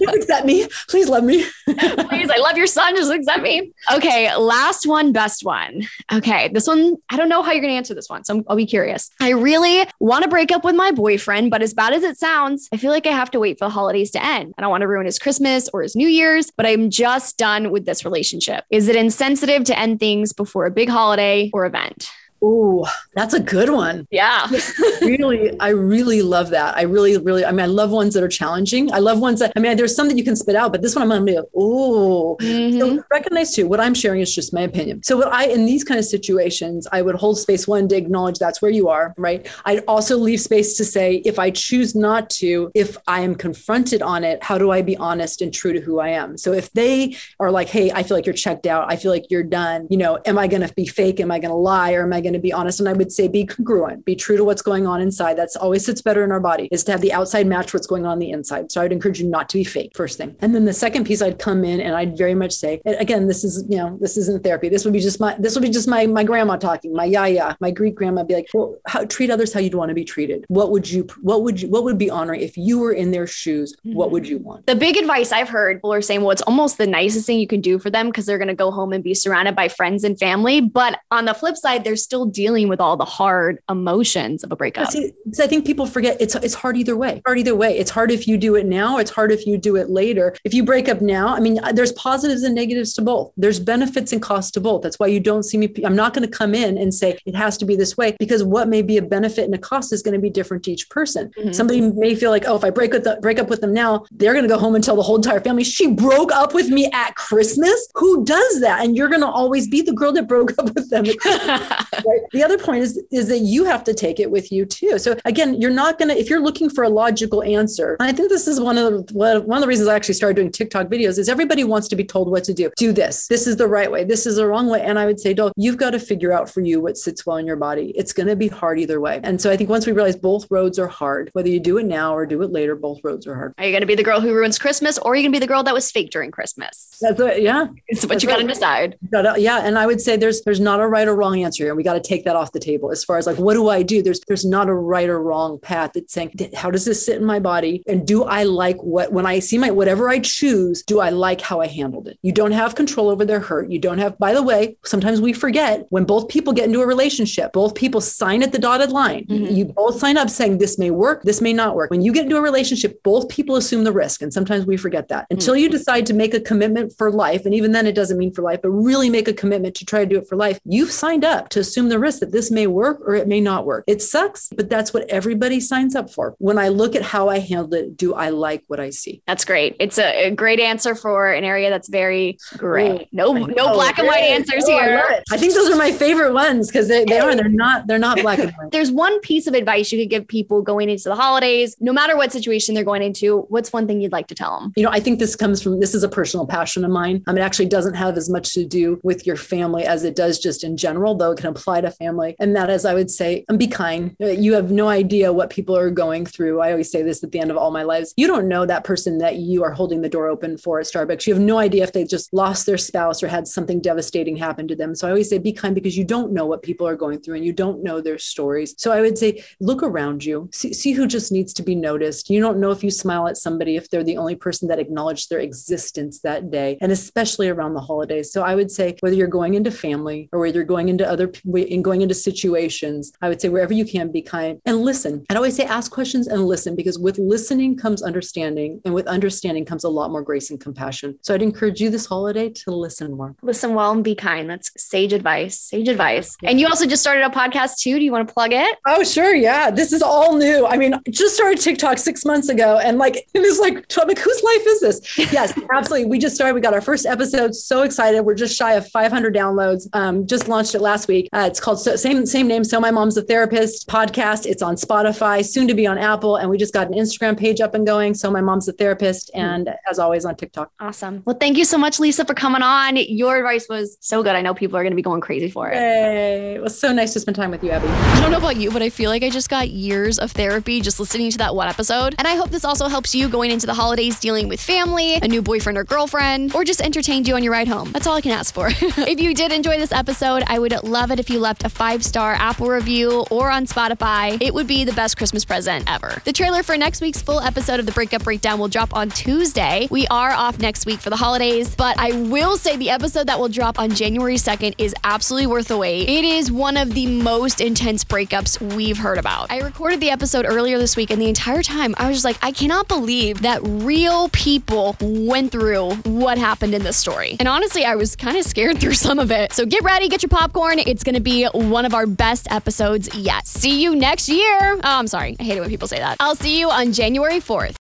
accept 0.14 0.46
me. 0.46 0.68
Please 0.88 1.08
love 1.08 1.24
me. 1.24 1.44
please. 1.66 2.30
I 2.30 2.38
love 2.38 2.56
your 2.56 2.68
son. 2.68 2.94
Just 2.94 3.10
accept 3.10 3.42
me. 3.42 3.72
Okay. 3.92 4.32
Last 4.36 4.86
one, 4.86 5.10
best 5.12 5.44
one. 5.44 5.88
Okay. 6.12 6.50
This 6.52 6.68
one, 6.68 6.96
I 7.10 7.16
don't 7.16 7.28
know 7.28 7.42
how 7.42 7.50
you're 7.50 7.62
going 7.62 7.72
to 7.72 7.76
answer 7.76 7.94
this 7.94 8.08
one. 8.08 8.22
So 8.22 8.44
I'll 8.48 8.56
be 8.56 8.66
curious. 8.66 9.10
I 9.20 9.30
really 9.30 9.88
want 9.98 10.22
to 10.22 10.28
break 10.28 10.52
up 10.52 10.62
with 10.62 10.76
my 10.76 10.92
boyfriend, 10.92 11.50
but 11.50 11.62
as 11.62 11.74
bad 11.74 11.94
as 11.94 12.04
it 12.04 12.16
sounds, 12.16 12.68
I 12.72 12.76
feel 12.76 12.91
like 12.92 13.06
I 13.06 13.10
have 13.10 13.30
to 13.32 13.40
wait 13.40 13.58
for 13.58 13.64
the 13.64 13.70
holidays 13.70 14.10
to 14.12 14.24
end. 14.24 14.54
I 14.56 14.60
don't 14.60 14.70
want 14.70 14.82
to 14.82 14.88
ruin 14.88 15.06
his 15.06 15.18
Christmas 15.18 15.68
or 15.72 15.82
his 15.82 15.96
New 15.96 16.08
Year's, 16.08 16.50
but 16.56 16.66
I'm 16.66 16.90
just 16.90 17.38
done 17.38 17.70
with 17.72 17.86
this 17.86 18.04
relationship. 18.04 18.64
Is 18.70 18.88
it 18.88 18.96
insensitive 18.96 19.64
to 19.64 19.78
end 19.78 19.98
things 19.98 20.32
before 20.32 20.66
a 20.66 20.70
big 20.70 20.88
holiday 20.88 21.50
or 21.52 21.66
event? 21.66 22.08
Oh, 22.42 22.88
that's 23.14 23.34
a 23.34 23.40
good 23.40 23.70
one. 23.70 24.08
Yeah. 24.10 24.48
really, 25.00 25.58
I 25.60 25.68
really 25.68 26.22
love 26.22 26.50
that. 26.50 26.76
I 26.76 26.82
really, 26.82 27.16
really, 27.18 27.44
I 27.44 27.52
mean, 27.52 27.60
I 27.60 27.66
love 27.66 27.90
ones 27.90 28.14
that 28.14 28.22
are 28.22 28.28
challenging. 28.28 28.92
I 28.92 28.98
love 28.98 29.20
ones 29.20 29.38
that, 29.40 29.52
I 29.54 29.60
mean, 29.60 29.76
there's 29.76 29.94
some 29.94 30.08
that 30.08 30.18
you 30.18 30.24
can 30.24 30.34
spit 30.34 30.56
out, 30.56 30.72
but 30.72 30.82
this 30.82 30.96
one 30.96 31.02
I'm 31.02 31.08
going 31.08 31.26
to 31.26 31.32
be 31.32 31.36
like, 31.38 31.48
oh. 31.54 32.36
Mm-hmm. 32.40 32.78
So 32.78 33.04
recognize 33.10 33.54
too, 33.54 33.68
what 33.68 33.80
I'm 33.80 33.94
sharing 33.94 34.20
is 34.20 34.34
just 34.34 34.52
my 34.52 34.62
opinion. 34.62 35.02
So, 35.02 35.16
what 35.16 35.32
I, 35.32 35.46
in 35.46 35.66
these 35.66 35.84
kind 35.84 35.98
of 35.98 36.04
situations, 36.04 36.88
I 36.90 37.02
would 37.02 37.14
hold 37.14 37.38
space 37.38 37.68
one 37.68 37.88
to 37.88 37.96
acknowledge 37.96 38.38
that's 38.38 38.60
where 38.60 38.70
you 38.70 38.88
are, 38.88 39.14
right? 39.16 39.46
I'd 39.64 39.84
also 39.86 40.16
leave 40.16 40.40
space 40.40 40.76
to 40.78 40.84
say, 40.84 41.16
if 41.24 41.38
I 41.38 41.50
choose 41.50 41.94
not 41.94 42.30
to, 42.30 42.70
if 42.74 42.96
I 43.06 43.20
am 43.20 43.34
confronted 43.34 44.02
on 44.02 44.24
it, 44.24 44.42
how 44.42 44.58
do 44.58 44.70
I 44.70 44.82
be 44.82 44.96
honest 44.96 45.42
and 45.42 45.52
true 45.52 45.72
to 45.72 45.80
who 45.80 46.00
I 46.00 46.10
am? 46.10 46.36
So, 46.36 46.52
if 46.52 46.72
they 46.72 47.16
are 47.38 47.50
like, 47.50 47.68
hey, 47.68 47.90
I 47.92 48.02
feel 48.02 48.16
like 48.16 48.26
you're 48.26 48.34
checked 48.34 48.66
out, 48.66 48.90
I 48.90 48.96
feel 48.96 49.10
like 49.12 49.26
you're 49.30 49.42
done, 49.42 49.86
you 49.90 49.96
know, 49.96 50.18
am 50.26 50.38
I 50.38 50.48
going 50.48 50.66
to 50.66 50.72
be 50.74 50.86
fake? 50.86 51.20
Am 51.20 51.30
I 51.30 51.38
going 51.38 51.50
to 51.50 51.56
lie? 51.56 51.92
Or 51.92 52.02
am 52.02 52.12
I 52.12 52.20
going 52.20 52.31
to 52.32 52.38
be 52.38 52.52
honest. 52.52 52.80
And 52.80 52.88
I 52.88 52.92
would 52.92 53.12
say 53.12 53.28
be 53.28 53.44
congruent, 53.44 54.04
be 54.04 54.16
true 54.16 54.36
to 54.36 54.44
what's 54.44 54.62
going 54.62 54.86
on 54.86 55.00
inside. 55.00 55.36
That's 55.36 55.56
always 55.56 55.84
sits 55.84 56.02
better 56.02 56.24
in 56.24 56.32
our 56.32 56.40
body 56.40 56.68
is 56.70 56.84
to 56.84 56.92
have 56.92 57.00
the 57.00 57.12
outside 57.12 57.46
match 57.46 57.72
what's 57.72 57.86
going 57.86 58.06
on, 58.06 58.18
the 58.18 58.30
inside. 58.30 58.72
So 58.72 58.80
I'd 58.80 58.92
encourage 58.92 59.20
you 59.20 59.28
not 59.28 59.48
to 59.50 59.58
be 59.58 59.64
fake, 59.64 59.92
first 59.94 60.18
thing. 60.18 60.36
And 60.40 60.54
then 60.54 60.64
the 60.64 60.72
second 60.72 61.04
piece 61.04 61.22
I'd 61.22 61.38
come 61.38 61.64
in 61.64 61.80
and 61.80 61.94
I'd 61.94 62.16
very 62.16 62.34
much 62.34 62.52
say, 62.52 62.80
again, 62.84 63.26
this 63.28 63.44
is, 63.44 63.64
you 63.68 63.76
know, 63.76 63.98
this 64.00 64.16
isn't 64.16 64.42
therapy. 64.42 64.68
This 64.68 64.84
would 64.84 64.94
be 64.94 65.00
just 65.00 65.20
my, 65.20 65.36
this 65.38 65.54
would 65.54 65.62
be 65.62 65.70
just 65.70 65.88
my, 65.88 66.06
my 66.06 66.24
grandma 66.24 66.56
talking, 66.56 66.94
my 66.94 67.04
yaya, 67.04 67.56
my 67.60 67.70
Greek 67.70 67.94
grandma 67.94 68.24
be 68.24 68.34
like, 68.34 68.48
well, 68.54 68.76
how, 68.86 69.04
treat 69.04 69.30
others 69.30 69.52
how 69.52 69.60
you'd 69.60 69.74
want 69.74 69.90
to 69.90 69.94
be 69.94 70.04
treated. 70.04 70.44
What 70.48 70.70
would 70.70 70.90
you, 70.90 71.06
what 71.20 71.42
would 71.42 71.60
you, 71.60 71.68
what 71.68 71.84
would 71.84 71.98
be 71.98 72.10
honoring 72.10 72.40
if 72.40 72.56
you 72.56 72.78
were 72.78 72.92
in 72.92 73.10
their 73.10 73.26
shoes? 73.26 73.76
What 73.82 74.10
would 74.10 74.26
you 74.26 74.38
want? 74.38 74.66
The 74.66 74.76
big 74.76 74.96
advice 74.96 75.32
I've 75.32 75.48
heard 75.48 75.82
people 75.82 75.92
are 75.92 76.00
saying, 76.00 76.20
well, 76.20 76.30
it's 76.30 76.42
almost 76.42 76.78
the 76.78 76.86
nicest 76.86 77.26
thing 77.26 77.40
you 77.40 77.46
can 77.48 77.60
do 77.60 77.78
for 77.78 77.90
them 77.90 78.06
because 78.06 78.24
they're 78.24 78.38
going 78.38 78.48
to 78.48 78.54
go 78.54 78.70
home 78.70 78.92
and 78.92 79.02
be 79.02 79.14
surrounded 79.14 79.56
by 79.56 79.66
friends 79.66 80.04
and 80.04 80.16
family. 80.16 80.60
But 80.60 81.00
on 81.10 81.24
the 81.24 81.34
flip 81.34 81.56
side, 81.56 81.82
there's 81.82 82.04
still 82.04 82.21
still 82.22 82.30
dealing 82.30 82.68
with 82.68 82.80
all 82.80 82.96
the 82.96 83.04
hard 83.04 83.58
emotions 83.68 84.44
of 84.44 84.52
a 84.52 84.56
breakup. 84.56 84.90
See, 84.90 85.12
I 85.40 85.46
think 85.46 85.66
people 85.66 85.86
forget 85.86 86.16
it's 86.20 86.34
it's 86.36 86.54
hard 86.54 86.76
either 86.76 86.96
way. 86.96 87.22
Hard 87.26 87.38
either 87.38 87.54
way. 87.54 87.78
It's 87.78 87.90
hard 87.90 88.10
if 88.10 88.28
you 88.28 88.38
do 88.38 88.54
it 88.54 88.66
now. 88.66 88.98
It's 88.98 89.10
hard 89.10 89.32
if 89.32 89.46
you 89.46 89.58
do 89.58 89.76
it 89.76 89.90
later. 89.90 90.34
If 90.44 90.54
you 90.54 90.64
break 90.64 90.88
up 90.88 91.00
now, 91.00 91.28
I 91.28 91.40
mean, 91.40 91.60
there's 91.74 91.92
positives 91.92 92.42
and 92.42 92.54
negatives 92.54 92.94
to 92.94 93.02
both. 93.02 93.32
There's 93.36 93.58
benefits 93.58 94.12
and 94.12 94.22
costs 94.22 94.50
to 94.52 94.60
both. 94.60 94.82
That's 94.82 94.98
why 94.98 95.08
you 95.08 95.20
don't 95.20 95.42
see 95.42 95.58
me. 95.58 95.72
I'm 95.84 95.96
not 95.96 96.14
going 96.14 96.28
to 96.28 96.36
come 96.36 96.54
in 96.54 96.78
and 96.78 96.94
say 96.94 97.18
it 97.26 97.34
has 97.34 97.56
to 97.58 97.64
be 97.64 97.76
this 97.76 97.96
way 97.96 98.16
because 98.18 98.44
what 98.44 98.68
may 98.68 98.82
be 98.82 98.98
a 98.98 99.02
benefit 99.02 99.44
and 99.44 99.54
a 99.54 99.58
cost 99.58 99.92
is 99.92 100.02
going 100.02 100.14
to 100.14 100.20
be 100.20 100.30
different 100.30 100.64
to 100.64 100.72
each 100.72 100.88
person. 100.90 101.30
Mm-hmm. 101.38 101.52
Somebody 101.52 101.80
may 101.80 102.14
feel 102.14 102.30
like, 102.30 102.44
oh, 102.46 102.56
if 102.56 102.64
I 102.64 102.70
break 102.70 102.92
with 102.92 103.04
the, 103.04 103.18
break 103.20 103.38
up 103.38 103.48
with 103.48 103.60
them 103.60 103.72
now, 103.72 104.04
they're 104.10 104.32
going 104.32 104.44
to 104.44 104.48
go 104.48 104.58
home 104.58 104.74
and 104.74 104.84
tell 104.84 104.96
the 104.96 105.02
whole 105.02 105.16
entire 105.16 105.40
family 105.40 105.64
she 105.64 105.88
broke 105.88 106.32
up 106.32 106.54
with 106.54 106.68
me 106.68 106.90
at 106.92 107.14
Christmas. 107.16 107.88
Who 107.94 108.24
does 108.24 108.60
that? 108.60 108.84
And 108.84 108.96
you're 108.96 109.08
going 109.08 109.20
to 109.20 109.26
always 109.26 109.68
be 109.68 109.82
the 109.82 109.92
girl 109.92 110.12
that 110.12 110.28
broke 110.28 110.52
up 110.58 110.74
with 110.74 110.90
them. 110.90 111.04
right? 112.06 112.20
The 112.32 112.42
other 112.42 112.58
point 112.58 112.82
is 112.82 113.02
is 113.10 113.28
that 113.28 113.38
you 113.38 113.64
have 113.64 113.84
to 113.84 113.94
take 113.94 114.20
it 114.20 114.30
with 114.30 114.52
you 114.52 114.64
too. 114.64 114.98
So 114.98 115.16
again, 115.24 115.60
you're 115.60 115.70
not 115.70 115.98
going 115.98 116.08
to 116.08 116.18
if 116.18 116.28
you're 116.30 116.42
looking 116.42 116.70
for 116.70 116.84
a 116.84 116.88
logical 116.88 117.42
answer. 117.42 117.96
I 118.00 118.12
think 118.12 118.28
this 118.28 118.46
is 118.46 118.60
one 118.60 118.78
of 118.78 119.06
the 119.06 119.14
one 119.14 119.58
of 119.58 119.60
the 119.60 119.68
reasons 119.68 119.88
I 119.88 119.96
actually 119.96 120.14
started 120.14 120.36
doing 120.36 120.50
TikTok 120.50 120.88
videos 120.88 121.18
is 121.18 121.28
everybody 121.28 121.64
wants 121.64 121.88
to 121.88 121.96
be 121.96 122.04
told 122.04 122.30
what 122.30 122.44
to 122.44 122.54
do. 122.54 122.70
Do 122.76 122.92
this. 122.92 123.26
This 123.28 123.46
is 123.46 123.56
the 123.56 123.68
right 123.68 123.90
way. 123.90 124.04
This 124.04 124.26
is 124.26 124.36
the 124.36 124.46
wrong 124.46 124.68
way. 124.68 124.82
And 124.82 124.98
I 124.98 125.06
would 125.06 125.20
say, 125.20 125.34
Dole, 125.34 125.52
you've 125.56 125.76
got 125.76 125.90
to 125.90 125.98
figure 125.98 126.32
out 126.32 126.48
for 126.50 126.60
you 126.60 126.80
what 126.80 126.96
sits 126.96 127.24
well 127.26 127.36
in 127.36 127.46
your 127.46 127.56
body. 127.56 127.92
It's 127.94 128.12
going 128.12 128.28
to 128.28 128.36
be 128.36 128.48
hard 128.48 128.78
either 128.78 129.00
way. 129.00 129.20
And 129.22 129.40
so 129.40 129.50
I 129.50 129.56
think 129.56 129.70
once 129.70 129.86
we 129.86 129.92
realize 129.92 130.16
both 130.16 130.46
roads 130.50 130.78
are 130.78 130.88
hard, 130.88 131.30
whether 131.32 131.48
you 131.48 131.60
do 131.60 131.78
it 131.78 131.86
now 131.86 132.14
or 132.14 132.26
do 132.26 132.42
it 132.42 132.50
later, 132.50 132.74
both 132.76 133.00
roads 133.02 133.26
are 133.26 133.34
hard. 133.34 133.54
Are 133.58 133.64
you 133.64 133.70
going 133.70 133.82
to 133.82 133.86
be 133.86 133.94
the 133.94 134.02
girl 134.02 134.20
who 134.20 134.34
ruins 134.34 134.58
Christmas 134.58 134.98
or 134.98 135.12
are 135.12 135.16
you 135.16 135.22
going 135.22 135.32
to 135.32 135.36
be 135.36 135.40
the 135.40 135.46
girl 135.46 135.62
that 135.62 135.74
was 135.74 135.90
fake 135.90 136.10
during 136.10 136.30
Christmas? 136.30 136.98
That's 137.00 137.20
it. 137.20 137.42
Yeah. 137.42 137.68
It's 137.88 138.04
what 138.06 138.22
you 138.22 138.28
got 138.28 138.38
to 138.38 138.46
decide. 138.46 138.98
Gotta, 139.10 139.40
yeah. 139.40 139.60
And 139.64 139.78
I 139.78 139.86
would 139.86 140.00
say 140.00 140.16
there's, 140.16 140.42
there's 140.42 140.60
not 140.60 140.80
a 140.80 140.86
right 140.86 141.06
or 141.06 141.14
wrong 141.14 141.42
answer 141.42 141.64
here. 141.64 141.72
And 141.72 141.76
we 141.76 141.82
got 141.82 141.91
to 141.92 142.00
take 142.00 142.24
that 142.24 142.36
off 142.36 142.52
the 142.52 142.60
table 142.60 142.90
as 142.90 143.04
far 143.04 143.18
as 143.18 143.26
like, 143.26 143.38
what 143.38 143.54
do 143.54 143.68
I 143.68 143.82
do? 143.82 144.02
There's, 144.02 144.20
there's 144.20 144.44
not 144.44 144.68
a 144.68 144.74
right 144.74 145.08
or 145.08 145.22
wrong 145.22 145.58
path. 145.58 145.92
It's 145.94 146.12
saying, 146.12 146.50
how 146.54 146.70
does 146.70 146.84
this 146.84 147.04
sit 147.04 147.16
in 147.16 147.24
my 147.24 147.38
body? 147.38 147.82
And 147.86 148.06
do 148.06 148.24
I 148.24 148.44
like 148.44 148.82
what, 148.82 149.12
when 149.12 149.26
I 149.26 149.38
see 149.38 149.58
my, 149.58 149.70
whatever 149.70 150.08
I 150.08 150.18
choose, 150.20 150.82
do 150.82 151.00
I 151.00 151.10
like 151.10 151.40
how 151.40 151.60
I 151.60 151.66
handled 151.66 152.08
it? 152.08 152.18
You 152.22 152.32
don't 152.32 152.52
have 152.52 152.74
control 152.74 153.08
over 153.08 153.24
their 153.24 153.40
hurt. 153.40 153.70
You 153.70 153.78
don't 153.78 153.98
have, 153.98 154.18
by 154.18 154.32
the 154.34 154.42
way, 154.42 154.76
sometimes 154.84 155.20
we 155.20 155.32
forget 155.32 155.86
when 155.90 156.04
both 156.04 156.28
people 156.28 156.52
get 156.52 156.66
into 156.66 156.80
a 156.80 156.86
relationship, 156.86 157.52
both 157.52 157.74
people 157.74 158.00
sign 158.00 158.42
at 158.42 158.52
the 158.52 158.58
dotted 158.58 158.90
line. 158.90 159.26
Mm-hmm. 159.26 159.54
You 159.54 159.64
both 159.66 159.98
sign 159.98 160.16
up 160.16 160.30
saying 160.30 160.58
this 160.58 160.78
may 160.78 160.90
work, 160.90 161.22
this 161.22 161.40
may 161.40 161.52
not 161.52 161.74
work. 161.74 161.90
When 161.90 162.02
you 162.02 162.12
get 162.12 162.24
into 162.24 162.36
a 162.36 162.42
relationship, 162.42 163.02
both 163.02 163.28
people 163.28 163.56
assume 163.56 163.84
the 163.84 163.92
risk. 163.92 164.22
And 164.22 164.32
sometimes 164.32 164.66
we 164.66 164.76
forget 164.76 165.08
that 165.08 165.26
until 165.30 165.56
you 165.56 165.68
decide 165.68 166.06
to 166.06 166.14
make 166.14 166.34
a 166.34 166.40
commitment 166.40 166.92
for 166.96 167.10
life. 167.10 167.44
And 167.44 167.54
even 167.54 167.72
then, 167.72 167.86
it 167.86 167.94
doesn't 167.94 168.18
mean 168.18 168.32
for 168.32 168.42
life, 168.42 168.60
but 168.62 168.70
really 168.70 169.10
make 169.10 169.28
a 169.28 169.32
commitment 169.32 169.74
to 169.76 169.84
try 169.84 170.00
to 170.00 170.06
do 170.06 170.18
it 170.18 170.28
for 170.28 170.36
life. 170.36 170.60
You've 170.64 170.90
signed 170.90 171.24
up 171.24 171.48
to 171.50 171.60
assume 171.60 171.81
the 171.88 171.98
risk 171.98 172.20
that 172.20 172.32
this 172.32 172.50
may 172.50 172.66
work 172.66 173.00
or 173.04 173.14
it 173.14 173.28
may 173.28 173.40
not 173.40 173.66
work. 173.66 173.84
It 173.86 174.02
sucks, 174.02 174.48
but 174.56 174.68
that's 174.68 174.92
what 174.92 175.08
everybody 175.08 175.60
signs 175.60 175.94
up 175.94 176.10
for. 176.10 176.34
When 176.38 176.58
I 176.58 176.68
look 176.68 176.94
at 176.94 177.02
how 177.02 177.28
I 177.28 177.38
handled 177.38 177.74
it, 177.74 177.96
do 177.96 178.14
I 178.14 178.30
like 178.30 178.64
what 178.68 178.80
I 178.80 178.90
see? 178.90 179.22
That's 179.26 179.44
great. 179.44 179.76
It's 179.80 179.98
a, 179.98 180.26
a 180.26 180.30
great 180.30 180.60
answer 180.60 180.94
for 180.94 181.32
an 181.32 181.44
area 181.44 181.70
that's 181.70 181.88
very 181.88 182.38
gray. 182.56 183.08
No, 183.12 183.32
no 183.32 183.72
black 183.72 183.98
and 183.98 184.08
white 184.08 184.24
answers 184.24 184.64
oh, 184.66 184.80
here. 184.80 185.04
I, 185.08 185.22
I, 185.32 185.36
think 185.36 185.54
those 185.54 185.70
are 185.70 185.76
my 185.76 185.92
favorite 185.92 186.32
ones 186.32 186.68
because 186.68 186.88
they, 186.88 187.04
they 187.04 187.18
are. 187.18 187.34
They're 187.34 187.48
not. 187.48 187.86
They're 187.86 187.98
not 187.98 188.20
black 188.20 188.38
and 188.38 188.50
white. 188.56 188.70
There's 188.70 188.90
one 188.90 189.20
piece 189.20 189.46
of 189.46 189.54
advice 189.54 189.92
you 189.92 189.98
could 189.98 190.10
give 190.10 190.28
people 190.28 190.62
going 190.62 190.90
into 190.90 191.08
the 191.08 191.16
holidays, 191.16 191.76
no 191.80 191.92
matter 191.92 192.16
what 192.16 192.32
situation 192.32 192.74
they're 192.74 192.84
going 192.84 193.02
into. 193.02 193.40
What's 193.48 193.72
one 193.72 193.86
thing 193.86 194.00
you'd 194.00 194.12
like 194.12 194.26
to 194.28 194.34
tell 194.34 194.60
them? 194.60 194.72
You 194.76 194.84
know, 194.84 194.90
I 194.90 195.00
think 195.00 195.18
this 195.18 195.36
comes 195.36 195.62
from 195.62 195.80
this 195.80 195.94
is 195.94 196.02
a 196.02 196.08
personal 196.08 196.46
passion 196.46 196.84
of 196.84 196.90
mine. 196.90 197.22
Um, 197.26 197.36
it 197.36 197.40
actually 197.40 197.66
doesn't 197.66 197.94
have 197.94 198.16
as 198.16 198.28
much 198.28 198.52
to 198.54 198.64
do 198.64 199.00
with 199.02 199.26
your 199.26 199.36
family 199.36 199.84
as 199.84 200.04
it 200.04 200.16
does 200.16 200.38
just 200.38 200.64
in 200.64 200.76
general, 200.76 201.14
though 201.14 201.32
it 201.32 201.38
can 201.38 201.46
apply 201.46 201.71
to 201.80 201.90
family. 201.90 202.36
And 202.38 202.54
that 202.56 202.70
is, 202.70 202.84
I 202.84 202.94
would 202.94 203.10
say, 203.10 203.44
and 203.48 203.58
be 203.58 203.66
kind. 203.66 204.16
Uh, 204.20 204.26
you 204.28 204.54
have 204.54 204.70
no 204.70 204.88
idea 204.88 205.32
what 205.32 205.50
people 205.50 205.76
are 205.76 205.90
going 205.90 206.26
through. 206.26 206.60
I 206.60 206.70
always 206.70 206.90
say 206.90 207.02
this 207.02 207.22
at 207.24 207.32
the 207.32 207.40
end 207.40 207.50
of 207.50 207.56
all 207.56 207.70
my 207.70 207.82
lives. 207.82 208.14
You 208.16 208.26
don't 208.26 208.48
know 208.48 208.66
that 208.66 208.84
person 208.84 209.18
that 209.18 209.36
you 209.36 209.64
are 209.64 209.72
holding 209.72 210.02
the 210.02 210.08
door 210.08 210.28
open 210.28 210.58
for 210.58 210.80
at 210.80 210.86
Starbucks. 210.86 211.26
You 211.26 211.34
have 211.34 211.42
no 211.42 211.58
idea 211.58 211.82
if 211.84 211.92
they 211.92 212.04
just 212.04 212.32
lost 212.32 212.66
their 212.66 212.78
spouse 212.78 213.22
or 213.22 213.28
had 213.28 213.46
something 213.46 213.80
devastating 213.80 214.36
happen 214.36 214.68
to 214.68 214.76
them. 214.76 214.94
So 214.94 215.06
I 215.06 215.10
always 215.10 215.28
say 215.28 215.38
be 215.38 215.52
kind 215.52 215.74
because 215.74 215.96
you 215.96 216.04
don't 216.04 216.32
know 216.32 216.46
what 216.46 216.62
people 216.62 216.86
are 216.86 216.96
going 216.96 217.20
through 217.20 217.36
and 217.36 217.44
you 217.44 217.52
don't 217.52 217.82
know 217.82 218.00
their 218.00 218.18
stories. 218.18 218.74
So 218.78 218.92
I 218.92 219.00
would 219.00 219.18
say 219.18 219.42
look 219.60 219.82
around 219.82 220.24
you, 220.24 220.48
see, 220.52 220.72
see 220.72 220.92
who 220.92 221.06
just 221.06 221.32
needs 221.32 221.52
to 221.54 221.62
be 221.62 221.74
noticed. 221.74 222.30
You 222.30 222.40
don't 222.40 222.58
know 222.58 222.70
if 222.70 222.82
you 222.82 222.90
smile 222.90 223.28
at 223.28 223.36
somebody 223.36 223.76
if 223.76 223.90
they're 223.90 224.04
the 224.04 224.16
only 224.16 224.36
person 224.36 224.68
that 224.68 224.78
acknowledged 224.78 225.30
their 225.30 225.40
existence 225.40 226.20
that 226.20 226.50
day, 226.50 226.78
and 226.80 226.92
especially 226.92 227.48
around 227.48 227.74
the 227.74 227.80
holidays. 227.80 228.32
So 228.32 228.42
I 228.42 228.54
would 228.54 228.70
say 228.70 228.96
whether 229.00 229.16
you're 229.16 229.28
going 229.28 229.54
into 229.54 229.70
family 229.70 230.28
or 230.32 230.40
whether 230.40 230.56
you're 230.56 230.64
going 230.64 230.88
into 230.88 231.08
other 231.08 231.32
and 231.70 231.84
going 231.84 232.02
into 232.02 232.14
situations, 232.14 233.12
I 233.20 233.28
would 233.28 233.40
say 233.40 233.48
wherever 233.48 233.72
you 233.72 233.84
can 233.84 234.10
be 234.10 234.22
kind 234.22 234.60
and 234.64 234.82
listen. 234.82 235.24
I'd 235.30 235.36
always 235.36 235.56
say 235.56 235.64
ask 235.64 235.90
questions 235.90 236.26
and 236.26 236.46
listen 236.46 236.74
because 236.74 236.98
with 236.98 237.18
listening 237.18 237.76
comes 237.76 238.02
understanding, 238.02 238.80
and 238.84 238.94
with 238.94 239.06
understanding 239.06 239.64
comes 239.64 239.84
a 239.84 239.88
lot 239.88 240.10
more 240.10 240.22
grace 240.22 240.50
and 240.50 240.60
compassion. 240.60 241.18
So 241.22 241.34
I'd 241.34 241.42
encourage 241.42 241.80
you 241.80 241.90
this 241.90 242.06
holiday 242.06 242.48
to 242.50 242.70
listen 242.70 243.16
more. 243.16 243.34
Listen 243.42 243.74
well 243.74 243.92
and 243.92 244.04
be 244.04 244.14
kind. 244.14 244.48
That's 244.48 244.70
sage 244.76 245.12
advice. 245.12 245.58
Sage 245.58 245.88
advice. 245.88 246.36
And 246.42 246.60
you 246.60 246.66
also 246.66 246.86
just 246.86 247.02
started 247.02 247.24
a 247.24 247.30
podcast 247.30 247.78
too. 247.78 247.98
Do 247.98 248.04
you 248.04 248.12
want 248.12 248.26
to 248.26 248.32
plug 248.32 248.52
it? 248.52 248.78
Oh, 248.86 249.04
sure. 249.04 249.34
Yeah. 249.34 249.70
This 249.70 249.92
is 249.92 250.02
all 250.02 250.36
new. 250.36 250.66
I 250.66 250.76
mean, 250.76 250.94
just 251.10 251.34
started 251.34 251.60
TikTok 251.60 251.98
six 251.98 252.24
months 252.24 252.48
ago. 252.48 252.78
And 252.78 252.98
like, 252.98 253.16
it 253.34 253.42
is 253.42 253.58
like, 253.58 253.84
I'm 253.98 254.08
like, 254.08 254.18
whose 254.18 254.42
life 254.42 254.66
is 254.66 254.80
this? 254.80 255.18
Yes, 255.32 255.58
absolutely. 255.72 256.10
We 256.10 256.18
just 256.18 256.34
started. 256.34 256.54
We 256.54 256.60
got 256.60 256.74
our 256.74 256.82
first 256.82 257.06
episode. 257.06 257.54
So 257.54 257.82
excited. 257.82 258.22
We're 258.22 258.34
just 258.34 258.54
shy 258.54 258.74
of 258.74 258.86
500 258.88 259.34
downloads. 259.34 259.88
Um, 259.94 260.26
just 260.26 260.46
launched 260.46 260.74
it 260.74 260.80
last 260.80 261.08
week. 261.08 261.28
Uh, 261.32 261.48
it's 261.52 261.60
called 261.60 261.78
so, 261.78 261.96
same 261.96 262.24
same 262.24 262.46
name. 262.46 262.64
So 262.64 262.80
my 262.80 262.90
mom's 262.90 263.14
a 263.18 263.22
therapist 263.22 263.86
podcast. 263.86 264.46
It's 264.46 264.62
on 264.62 264.76
Spotify, 264.76 265.44
soon 265.44 265.68
to 265.68 265.74
be 265.74 265.86
on 265.86 265.98
Apple, 265.98 266.36
and 266.36 266.48
we 266.48 266.56
just 266.56 266.72
got 266.72 266.86
an 266.86 266.94
Instagram 266.94 267.38
page 267.38 267.60
up 267.60 267.74
and 267.74 267.86
going. 267.86 268.14
So 268.14 268.30
my 268.30 268.40
mom's 268.40 268.66
a 268.68 268.72
therapist, 268.72 269.30
and 269.34 269.68
as 269.86 269.98
always 269.98 270.24
on 270.24 270.34
TikTok. 270.34 270.72
Awesome. 270.80 271.22
Well, 271.26 271.36
thank 271.36 271.58
you 271.58 271.66
so 271.66 271.76
much, 271.76 272.00
Lisa, 272.00 272.24
for 272.24 272.32
coming 272.32 272.62
on. 272.62 272.96
Your 272.96 273.36
advice 273.36 273.68
was 273.68 273.98
so 274.00 274.22
good. 274.22 274.34
I 274.34 274.40
know 274.40 274.54
people 274.54 274.78
are 274.78 274.82
going 274.82 274.92
to 274.92 274.96
be 274.96 275.02
going 275.02 275.20
crazy 275.20 275.50
for 275.50 275.68
it. 275.68 275.74
Hey, 275.74 276.54
it 276.54 276.62
was 276.62 276.78
so 276.78 276.90
nice 276.90 277.12
to 277.12 277.20
spend 277.20 277.36
time 277.36 277.50
with 277.50 277.62
you, 277.62 277.70
Abby. 277.70 277.86
I 277.86 278.20
don't 278.22 278.30
know 278.30 278.38
about 278.38 278.56
you, 278.56 278.70
but 278.70 278.80
I 278.80 278.88
feel 278.88 279.10
like 279.10 279.22
I 279.22 279.28
just 279.28 279.50
got 279.50 279.68
years 279.68 280.18
of 280.18 280.32
therapy 280.32 280.80
just 280.80 280.98
listening 280.98 281.30
to 281.32 281.38
that 281.38 281.54
one 281.54 281.68
episode. 281.68 282.14
And 282.16 282.26
I 282.26 282.34
hope 282.34 282.48
this 282.48 282.64
also 282.64 282.88
helps 282.88 283.14
you 283.14 283.28
going 283.28 283.50
into 283.50 283.66
the 283.66 283.74
holidays 283.74 284.18
dealing 284.18 284.48
with 284.48 284.58
family, 284.58 285.16
a 285.16 285.28
new 285.28 285.42
boyfriend 285.42 285.76
or 285.76 285.84
girlfriend, 285.84 286.54
or 286.54 286.64
just 286.64 286.80
entertained 286.80 287.28
you 287.28 287.34
on 287.34 287.42
your 287.42 287.52
ride 287.52 287.68
home. 287.68 287.92
That's 287.92 288.06
all 288.06 288.16
I 288.16 288.22
can 288.22 288.32
ask 288.32 288.54
for. 288.54 288.68
if 288.80 289.20
you 289.20 289.34
did 289.34 289.52
enjoy 289.52 289.76
this 289.76 289.92
episode, 289.92 290.44
I 290.46 290.58
would 290.58 290.82
love 290.82 291.10
it 291.10 291.20
if 291.20 291.28
you 291.28 291.41
left 291.42 291.64
a 291.64 291.68
five 291.68 292.02
star 292.04 292.32
Apple 292.32 292.68
review 292.68 293.26
or 293.30 293.50
on 293.50 293.66
Spotify. 293.66 294.40
It 294.40 294.54
would 294.54 294.66
be 294.66 294.84
the 294.84 294.92
best 294.92 295.18
Christmas 295.18 295.44
present 295.44 295.84
ever. 295.90 296.22
The 296.24 296.32
trailer 296.32 296.62
for 296.62 296.76
next 296.78 297.02
week's 297.02 297.20
full 297.20 297.40
episode 297.40 297.80
of 297.80 297.86
the 297.86 297.92
Breakup 297.92 298.24
Breakdown 298.24 298.58
will 298.58 298.68
drop 298.68 298.94
on 298.96 299.10
Tuesday. 299.10 299.88
We 299.90 300.06
are 300.06 300.30
off 300.30 300.58
next 300.58 300.86
week 300.86 301.00
for 301.00 301.10
the 301.10 301.16
holidays, 301.16 301.74
but 301.74 301.98
I 301.98 302.12
will 302.12 302.56
say 302.56 302.76
the 302.76 302.90
episode 302.90 303.26
that 303.26 303.38
will 303.38 303.48
drop 303.48 303.78
on 303.78 303.90
January 303.90 304.36
2nd 304.36 304.74
is 304.78 304.94
absolutely 305.04 305.48
worth 305.48 305.68
the 305.68 305.76
wait. 305.76 306.08
It 306.08 306.24
is 306.24 306.50
one 306.50 306.76
of 306.76 306.94
the 306.94 307.06
most 307.06 307.60
intense 307.60 308.04
breakups 308.04 308.60
we've 308.74 308.98
heard 308.98 309.18
about. 309.18 309.50
I 309.50 309.58
recorded 309.60 310.00
the 310.00 310.10
episode 310.10 310.46
earlier 310.46 310.78
this 310.78 310.96
week, 310.96 311.10
and 311.10 311.20
the 311.20 311.28
entire 311.28 311.62
time 311.62 311.94
I 311.98 312.06
was 312.08 312.16
just 312.16 312.24
like, 312.24 312.38
I 312.42 312.52
cannot 312.52 312.88
believe 312.88 313.42
that 313.42 313.60
real 313.62 314.28
people 314.28 314.96
went 315.00 315.50
through 315.52 315.94
what 316.04 316.38
happened 316.38 316.74
in 316.74 316.82
this 316.82 316.96
story. 316.96 317.36
And 317.40 317.48
honestly, 317.48 317.84
I 317.84 317.96
was 317.96 318.16
kind 318.16 318.36
of 318.36 318.44
scared 318.44 318.78
through 318.78 318.94
some 318.94 319.18
of 319.18 319.30
it. 319.30 319.52
So 319.52 319.66
get 319.66 319.82
ready, 319.82 320.08
get 320.08 320.22
your 320.22 320.28
popcorn. 320.28 320.78
It's 320.78 321.02
going 321.02 321.14
to 321.14 321.20
be 321.32 321.46
one 321.52 321.86
of 321.86 321.94
our 321.94 322.06
best 322.06 322.46
episodes 322.50 323.14
yet. 323.16 323.46
See 323.46 323.82
you 323.82 323.94
next 323.94 324.28
year. 324.28 324.74
Oh, 324.74 324.80
I'm 324.82 325.06
sorry. 325.06 325.36
I 325.40 325.42
hate 325.44 325.56
it 325.56 325.60
when 325.60 325.70
people 325.70 325.88
say 325.88 325.98
that. 325.98 326.18
I'll 326.20 326.36
see 326.36 326.60
you 326.60 326.70
on 326.70 326.92
January 326.92 327.40
4th. 327.40 327.70